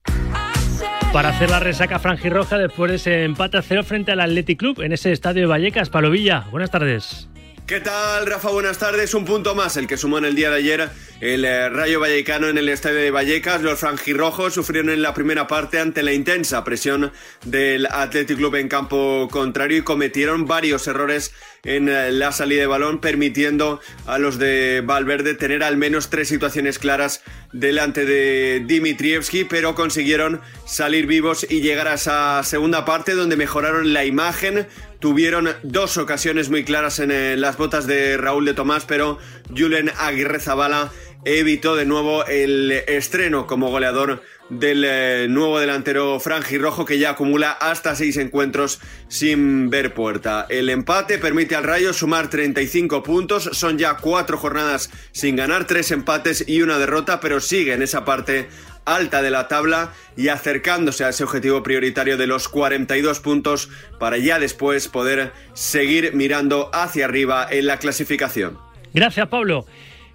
Para 1.13 1.29
hacer 1.29 1.49
la 1.49 1.61
resaca 1.61 2.01
franjirroja 2.01 2.59
después 2.59 2.91
de 2.91 2.97
ese 2.97 3.25
empate 3.25 3.57
a 3.57 3.63
cero 3.63 3.85
frente 3.85 4.11
al 4.11 4.21
Athletic 4.21 4.59
Club 4.59 4.83
en 4.83 4.93
ese 4.93 5.13
estadio 5.13 5.43
de 5.43 5.47
Vallecas, 5.47 5.89
Palovilla. 5.89 6.45
Buenas 6.51 6.71
tardes. 6.71 7.31
¿Qué 7.69 7.81
tal, 7.81 8.27
Rafa? 8.27 8.49
Buenas 8.49 8.79
tardes. 8.79 9.13
Un 9.13 9.27
punto 9.27 9.55
más, 9.55 9.77
el 9.77 9.87
que 9.87 9.99
sumó 9.99 10.17
en 10.17 10.25
el 10.25 10.35
día 10.35 10.49
de 10.49 10.57
ayer 10.57 10.89
el 11.21 11.45
eh, 11.45 11.69
Rayo 11.69 12.01
Vallecano 12.01 12.49
en 12.49 12.57
el 12.57 12.71
estadio 12.71 12.97
de 12.97 13.11
Vallecas. 13.11 13.61
Los 13.61 13.81
franjirrojos 13.81 14.55
sufrieron 14.55 14.89
en 14.91 15.03
la 15.03 15.13
primera 15.13 15.47
parte 15.47 15.79
ante 15.79 16.03
la 16.03 16.15
intensa 16.15 16.65
presión 16.65 17.13
del 17.45 17.85
Athletic 17.85 18.39
Club 18.39 18.55
en 18.55 18.69
campo 18.69 19.29
contrario 19.31 19.77
y 19.77 19.83
cometieron 19.83 20.47
varios 20.47 20.87
errores 20.87 21.35
en 21.63 21.91
eh, 21.91 22.11
la 22.11 22.33
salida 22.33 22.63
de 22.63 22.67
balón, 22.69 23.01
permitiendo 23.01 23.81
a 24.07 24.19
los 24.19 24.39
de 24.39 24.83
Valverde 24.83 25.35
tener 25.35 25.63
al 25.63 25.77
menos 25.77 26.09
tres 26.09 26.29
situaciones 26.29 26.79
claras 26.79 27.23
delante 27.53 28.07
de 28.07 28.63
Dimitrievski, 28.65 29.45
pero 29.45 29.75
consiguieron 29.75 30.41
salir 30.65 31.07
vivos 31.07 31.47
y 31.49 31.61
llegar 31.61 31.89
a 31.89 31.95
esa 31.95 32.43
segunda 32.45 32.85
parte 32.85 33.15
donde 33.15 33.37
mejoraron 33.37 33.93
la 33.93 34.05
imagen, 34.05 34.67
tuvieron 35.01 35.49
dos 35.63 35.97
ocasiones 35.97 36.51
muy 36.51 36.65
claras 36.65 36.99
en 36.99 37.11
eh, 37.11 37.37
las 37.37 37.57
botas 37.57 37.87
de 37.87 38.17
Raúl 38.17 38.45
de 38.45 38.55
Tomás, 38.55 38.85
pero 38.85 39.19
Julen 39.57 39.91
Aguirre 39.99 40.41
Zabala 40.41 40.91
evitó 41.25 41.77
de 41.77 41.85
nuevo 41.85 42.25
el 42.27 42.71
estreno 42.71 43.47
como 43.47 43.71
goleador 43.71 44.23
del 44.49 44.85
eh, 44.87 45.27
nuevo 45.29 45.61
delantero 45.61 46.19
franjirrojo 46.21 46.85
que 46.85 46.99
ya 46.99 47.11
acumula 47.11 47.51
hasta 47.53 47.95
seis 47.95 48.17
encuentros 48.17 48.81
sin 49.09 49.69
ver 49.69 49.93
puerta. 49.95 50.47
El 50.49 50.71
empate 50.71 51.19
permite 51.19 51.55
al 51.55 51.65
Rayo 51.65 51.93
sumar 51.93 52.31
35 52.31 53.03
puntos, 53.03 53.51
son 53.53 53.79
ya 53.79 53.99
cuatro 53.99 54.39
jornadas 54.39 54.91
sin 55.13 55.37
ganar, 55.37 55.67
tres 55.67 55.91
empates 55.91 56.45
y 56.47 56.63
una 56.63 56.79
derrota, 56.79 57.21
pero 57.21 57.41
sigue 57.41 57.75
en 57.75 57.83
esa 57.83 58.05
parte 58.05 58.49
alta 58.95 59.23
de 59.23 59.31
la 59.31 59.49
tabla 59.49 59.93
y 60.17 60.29
acercándose 60.29 61.05
a 61.05 61.11
ese 61.11 61.25
objetivo 61.25 61.63
prioritario 61.63 62.17
de 62.17 62.27
los 62.27 62.49
42 62.49 63.21
puntos 63.21 63.69
para 63.99 64.19
ya 64.19 64.39
después 64.39 64.89
poder 64.89 65.33
seguir 65.53 66.15
mirando 66.15 66.71
hacia 66.73 67.05
arriba 67.05 67.47
en 67.51 67.67
la 67.67 67.79
clasificación. 67.79 68.59
Gracias, 68.93 69.29
Pablo. 69.29 69.67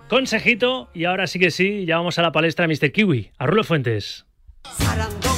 Consejito, 0.10 0.90
y 0.94 1.06
ahora 1.06 1.28
sí 1.28 1.40
que 1.40 1.52
sí, 1.52 1.86
ya 1.86 1.98
vamos 1.98 2.20
a 2.20 2.22
la 2.22 2.32
palestra 2.32 2.68
Mr. 2.68 2.92
Kiwi, 2.92 3.32
a 3.38 3.46
Rulo 3.46 3.64
Fuentes. 3.64 4.26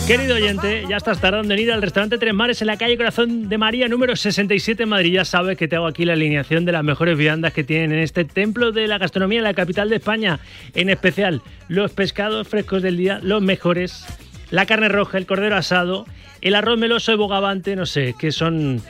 Querido 0.07 0.35
oyente, 0.35 0.85
ya 0.87 0.97
estás 0.97 1.19
tardando 1.19 1.55
en 1.55 1.59
ir 1.59 1.71
al 1.71 1.81
restaurante 1.81 2.19
Tres 2.19 2.33
Mares 2.33 2.61
en 2.61 2.67
la 2.67 2.77
calle 2.77 2.95
Corazón 2.95 3.49
de 3.49 3.57
María, 3.57 3.87
número 3.87 4.15
67 4.15 4.83
en 4.83 4.89
Madrid. 4.89 5.13
Ya 5.13 5.25
sabes 5.25 5.57
que 5.57 5.67
te 5.67 5.77
hago 5.77 5.87
aquí 5.87 6.05
la 6.05 6.13
alineación 6.13 6.63
de 6.63 6.71
las 6.71 6.83
mejores 6.83 7.17
viandas 7.17 7.53
que 7.53 7.63
tienen 7.63 7.91
en 7.91 7.99
este 7.99 8.23
templo 8.23 8.71
de 8.71 8.87
la 8.87 8.99
gastronomía 8.99 9.39
en 9.39 9.45
la 9.45 9.55
capital 9.55 9.89
de 9.89 9.95
España. 9.95 10.39
En 10.75 10.89
especial, 10.89 11.41
los 11.69 11.91
pescados 11.91 12.47
frescos 12.47 12.83
del 12.83 12.97
día, 12.97 13.19
los 13.23 13.41
mejores, 13.41 14.05
la 14.51 14.67
carne 14.67 14.89
roja, 14.89 15.17
el 15.17 15.25
cordero 15.25 15.55
asado, 15.55 16.05
el 16.41 16.53
arroz 16.53 16.77
meloso 16.77 17.11
de 17.11 17.17
bogavante, 17.17 17.75
no 17.75 17.87
sé, 17.87 18.13
que 18.19 18.31
son 18.31 18.83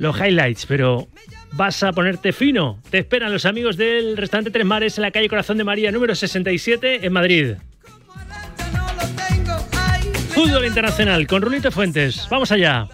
los 0.00 0.18
highlights, 0.18 0.66
pero 0.66 1.06
vas 1.52 1.80
a 1.84 1.92
ponerte 1.92 2.32
fino. 2.32 2.80
Te 2.90 2.98
esperan 2.98 3.32
los 3.32 3.46
amigos 3.46 3.76
del 3.76 4.16
restaurante 4.16 4.50
Tres 4.50 4.66
Mares 4.66 4.98
en 4.98 5.02
la 5.02 5.12
calle 5.12 5.28
Corazón 5.28 5.58
de 5.58 5.64
María, 5.64 5.92
número 5.92 6.16
67 6.16 7.06
en 7.06 7.12
Madrid. 7.12 7.54
Fútbol 10.36 10.66
internacional 10.66 11.26
con 11.26 11.40
Rulito 11.40 11.72
Fuentes. 11.72 12.26
Vamos 12.28 12.52
allá. 12.52 12.86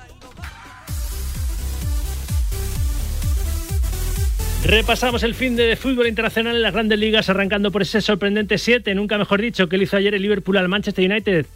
Repasamos 4.64 5.24
el 5.24 5.34
fin 5.34 5.56
de 5.56 5.74
fútbol 5.74 6.06
internacional 6.06 6.54
en 6.54 6.62
las 6.62 6.72
grandes 6.72 7.00
ligas, 7.00 7.28
arrancando 7.28 7.72
por 7.72 7.82
ese 7.82 8.00
sorprendente 8.00 8.58
7, 8.58 8.94
nunca 8.94 9.18
mejor 9.18 9.40
dicho, 9.40 9.68
que 9.68 9.76
le 9.76 9.84
hizo 9.84 9.96
ayer 9.96 10.14
el 10.14 10.22
Liverpool 10.22 10.56
al 10.56 10.68
Manchester 10.68 11.10
United. 11.10 11.46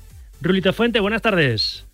Rulito 0.40 0.72
Fuente, 0.72 0.98
buenas 0.98 1.22
tardes. 1.22 1.84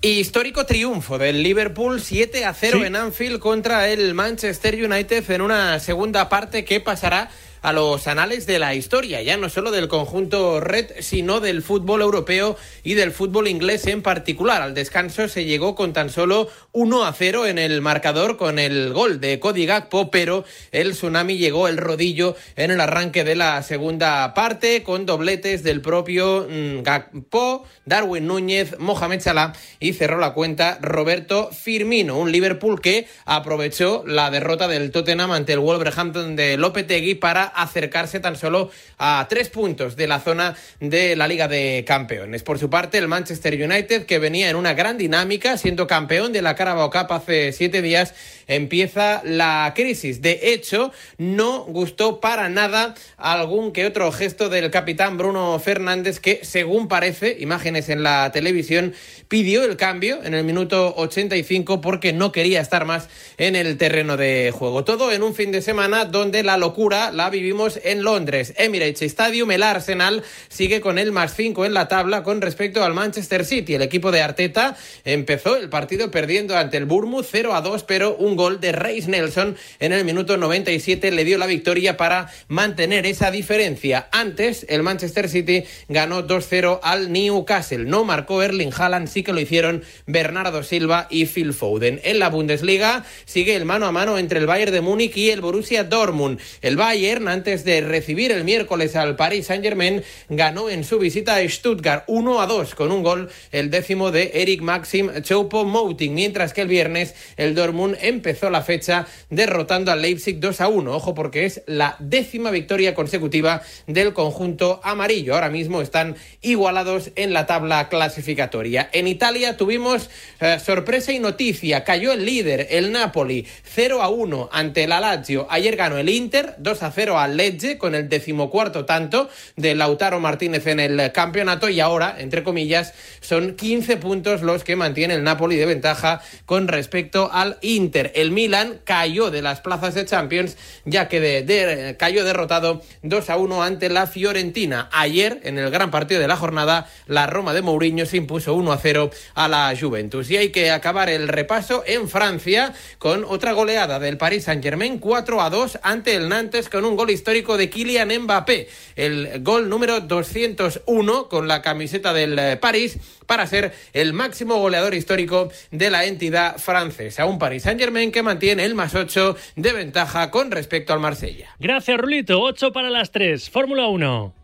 Histórico 0.00 0.64
triunfo 0.64 1.18
del 1.18 1.42
Liverpool 1.42 2.00
7 2.00 2.46
a 2.46 2.54
0 2.54 2.78
Sí. 2.80 2.86
en 2.86 2.96
Anfield 2.96 3.38
contra 3.38 3.88
el 3.88 4.14
Manchester 4.14 4.82
United 4.82 5.30
en 5.30 5.42
una 5.42 5.78
segunda 5.78 6.30
parte 6.30 6.64
que 6.64 6.80
pasará 6.80 7.28
a 7.62 7.72
los 7.72 8.06
anales 8.06 8.46
de 8.46 8.58
la 8.58 8.74
historia, 8.74 9.22
ya 9.22 9.36
no 9.36 9.48
solo 9.48 9.70
del 9.70 9.88
conjunto 9.88 10.60
red, 10.60 10.86
sino 11.00 11.40
del 11.40 11.62
fútbol 11.62 12.02
europeo 12.02 12.56
y 12.82 12.94
del 12.94 13.12
fútbol 13.12 13.48
inglés 13.48 13.86
en 13.86 14.02
particular. 14.02 14.62
Al 14.62 14.74
descanso 14.74 15.28
se 15.28 15.44
llegó 15.44 15.74
con 15.74 15.92
tan 15.92 16.10
solo 16.10 16.48
1 16.72 17.04
a 17.04 17.12
0 17.12 17.46
en 17.46 17.58
el 17.58 17.80
marcador 17.80 18.36
con 18.36 18.58
el 18.58 18.92
gol 18.92 19.20
de 19.20 19.40
Cody 19.40 19.66
Gakpo, 19.66 20.10
pero 20.10 20.44
el 20.72 20.92
tsunami 20.92 21.38
llegó 21.38 21.68
el 21.68 21.76
rodillo 21.76 22.36
en 22.56 22.70
el 22.70 22.80
arranque 22.80 23.24
de 23.24 23.34
la 23.34 23.62
segunda 23.62 24.34
parte 24.34 24.82
con 24.82 25.06
dobletes 25.06 25.62
del 25.62 25.80
propio 25.80 26.46
mm, 26.48 26.82
Gakpo, 26.82 27.64
Darwin 27.84 28.26
Núñez, 28.26 28.78
Mohamed 28.78 29.20
Salah 29.20 29.52
y 29.80 29.92
cerró 29.92 30.18
la 30.18 30.34
cuenta 30.34 30.78
Roberto 30.80 31.50
Firmino, 31.52 32.18
un 32.18 32.32
Liverpool 32.32 32.80
que 32.80 33.06
aprovechó 33.24 34.04
la 34.06 34.30
derrota 34.30 34.68
del 34.68 34.90
Tottenham 34.90 35.32
ante 35.32 35.52
el 35.54 35.58
Wolverhampton 35.60 36.36
de 36.36 36.56
Lopetegui 36.56 37.14
para 37.14 37.47
acercarse 37.54 38.20
tan 38.20 38.36
solo 38.36 38.70
a 38.98 39.26
tres 39.28 39.48
puntos 39.48 39.96
de 39.96 40.06
la 40.06 40.20
zona 40.20 40.56
de 40.80 41.16
la 41.16 41.28
Liga 41.28 41.48
de 41.48 41.84
Campeones. 41.86 42.42
Por 42.42 42.58
su 42.58 42.70
parte, 42.70 42.98
el 42.98 43.08
Manchester 43.08 43.54
United, 43.54 44.06
que 44.06 44.18
venía 44.18 44.48
en 44.48 44.56
una 44.56 44.74
gran 44.74 44.98
dinámica, 44.98 45.56
siendo 45.58 45.86
campeón 45.86 46.32
de 46.32 46.42
la 46.42 46.54
Carabao 46.54 46.90
Cup 46.90 47.12
hace 47.12 47.52
siete 47.52 47.82
días, 47.82 48.14
empieza 48.48 49.22
la 49.24 49.72
crisis. 49.76 50.20
De 50.20 50.52
hecho, 50.52 50.90
no 51.18 51.64
gustó 51.64 52.20
para 52.20 52.48
nada 52.48 52.94
algún 53.16 53.72
que 53.72 53.86
otro 53.86 54.10
gesto 54.10 54.48
del 54.48 54.70
capitán 54.70 55.16
Bruno 55.18 55.58
Fernández, 55.60 56.18
que, 56.18 56.40
según 56.42 56.88
parece, 56.88 57.36
imágenes 57.38 57.88
en 57.88 58.02
la 58.02 58.32
televisión, 58.32 58.94
pidió 59.28 59.62
el 59.62 59.76
cambio 59.76 60.24
en 60.24 60.34
el 60.34 60.44
minuto 60.44 60.94
85 60.96 61.80
porque 61.80 62.12
no 62.12 62.32
quería 62.32 62.60
estar 62.60 62.84
más 62.86 63.08
en 63.36 63.54
el 63.54 63.76
terreno 63.76 64.16
de 64.16 64.52
juego. 64.52 64.84
Todo 64.84 65.12
en 65.12 65.22
un 65.22 65.34
fin 65.34 65.52
de 65.52 65.62
semana 65.62 66.06
donde 66.06 66.42
la 66.42 66.56
locura 66.56 67.12
la 67.12 67.30
vivimos 67.30 67.78
en 67.84 68.02
Londres. 68.02 68.54
Emirates 68.56 69.02
Stadium, 69.02 69.50
el 69.50 69.62
Arsenal 69.62 70.24
sigue 70.48 70.80
con 70.80 70.98
el 70.98 71.12
más 71.12 71.34
5 71.36 71.66
en 71.66 71.74
la 71.74 71.88
tabla 71.88 72.22
con 72.22 72.40
respecto 72.40 72.82
al 72.82 72.94
Manchester 72.94 73.44
City. 73.44 73.74
El 73.74 73.82
equipo 73.82 74.10
de 74.10 74.22
Arteta 74.22 74.76
empezó 75.04 75.56
el 75.56 75.68
partido 75.68 76.10
perdiendo 76.10 76.56
ante 76.56 76.78
el 76.78 76.86
Bournemouth 76.86 77.26
0 77.30 77.54
a 77.54 77.60
2, 77.60 77.84
pero 77.84 78.16
un 78.16 78.36
gol 78.38 78.60
de 78.60 78.70
Reis 78.70 79.08
Nelson 79.08 79.56
en 79.80 79.92
el 79.92 80.04
minuto 80.04 80.36
97 80.36 81.10
le 81.10 81.24
dio 81.24 81.38
la 81.38 81.46
victoria 81.46 81.96
para 81.96 82.30
mantener 82.46 83.04
esa 83.04 83.32
diferencia. 83.32 84.08
Antes, 84.12 84.64
el 84.68 84.84
Manchester 84.84 85.28
City 85.28 85.64
ganó 85.88 86.24
2-0 86.26 86.78
al 86.84 87.12
Newcastle. 87.12 87.84
No 87.84 88.04
marcó 88.04 88.40
Erling 88.40 88.72
Haaland, 88.72 89.08
sí 89.08 89.24
que 89.24 89.32
lo 89.32 89.40
hicieron 89.40 89.82
Bernardo 90.06 90.62
Silva 90.62 91.08
y 91.10 91.26
Phil 91.26 91.52
Foden. 91.52 92.00
En 92.04 92.20
la 92.20 92.30
Bundesliga 92.30 93.04
sigue 93.24 93.56
el 93.56 93.64
mano 93.64 93.86
a 93.86 93.92
mano 93.92 94.18
entre 94.18 94.38
el 94.38 94.46
Bayern 94.46 94.72
de 94.72 94.82
Múnich 94.82 95.16
y 95.16 95.30
el 95.30 95.40
Borussia 95.40 95.82
Dortmund. 95.82 96.38
El 96.62 96.76
Bayern, 96.76 97.26
antes 97.26 97.64
de 97.64 97.80
recibir 97.80 98.30
el 98.30 98.44
miércoles 98.44 98.94
al 98.94 99.16
Paris 99.16 99.46
Saint-Germain, 99.46 100.04
ganó 100.28 100.70
en 100.70 100.84
su 100.84 101.00
visita 101.00 101.34
a 101.34 101.48
Stuttgart 101.48 102.04
1 102.06 102.40
a 102.40 102.46
2 102.46 102.76
con 102.76 102.92
un 102.92 103.02
gol, 103.02 103.30
el 103.50 103.70
décimo 103.70 104.12
de 104.12 104.30
Eric 104.34 104.60
Maxim 104.60 105.08
Choupo-Moting, 105.08 106.12
mientras 106.12 106.52
que 106.52 106.60
el 106.60 106.68
viernes 106.68 107.16
el 107.36 107.56
Dortmund 107.56 107.96
empezó 108.00 108.27
la 108.50 108.62
fecha 108.62 109.06
derrotando 109.30 109.90
al 109.90 110.02
Leipzig 110.02 110.38
2 110.38 110.60
a 110.60 110.68
1. 110.68 110.92
Ojo 110.92 111.14
porque 111.14 111.46
es 111.46 111.62
la 111.66 111.96
décima 111.98 112.50
victoria 112.50 112.94
consecutiva 112.94 113.62
del 113.86 114.12
conjunto 114.12 114.80
amarillo. 114.84 115.34
Ahora 115.34 115.50
mismo 115.50 115.80
están 115.80 116.16
igualados 116.42 117.10
en 117.16 117.32
la 117.32 117.46
tabla 117.46 117.88
clasificatoria. 117.88 118.88
En 118.92 119.06
Italia 119.06 119.56
tuvimos 119.56 120.10
eh, 120.40 120.58
sorpresa 120.64 121.12
y 121.12 121.18
noticia. 121.18 121.84
Cayó 121.84 122.12
el 122.12 122.24
líder, 122.24 122.68
el 122.70 122.92
Napoli, 122.92 123.46
0 123.64 124.02
a 124.02 124.08
1 124.08 124.50
ante 124.52 124.86
la 124.86 125.00
Lazio. 125.00 125.46
Ayer 125.50 125.76
ganó 125.76 125.98
el 125.98 126.08
Inter, 126.08 126.54
2 126.58 126.82
a 126.82 126.92
0 126.92 127.18
al 127.18 127.36
Lecce 127.36 127.78
con 127.78 127.94
el 127.94 128.08
decimocuarto 128.08 128.84
tanto 128.84 129.28
de 129.56 129.74
Lautaro 129.74 130.20
Martínez 130.20 130.66
en 130.66 130.80
el 130.80 131.12
campeonato 131.12 131.68
y 131.68 131.80
ahora, 131.80 132.16
entre 132.18 132.42
comillas, 132.42 132.92
son 133.20 133.56
15 133.56 133.96
puntos 133.96 134.42
los 134.42 134.64
que 134.64 134.76
mantiene 134.76 135.14
el 135.14 135.24
Napoli 135.24 135.56
de 135.56 135.66
ventaja 135.66 136.20
con 136.46 136.68
respecto 136.68 137.30
al 137.32 137.58
Inter. 137.62 138.12
El 138.18 138.32
Milan 138.32 138.80
cayó 138.82 139.30
de 139.30 139.42
las 139.42 139.60
plazas 139.60 139.94
de 139.94 140.04
Champions 140.04 140.56
ya 140.84 141.08
que 141.08 141.94
cayó 141.98 142.24
derrotado 142.24 142.82
2 143.02 143.30
a 143.30 143.36
1 143.36 143.62
ante 143.62 143.88
la 143.90 144.08
Fiorentina. 144.08 144.88
Ayer, 144.90 145.40
en 145.44 145.56
el 145.56 145.70
gran 145.70 145.92
partido 145.92 146.20
de 146.20 146.26
la 146.26 146.36
jornada, 146.36 146.90
la 147.06 147.28
Roma 147.28 147.54
de 147.54 147.62
Mourinho 147.62 148.06
se 148.06 148.16
impuso 148.16 148.54
1 148.54 148.72
a 148.72 148.78
0 148.78 149.10
a 149.34 149.46
la 149.46 149.72
Juventus. 149.78 150.30
Y 150.30 150.36
hay 150.36 150.48
que 150.50 150.72
acabar 150.72 151.08
el 151.08 151.28
repaso 151.28 151.84
en 151.86 152.08
Francia 152.08 152.74
con 152.98 153.24
otra 153.24 153.52
goleada 153.52 154.00
del 154.00 154.18
Paris 154.18 154.44
Saint-Germain 154.44 154.98
4 154.98 155.40
a 155.40 155.50
2 155.50 155.78
ante 155.82 156.16
el 156.16 156.28
Nantes 156.28 156.68
con 156.68 156.84
un 156.84 156.96
gol 156.96 157.10
histórico 157.10 157.56
de 157.56 157.70
Kylian 157.70 158.10
Mbappé. 158.22 158.68
El 158.96 159.44
gol 159.44 159.68
número 159.68 160.00
201 160.00 161.28
con 161.28 161.46
la 161.46 161.62
camiseta 161.62 162.12
del 162.12 162.36
eh, 162.36 162.56
París 162.56 162.98
para 163.28 163.46
ser 163.46 163.72
el 163.92 164.14
máximo 164.14 164.56
goleador 164.56 164.94
histórico 164.94 165.50
de 165.70 165.90
la 165.90 166.06
entidad 166.06 166.56
francesa. 166.56 167.26
Un 167.26 167.38
Paris 167.38 167.62
Saint-Germain 167.62 168.07
que 168.12 168.22
mantiene 168.22 168.64
el 168.64 168.74
más 168.74 168.94
8 168.94 169.36
de 169.56 169.72
ventaja 169.72 170.30
con 170.30 170.50
respecto 170.50 170.92
al 170.92 171.00
Marsella. 171.00 171.54
Gracias, 171.58 171.98
Rulito. 171.98 172.40
8 172.40 172.72
para 172.72 172.90
las 172.90 173.10
3. 173.10 173.50
Fórmula 173.50 173.88
1. 173.88 174.34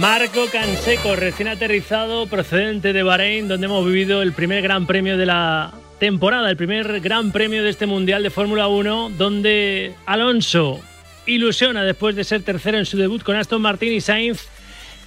Marco 0.00 0.44
Canseco, 0.52 1.16
recién 1.16 1.48
aterrizado, 1.48 2.26
procedente 2.26 2.92
de 2.92 3.02
Bahrein, 3.02 3.48
donde 3.48 3.66
hemos 3.66 3.84
vivido 3.84 4.22
el 4.22 4.32
primer 4.32 4.62
gran 4.62 4.86
premio 4.86 5.16
de 5.16 5.26
la 5.26 5.72
temporada, 5.98 6.50
el 6.50 6.56
primer 6.56 7.00
gran 7.00 7.32
premio 7.32 7.64
de 7.64 7.70
este 7.70 7.86
Mundial 7.86 8.22
de 8.22 8.30
Fórmula 8.30 8.68
1, 8.68 9.10
donde 9.16 9.94
Alonso 10.06 10.80
ilusiona 11.26 11.84
después 11.84 12.14
de 12.14 12.24
ser 12.24 12.42
tercero 12.42 12.78
en 12.78 12.86
su 12.86 12.96
debut 12.96 13.22
con 13.22 13.36
Aston 13.36 13.62
Martin 13.62 13.92
y 13.92 14.00
Sainz. 14.00 14.46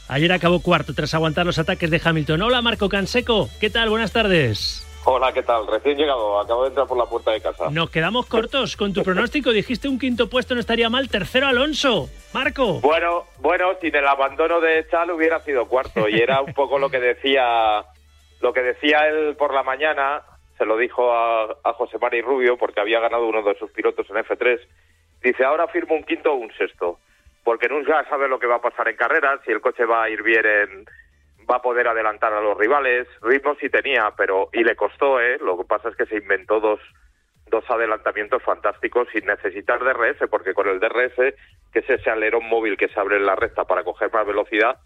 Ayer 0.07 0.31
acabó 0.33 0.59
cuarto 0.59 0.93
tras 0.93 1.13
aguantar 1.13 1.45
los 1.45 1.59
ataques 1.59 1.89
de 1.89 2.01
Hamilton. 2.03 2.41
Hola 2.41 2.61
Marco 2.61 2.89
Canseco, 2.89 3.49
¿qué 3.59 3.69
tal? 3.69 3.89
Buenas 3.89 4.11
tardes. 4.11 4.85
Hola, 5.03 5.33
¿qué 5.33 5.41
tal? 5.41 5.65
Recién 5.65 5.97
llegado, 5.97 6.39
acabo 6.39 6.63
de 6.63 6.69
entrar 6.69 6.87
por 6.87 6.97
la 6.97 7.05
puerta 7.05 7.31
de 7.31 7.41
casa. 7.41 7.69
Nos 7.71 7.89
quedamos 7.89 8.27
cortos 8.27 8.77
con 8.77 8.93
tu 8.93 9.03
pronóstico. 9.03 9.51
Dijiste 9.51 9.87
un 9.87 9.97
quinto 9.97 10.29
puesto, 10.29 10.53
no 10.53 10.59
estaría 10.59 10.89
mal. 10.89 11.09
Tercero 11.09 11.47
Alonso. 11.47 12.07
Marco. 12.33 12.79
Bueno, 12.81 13.25
bueno, 13.39 13.71
sin 13.81 13.95
el 13.95 14.07
abandono 14.07 14.61
de 14.61 14.87
Chal 14.89 15.09
hubiera 15.11 15.39
sido 15.39 15.67
cuarto 15.67 16.07
y 16.07 16.19
era 16.19 16.41
un 16.41 16.53
poco 16.53 16.77
lo 16.77 16.89
que 16.89 16.99
decía, 16.99 17.83
lo 18.41 18.53
que 18.53 18.61
decía 18.61 19.07
él 19.07 19.35
por 19.37 19.53
la 19.53 19.63
mañana. 19.63 20.21
Se 20.57 20.65
lo 20.65 20.77
dijo 20.77 21.11
a, 21.11 21.45
a 21.63 21.73
José 21.73 21.97
Mari 21.99 22.21
Rubio 22.21 22.57
porque 22.57 22.79
había 22.79 22.99
ganado 22.99 23.27
uno 23.27 23.41
de 23.41 23.57
sus 23.57 23.71
pilotos 23.71 24.05
en 24.09 24.17
F3. 24.17 24.59
Dice 25.23 25.43
ahora 25.43 25.67
firmo 25.67 25.95
un 25.95 26.03
quinto 26.03 26.31
o 26.31 26.35
un 26.35 26.53
sexto 26.53 26.99
porque 27.43 27.67
nunca 27.67 28.05
sabe 28.09 28.27
lo 28.27 28.39
que 28.39 28.47
va 28.47 28.57
a 28.57 28.61
pasar 28.61 28.87
en 28.87 28.95
carreras 28.95 29.39
si 29.45 29.51
el 29.51 29.61
coche 29.61 29.85
va 29.85 30.03
a 30.03 30.09
ir 30.09 30.21
bien 30.21 30.45
en 30.45 30.85
va 31.49 31.57
a 31.57 31.61
poder 31.61 31.87
adelantar 31.87 32.33
a 32.33 32.41
los 32.41 32.57
rivales. 32.57 33.07
Ritmo 33.21 33.55
sí 33.59 33.69
tenía, 33.69 34.11
pero 34.17 34.49
y 34.53 34.63
le 34.63 34.75
costó, 34.75 35.19
¿eh? 35.21 35.37
Lo 35.43 35.57
que 35.57 35.65
pasa 35.65 35.89
es 35.89 35.95
que 35.95 36.05
se 36.05 36.17
inventó 36.17 36.59
dos 36.59 36.79
dos 37.47 37.69
adelantamientos 37.69 38.41
fantásticos 38.43 39.09
sin 39.11 39.25
necesitar 39.25 39.79
DRS, 39.83 40.17
porque 40.29 40.53
con 40.53 40.69
el 40.69 40.79
DRS, 40.79 41.15
que 41.73 41.79
es 41.79 41.89
ese 41.89 42.09
alerón 42.09 42.47
móvil 42.47 42.77
que 42.77 42.87
se 42.87 42.97
abre 42.97 43.17
en 43.17 43.25
la 43.25 43.35
recta 43.35 43.65
para 43.65 43.83
coger 43.83 44.09
más 44.13 44.25
velocidad, 44.25 44.77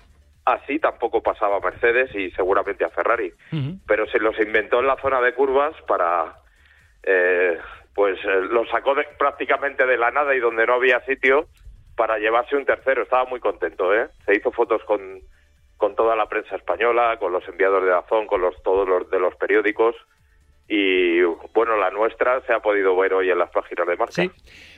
así 0.45 0.79
tampoco 0.79 1.21
pasaba 1.21 1.57
a 1.57 1.59
Mercedes 1.59 2.09
y 2.15 2.31
seguramente 2.31 2.83
a 2.83 2.89
Ferrari. 2.89 3.31
Pero 3.87 4.07
se 4.07 4.17
los 4.17 4.39
inventó 4.39 4.79
en 4.79 4.87
la 4.87 4.95
zona 4.99 5.21
de 5.21 5.35
curvas 5.35 5.75
para, 5.87 6.33
eh, 7.03 7.59
pues 7.93 8.17
eh, 8.25 8.41
lo 8.49 8.65
sacó 8.65 8.95
de- 8.95 9.07
prácticamente 9.19 9.85
de 9.85 9.97
la 9.97 10.09
nada 10.09 10.33
y 10.33 10.39
donde 10.39 10.65
no 10.65 10.73
había 10.73 10.99
sitio 11.01 11.47
para 11.95 12.17
llevarse 12.17 12.55
un 12.55 12.65
tercero. 12.65 13.03
Estaba 13.03 13.25
muy 13.25 13.39
contento, 13.39 13.93
¿eh? 13.93 14.07
Se 14.25 14.35
hizo 14.35 14.51
fotos 14.51 14.83
con, 14.85 15.21
con 15.77 15.95
toda 15.95 16.15
la 16.15 16.27
prensa 16.27 16.55
española, 16.55 17.17
con 17.19 17.31
los 17.31 17.47
enviados 17.47 17.83
de 17.83 17.93
Azón, 17.93 18.27
con 18.27 18.41
los, 18.41 18.61
todos 18.63 18.87
los 18.87 19.09
de 19.09 19.19
los 19.19 19.35
periódicos. 19.35 19.95
Y 20.67 21.21
bueno, 21.53 21.77
la 21.77 21.91
nuestra 21.91 22.41
se 22.41 22.53
ha 22.53 22.59
podido 22.59 22.95
ver 22.97 23.13
hoy 23.13 23.29
en 23.29 23.37
las 23.37 23.51
páginas 23.51 23.87
de 23.87 23.95
marca. 23.97 24.23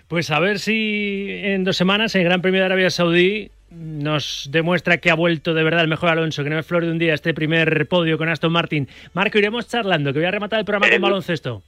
Pues 0.08 0.32
a 0.32 0.40
ver 0.40 0.60
si 0.60 1.28
en 1.44 1.64
dos 1.64 1.78
semanas 1.78 2.16
el 2.16 2.24
Gran 2.24 2.42
Premio 2.42 2.60
de 2.62 2.66
Arabia 2.66 2.90
Saudí 2.90 3.52
nos 3.70 4.50
demuestra 4.52 4.98
que 4.98 5.12
ha 5.12 5.16
vuelto 5.16 5.54
de 5.54 5.64
verdad 5.64 5.82
el 5.82 5.88
mejor 5.88 6.10
Alonso, 6.10 6.44
que 6.44 6.50
no 6.50 6.60
es 6.60 6.66
flor 6.66 6.86
de 6.86 6.92
un 6.92 6.98
día 6.98 7.14
este 7.14 7.34
primer 7.34 7.88
podio 7.88 8.18
con 8.18 8.30
Aston 8.30 8.52
Martin. 8.52 8.88
Marco, 9.14 9.38
iremos 9.38 9.68
charlando, 9.68 10.14
que 10.14 10.20
voy 10.20 10.28
a 10.28 10.32
rematar 10.32 10.60
el 10.60 10.66
programa 10.66 10.90
con 10.90 11.02
baloncesto. 11.02 11.62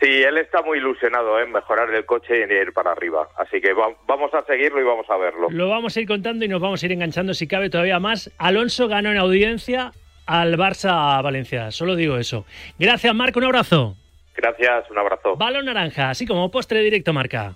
Sí, 0.00 0.08
él 0.22 0.38
está 0.38 0.60
muy 0.62 0.78
ilusionado 0.78 1.40
en 1.40 1.52
mejorar 1.52 1.92
el 1.94 2.04
coche 2.04 2.38
y 2.38 2.42
en 2.42 2.50
ir 2.50 2.72
para 2.72 2.92
arriba. 2.92 3.28
Así 3.38 3.60
que 3.60 3.72
va- 3.72 3.94
vamos 4.06 4.32
a 4.34 4.44
seguirlo 4.44 4.80
y 4.80 4.84
vamos 4.84 5.08
a 5.08 5.16
verlo. 5.16 5.48
Lo 5.50 5.68
vamos 5.68 5.96
a 5.96 6.00
ir 6.00 6.06
contando 6.08 6.44
y 6.44 6.48
nos 6.48 6.60
vamos 6.60 6.82
a 6.82 6.86
ir 6.86 6.92
enganchando 6.92 7.32
si 7.32 7.46
cabe 7.46 7.70
todavía 7.70 8.00
más. 8.00 8.30
Alonso 8.38 8.88
ganó 8.88 9.10
en 9.12 9.18
audiencia 9.18 9.92
al 10.26 10.56
Barça 10.56 11.22
Valencia, 11.22 11.70
solo 11.70 11.96
digo 11.96 12.16
eso. 12.16 12.44
Gracias, 12.78 13.14
Marco, 13.14 13.38
un 13.38 13.44
abrazo. 13.46 13.96
Gracias, 14.36 14.90
un 14.90 14.98
abrazo. 14.98 15.36
Balón 15.36 15.66
naranja, 15.66 16.10
así 16.10 16.26
como 16.26 16.50
postre 16.50 16.80
directo 16.80 17.12
marca. 17.12 17.54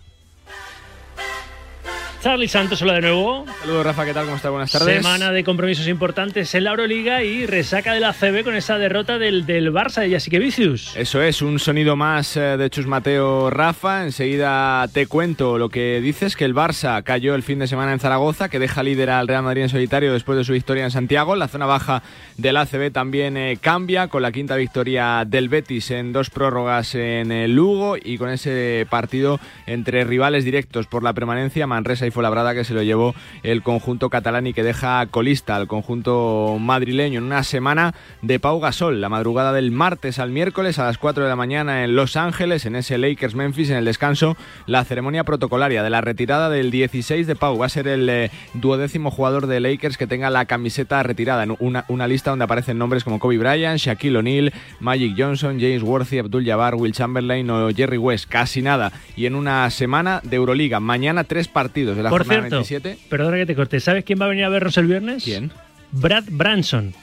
Charlie 2.29 2.47
Santos, 2.47 2.83
hola 2.83 2.93
de 2.93 3.01
nuevo. 3.01 3.47
Saludos, 3.63 3.87
Rafa, 3.87 4.05
¿qué 4.05 4.13
tal? 4.13 4.27
¿Cómo 4.27 4.37
estás? 4.37 4.51
Buenas 4.51 4.71
tardes. 4.71 4.97
Semana 5.03 5.33
de 5.33 5.43
compromisos 5.45 5.89
importantes 5.89 6.55
en 6.55 6.65
la 6.65 6.71
Euroliga 6.73 7.23
y 7.23 7.47
resaca 7.47 7.95
de 7.95 8.01
la 8.01 8.13
CB 8.13 8.45
con 8.45 8.55
esa 8.55 8.77
derrota 8.77 9.19
del, 9.19 9.47
del 9.47 9.73
Barça 9.73 10.03
de 10.03 10.11
Jessica 10.11 10.39
Vicius. 10.39 10.95
Eso 10.95 11.23
es, 11.23 11.41
un 11.41 11.59
sonido 11.59 11.97
más 11.97 12.37
eh, 12.37 12.59
de 12.59 12.69
Chus 12.69 12.87
Mateo 12.87 13.49
Rafa. 13.49 14.05
Enseguida 14.05 14.87
te 14.93 15.07
cuento 15.07 15.57
lo 15.57 15.71
que 15.71 16.03
dices, 16.03 16.37
que 16.37 16.45
el 16.45 16.55
Barça 16.55 17.03
cayó 17.03 17.35
el 17.35 17.43
fin 17.43 17.61
de 17.61 17.67
semana 17.67 17.95
en 17.95 17.99
Zaragoza, 17.99 18.51
que 18.51 18.59
deja 18.59 18.83
líder 18.83 19.09
al 19.09 19.27
Real 19.27 19.43
Madrid 19.43 19.63
en 19.63 19.71
solitario 19.71 20.13
después 20.13 20.37
de 20.37 20.45
su 20.45 20.53
victoria 20.53 20.85
en 20.85 20.91
Santiago. 20.91 21.35
La 21.35 21.49
zona 21.49 21.65
baja 21.65 22.03
del 22.37 22.59
ACB 22.59 22.93
también 22.93 23.39
eh, 23.39 23.57
cambia 23.59 24.09
con 24.09 24.21
la 24.21 24.33
quinta 24.33 24.57
victoria 24.57 25.25
del 25.27 25.49
Betis 25.49 25.91
en 25.93 26.13
dos 26.13 26.29
prórrogas 26.29 26.95
en 26.95 27.33
el 27.33 27.55
Lugo 27.55 27.97
y 27.97 28.19
con 28.19 28.29
ese 28.29 28.87
partido 28.91 29.41
entre 29.67 30.05
rivales 30.05 30.45
directos 30.45 30.87
por 30.89 31.03
la 31.03 31.15
permanencia, 31.15 31.67
Manresa 31.67 32.07
y 32.07 32.11
Fuenlabrada, 32.19 32.53
que 32.53 32.65
se 32.65 32.75
lo 32.75 32.83
llevó 32.83 33.15
el 33.45 33.63
conjunto 33.63 34.11
catalán 34.11 34.49
y 34.49 34.53
que 34.53 34.65
deja 34.65 35.07
colista 35.07 35.55
al 35.55 35.69
conjunto 35.69 36.57
madrileño 36.59 37.19
en 37.19 37.27
una 37.27 37.45
semana 37.45 37.95
de 38.23 38.41
Pau 38.41 38.59
Gasol, 38.59 39.01
la 39.01 39.09
madrugada 39.09 39.53
del 39.53 39.71
martes 39.71 40.19
al 40.19 40.31
miércoles 40.31 40.81
a 40.81 40.85
las 40.85 40.99
4 40.99 41.23
de 41.23 41.29
la 41.29 41.37
mañana 41.37 41.85
en 41.85 41.95
Los 41.95 42.17
Ángeles, 42.17 42.67
en 42.67 42.75
ese 42.75 42.99
Lakers 42.99 43.37
Memphis, 43.37 43.71
en 43.71 43.77
el 43.77 43.85
descanso, 43.85 44.37
la 44.67 44.83
ceremonia 44.85 45.23
protocolaria 45.23 45.85
de 45.85 45.91
la 45.91 46.01
retirada 46.01 46.51
del 46.51 46.73
16 46.73 47.29
de 47.29 47.37
Pau. 47.37 47.57
Va 47.57 47.67
a 47.67 47.69
ser 47.69 47.87
el 47.87 48.09
eh, 48.09 48.33
duodécimo 48.55 49.13
jugador 49.13 49.47
de 49.47 49.61
Lakers 49.61 49.97
que 49.97 50.09
tenga 50.09 50.29
la 50.29 50.47
camiseta 50.47 51.01
retirada, 51.05 51.45
en 51.45 51.55
una, 51.61 51.85
una 51.87 52.09
lista 52.09 52.31
donde 52.31 52.47
aparecen 52.47 52.79
nombres 52.79 53.05
como 53.05 53.21
Kobe 53.21 53.39
Bryant, 53.39 53.79
Shaquille 53.79 54.19
O'Neal, 54.19 54.53
Magic 54.81 55.15
Johnson, 55.17 55.61
James 55.61 55.85
Worthy, 55.85 56.19
Abdul 56.19 56.45
Jabbar, 56.45 56.75
Will 56.75 56.93
Chamberlain 56.93 57.49
o 57.49 57.71
Jerry 57.71 57.99
West, 57.99 58.29
casi 58.29 58.61
nada. 58.61 58.91
Y 59.15 59.27
en 59.27 59.37
una 59.37 59.71
semana 59.71 60.21
de 60.25 60.35
Euroliga, 60.35 60.81
mañana 60.81 61.23
tres 61.23 61.47
partidos 61.47 61.97
de 61.99 62.05
la 62.05 62.11
Por 62.11 62.23
jornada 62.23 62.41
cierto, 62.49 62.57
27. 62.57 62.99
perdona 63.11 63.37
que 63.37 63.47
te 63.47 63.55
corte, 63.55 63.81
¿sabes 63.81 64.05
quién 64.05 64.21
va 64.21 64.25
a 64.25 64.29
venir 64.29 64.45
a 64.45 64.49
vernos 64.49 64.77
el 64.79 64.87
viernes? 64.87 65.25
¿Quién? 65.25 65.53
Brad 65.93 66.25
Branson. 66.31 66.95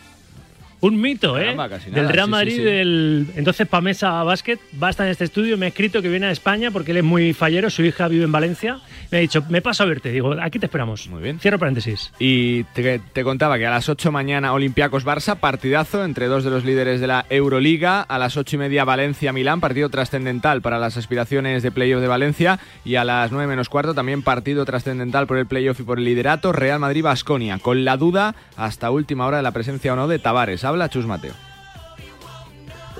Un 0.81 0.99
mito, 0.99 1.37
¿eh? 1.37 1.43
Caramba, 1.43 1.69
casi 1.69 1.89
nada, 1.89 2.01
del 2.03 2.11
Real 2.11 2.25
sí, 2.25 2.27
sí, 2.27 2.31
Madrid, 2.31 2.55
sí. 2.57 2.61
del 2.63 3.27
entonces 3.35 3.67
Pamesa 3.67 4.23
Basket, 4.23 4.59
va 4.81 4.87
a 4.87 4.89
estar 4.91 5.05
en 5.05 5.11
este 5.11 5.23
estudio. 5.23 5.57
Me 5.57 5.65
ha 5.65 5.69
escrito 5.69 6.01
que 6.01 6.09
viene 6.09 6.27
a 6.27 6.31
España 6.31 6.71
porque 6.71 6.91
él 6.91 6.97
es 6.97 7.03
muy 7.03 7.33
fallero, 7.33 7.69
su 7.69 7.83
hija 7.83 8.07
vive 8.07 8.25
en 8.25 8.31
Valencia. 8.31 8.79
Me 9.11 9.19
ha 9.19 9.21
dicho, 9.21 9.43
me 9.49 9.61
paso 9.61 9.83
a 9.83 9.85
verte. 9.85 10.11
Digo, 10.11 10.35
aquí 10.41 10.59
te 10.59 10.65
esperamos. 10.65 11.07
Muy 11.07 11.21
bien. 11.21 11.39
Cierro 11.39 11.59
paréntesis. 11.59 12.11
Y 12.19 12.63
te, 12.65 12.99
te 12.99 13.23
contaba 13.23 13.57
que 13.57 13.65
a 13.65 13.71
las 13.71 13.87
8 13.87 14.11
mañana 14.11 14.53
Olympiacos 14.53 15.05
Barça, 15.05 15.37
partidazo 15.37 16.03
entre 16.03 16.27
dos 16.27 16.43
de 16.43 16.49
los 16.49 16.65
líderes 16.65 16.99
de 16.99 17.07
la 17.07 17.25
Euroliga. 17.29 18.01
A 18.01 18.19
las 18.19 18.37
8 18.37 18.55
y 18.55 18.59
media 18.59 18.83
Valencia 18.83 19.31
Milán, 19.31 19.61
partido 19.61 19.89
trascendental 19.89 20.61
para 20.61 20.79
las 20.79 20.97
aspiraciones 20.97 21.63
de 21.63 21.71
playoff 21.71 22.01
de 22.01 22.07
Valencia. 22.07 22.59
Y 22.83 22.95
a 22.95 23.03
las 23.03 23.31
9 23.31 23.47
menos 23.47 23.69
cuarto 23.69 23.93
también 23.93 24.21
partido 24.21 24.65
trascendental 24.65 25.27
por 25.27 25.37
el 25.37 25.45
playoff 25.45 25.79
y 25.79 25.83
por 25.83 25.99
el 25.99 26.05
liderato. 26.05 26.51
Real 26.51 26.79
Madrid 26.79 27.03
Basconia, 27.03 27.59
con 27.59 27.85
la 27.85 27.97
duda 27.97 28.35
hasta 28.57 28.91
última 28.91 29.25
hora 29.25 29.37
de 29.37 29.43
la 29.43 29.51
presencia 29.51 29.93
o 29.93 29.95
no 29.95 30.07
de 30.07 30.19
Tavares. 30.19 30.63
Habla 30.75 30.89
Chus 30.89 31.05
Mateo. 31.05 31.31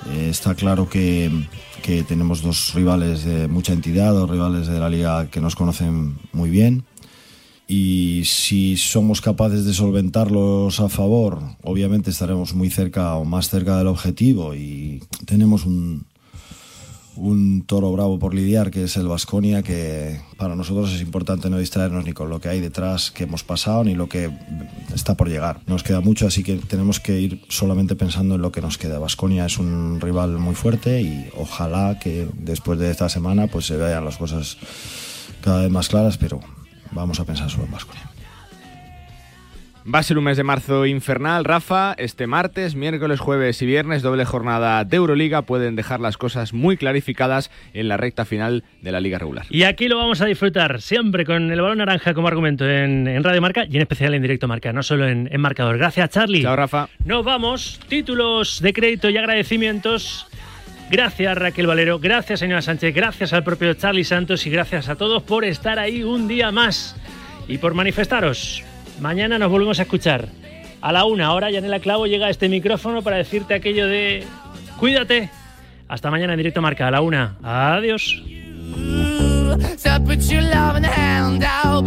Eh, 0.08 0.28
está 0.30 0.54
claro 0.54 0.88
que, 0.88 1.30
que 1.82 2.04
tenemos 2.04 2.40
dos 2.40 2.72
rivales 2.72 3.22
de 3.22 3.48
mucha 3.48 3.74
entidad, 3.74 4.14
dos 4.14 4.30
rivales 4.30 4.66
de 4.66 4.80
la 4.80 4.88
liga 4.88 5.28
que 5.30 5.42
nos 5.42 5.56
conocen 5.56 6.16
muy 6.32 6.48
bien. 6.48 6.84
Y 7.68 8.22
si 8.24 8.78
somos 8.78 9.20
capaces 9.20 9.66
de 9.66 9.74
solventarlos 9.74 10.80
a 10.80 10.88
favor, 10.88 11.42
obviamente 11.62 12.08
estaremos 12.08 12.54
muy 12.54 12.70
cerca 12.70 13.14
o 13.16 13.26
más 13.26 13.50
cerca 13.50 13.76
del 13.76 13.88
objetivo. 13.88 14.54
Y 14.54 15.02
tenemos 15.26 15.66
un, 15.66 16.06
un 17.16 17.62
toro 17.62 17.90
bravo 17.92 18.18
por 18.18 18.34
lidiar, 18.34 18.70
que 18.70 18.84
es 18.84 18.96
el 18.96 19.08
Vasconia, 19.08 19.62
que 19.62 20.20
para 20.36 20.54
nosotros 20.54 20.92
es 20.92 21.00
importante 21.00 21.50
no 21.50 21.58
distraernos 21.58 22.04
ni 22.04 22.12
con 22.12 22.28
lo 22.28 22.40
que 22.40 22.48
hay 22.48 22.60
detrás 22.60 23.10
que 23.10 23.24
hemos 23.24 23.42
pasado, 23.42 23.84
ni 23.84 23.94
lo 23.94 24.08
que 24.08 24.30
está 24.94 25.14
por 25.14 25.28
llegar. 25.28 25.60
Nos 25.66 25.82
queda 25.82 26.00
mucho, 26.00 26.26
así 26.26 26.42
que 26.42 26.56
tenemos 26.56 27.00
que 27.00 27.20
ir 27.20 27.42
solamente 27.48 27.96
pensando 27.96 28.36
en 28.36 28.42
lo 28.42 28.52
que 28.52 28.60
nos 28.60 28.78
queda. 28.78 28.98
Vasconia 28.98 29.46
es 29.46 29.58
un 29.58 30.00
rival 30.00 30.38
muy 30.38 30.54
fuerte 30.54 31.02
y 31.02 31.28
ojalá 31.36 31.98
que 31.98 32.28
después 32.38 32.78
de 32.78 32.90
esta 32.90 33.08
semana 33.08 33.46
pues 33.46 33.66
se 33.66 33.76
vean 33.76 34.04
las 34.04 34.16
cosas 34.16 34.56
cada 35.40 35.62
vez 35.62 35.70
más 35.70 35.88
claras, 35.88 36.18
pero 36.18 36.40
vamos 36.92 37.20
a 37.20 37.24
pensar 37.24 37.50
solo 37.50 37.64
en 37.64 37.72
Vasconia. 37.72 38.15
Va 39.92 40.00
a 40.00 40.02
ser 40.02 40.18
un 40.18 40.24
mes 40.24 40.36
de 40.36 40.42
marzo 40.42 40.84
infernal, 40.84 41.44
Rafa. 41.44 41.94
Este 41.96 42.26
martes, 42.26 42.74
miércoles, 42.74 43.20
jueves 43.20 43.62
y 43.62 43.66
viernes, 43.66 44.02
doble 44.02 44.24
jornada 44.24 44.82
de 44.84 44.96
Euroliga. 44.96 45.42
Pueden 45.42 45.76
dejar 45.76 46.00
las 46.00 46.16
cosas 46.16 46.52
muy 46.52 46.76
clarificadas 46.76 47.52
en 47.72 47.86
la 47.86 47.96
recta 47.96 48.24
final 48.24 48.64
de 48.82 48.90
la 48.90 48.98
liga 48.98 49.20
regular. 49.20 49.46
Y 49.48 49.62
aquí 49.62 49.86
lo 49.86 49.96
vamos 49.96 50.20
a 50.20 50.26
disfrutar 50.26 50.80
siempre 50.80 51.24
con 51.24 51.52
el 51.52 51.60
balón 51.60 51.78
naranja 51.78 52.14
como 52.14 52.26
argumento 52.26 52.68
en, 52.68 53.06
en 53.06 53.22
Radio 53.22 53.40
Marca 53.40 53.64
y 53.64 53.76
en 53.76 53.82
especial 53.82 54.12
en 54.14 54.22
directo 54.22 54.48
Marca, 54.48 54.72
no 54.72 54.82
solo 54.82 55.06
en, 55.06 55.28
en 55.30 55.40
marcador. 55.40 55.78
Gracias, 55.78 56.10
Charlie. 56.10 56.42
Chao, 56.42 56.56
Rafa. 56.56 56.88
Nos 57.04 57.24
vamos. 57.24 57.78
Títulos 57.88 58.60
de 58.60 58.72
crédito 58.72 59.08
y 59.08 59.16
agradecimientos. 59.16 60.26
Gracias 60.90 61.38
Raquel 61.38 61.66
Valero, 61.66 61.98
gracias 61.98 62.40
señora 62.40 62.62
Sánchez, 62.62 62.94
gracias 62.94 63.32
al 63.32 63.42
propio 63.42 63.74
Charlie 63.74 64.04
Santos 64.04 64.46
y 64.46 64.50
gracias 64.50 64.88
a 64.88 64.94
todos 64.94 65.22
por 65.24 65.44
estar 65.44 65.80
ahí 65.80 66.04
un 66.04 66.28
día 66.28 66.52
más 66.52 66.96
y 67.48 67.58
por 67.58 67.74
manifestaros. 67.74 68.65
Mañana 69.00 69.38
nos 69.38 69.50
volvemos 69.50 69.78
a 69.78 69.82
escuchar. 69.82 70.28
A 70.80 70.92
la 70.92 71.04
una 71.04 71.32
hora, 71.32 71.50
Yanela 71.50 71.80
Clavo 71.80 72.06
llega 72.06 72.26
a 72.26 72.30
este 72.30 72.48
micrófono 72.48 73.02
para 73.02 73.16
decirte 73.16 73.54
aquello 73.54 73.86
de 73.86 74.24
cuídate. 74.78 75.30
Hasta 75.88 76.10
mañana 76.10 76.32
en 76.32 76.38
directo 76.38 76.62
Marca, 76.62 76.88
a 76.88 76.90
la 76.90 77.00
una. 77.00 77.36
Adiós. 77.42 78.22
Hand 80.84 81.44
out. 81.44 81.86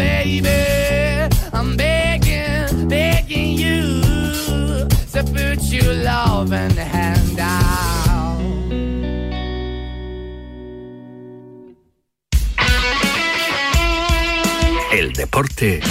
El 14.91 15.13
deporte 15.13 15.81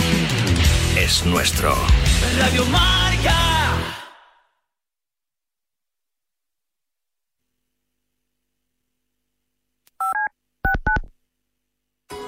es 1.09 1.25
nuestro. 1.25 1.75
Radio 2.39 2.67
Marca. 2.67 3.35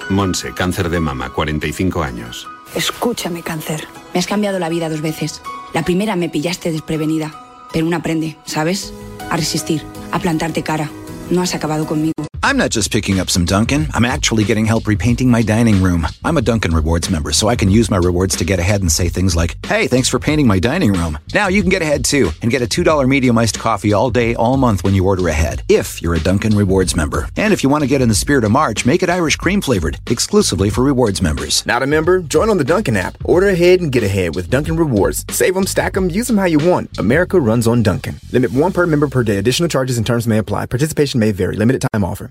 Monse, 0.09 0.55
cáncer 0.55 0.89
de 0.89 0.99
mama, 0.99 1.31
45 1.31 2.03
años. 2.03 2.49
Escúchame, 2.75 3.43
cáncer. 3.43 3.87
Me 4.15 4.21
has 4.21 4.27
cambiado 4.27 4.59
la 4.59 4.71
vida 4.71 4.89
dos 4.89 5.03
veces. 5.03 5.43
La 5.75 5.85
primera 5.85 6.17
me 6.17 6.31
pillaste 6.31 6.73
desprevenida, 6.73 7.33
pero 7.73 7.87
uno 7.87 7.99
aprende, 7.99 8.39
¿sabes? 8.47 8.95
A 9.31 9.37
resistir, 9.37 9.85
a 10.11 10.19
plantarte 10.19 10.63
cara. 10.63 10.91
No 11.31 11.43
has 11.43 11.55
acabado 11.55 11.87
conmigo. 11.87 12.20
I'm 12.43 12.57
not 12.57 12.71
just 12.71 12.91
picking 12.91 13.21
up 13.21 13.29
some 13.29 13.45
Dunkin', 13.45 13.89
I'm 13.93 14.05
actually 14.05 14.45
getting 14.45 14.65
help 14.65 14.87
repainting 14.87 15.31
my 15.31 15.43
dining 15.43 15.83
room. 15.83 16.07
I'm 16.25 16.39
a 16.39 16.43
Dunkin' 16.43 16.75
Rewards 16.75 17.11
member, 17.11 17.33
so 17.33 17.49
I 17.49 17.57
can 17.57 17.71
use 17.71 17.91
my 17.91 17.99
rewards 17.99 18.35
to 18.37 18.45
get 18.45 18.59
ahead 18.59 18.81
and 18.81 18.91
say 18.91 19.11
things 19.11 19.37
like, 19.37 19.57
hey, 19.67 19.87
thanks 19.87 20.09
for 20.09 20.19
painting 20.19 20.47
my 20.47 20.59
dining 20.59 20.93
room. 20.95 21.19
Now 21.35 21.49
you 21.49 21.61
can 21.61 21.69
get 21.71 21.83
ahead 21.83 22.03
too 22.05 22.31
and 22.41 22.51
get 22.51 22.63
a 22.63 22.67
$2 22.67 23.07
medium 23.07 23.37
iced 23.37 23.59
coffee 23.59 23.93
all 23.93 24.11
day, 24.11 24.35
all 24.35 24.57
month 24.57 24.83
when 24.85 24.95
you 24.95 25.07
order 25.07 25.29
ahead, 25.29 25.63
if 25.69 26.01
you're 26.01 26.15
a 26.15 26.21
Dunkin' 26.21 26.57
Rewards 26.57 26.97
member. 26.97 27.29
And 27.37 27.53
if 27.53 27.63
you 27.63 27.69
want 27.69 27.83
to 27.85 27.89
get 27.89 28.01
in 28.01 28.09
the 28.09 28.15
spirit 28.15 28.45
of 28.45 28.53
March, 28.53 28.87
make 28.87 29.03
it 29.03 29.11
Irish 29.11 29.37
cream 29.37 29.61
flavored, 29.61 29.99
exclusively 30.11 30.71
for 30.71 30.83
rewards 30.83 31.21
members. 31.21 31.65
Not 31.67 31.83
a 31.83 31.87
member? 31.87 32.21
Join 32.23 32.49
on 32.49 32.57
the 32.57 32.65
Dunkin' 32.65 32.97
app. 32.97 33.19
Order 33.25 33.49
ahead 33.51 33.81
and 33.81 33.93
get 33.93 34.03
ahead 34.03 34.35
with 34.35 34.49
Dunkin' 34.49 34.77
Rewards. 34.77 35.27
Save 35.31 35.55
them, 35.55 35.67
stack 35.67 35.93
them, 35.93 36.09
use 36.09 36.29
them 36.29 36.39
how 36.39 36.47
you 36.47 36.59
want. 36.59 36.99
America 36.99 37.39
runs 37.39 37.67
on 37.67 37.83
Dunkin'. 37.83 38.19
Limit 38.33 38.53
one 38.53 38.73
per 38.73 38.87
member 38.87 39.09
per 39.09 39.23
day. 39.23 39.37
Additional 39.37 39.69
charges 39.69 39.99
and 39.99 40.07
terms 40.07 40.27
may 40.27 40.39
apply. 40.39 40.67
Participation 40.67 41.21
may 41.21 41.33
vary. 41.33 41.57
Limited 41.57 41.87
time 41.93 42.03
offer. 42.03 42.31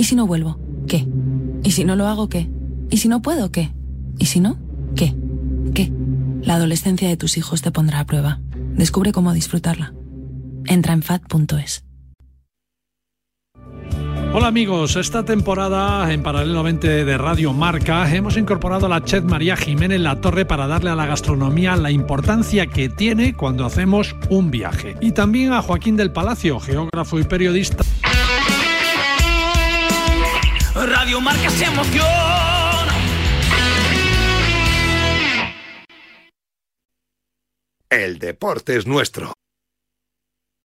¿Y 0.00 0.04
si 0.04 0.16
no 0.16 0.26
vuelvo? 0.26 0.58
¿Qué? 0.88 1.06
¿Y 1.62 1.72
si 1.72 1.84
no 1.84 1.94
lo 1.94 2.06
hago? 2.06 2.30
¿Qué? 2.30 2.48
¿Y 2.88 2.96
si 2.96 3.08
no 3.08 3.20
puedo? 3.20 3.52
¿Qué? 3.52 3.70
¿Y 4.18 4.24
si 4.24 4.40
no? 4.40 4.56
¿Qué? 4.96 5.14
¿Qué? 5.74 5.92
La 6.40 6.54
adolescencia 6.54 7.06
de 7.06 7.18
tus 7.18 7.36
hijos 7.36 7.60
te 7.60 7.70
pondrá 7.70 8.00
a 8.00 8.06
prueba. 8.06 8.40
Descubre 8.76 9.12
cómo 9.12 9.34
disfrutarla. 9.34 9.92
Entra 10.64 10.94
en 10.94 11.02
fat.es. 11.02 11.84
Hola 14.32 14.46
amigos, 14.46 14.96
esta 14.96 15.22
temporada 15.26 16.10
en 16.10 16.22
paralelamente 16.22 17.04
de 17.04 17.18
Radio 17.18 17.52
Marca 17.52 18.10
hemos 18.14 18.38
incorporado 18.38 18.86
a 18.86 18.88
la 18.88 19.04
chef 19.04 19.24
María 19.24 19.54
Jiménez 19.54 20.00
La 20.00 20.18
Torre 20.22 20.46
para 20.46 20.66
darle 20.66 20.88
a 20.88 20.94
la 20.94 21.04
gastronomía 21.04 21.76
la 21.76 21.90
importancia 21.90 22.68
que 22.68 22.88
tiene 22.88 23.34
cuando 23.34 23.66
hacemos 23.66 24.16
un 24.30 24.50
viaje. 24.50 24.96
Y 25.02 25.12
también 25.12 25.52
a 25.52 25.60
Joaquín 25.60 25.96
del 25.96 26.10
Palacio, 26.10 26.58
geógrafo 26.58 27.18
y 27.18 27.24
periodista. 27.24 27.84
Radio 30.74 31.20
Marca 31.20 31.50
se 31.50 31.64
emoción. 31.64 32.06
El 37.88 38.18
deporte 38.20 38.76
es 38.76 38.86
nuestro. 38.86 39.32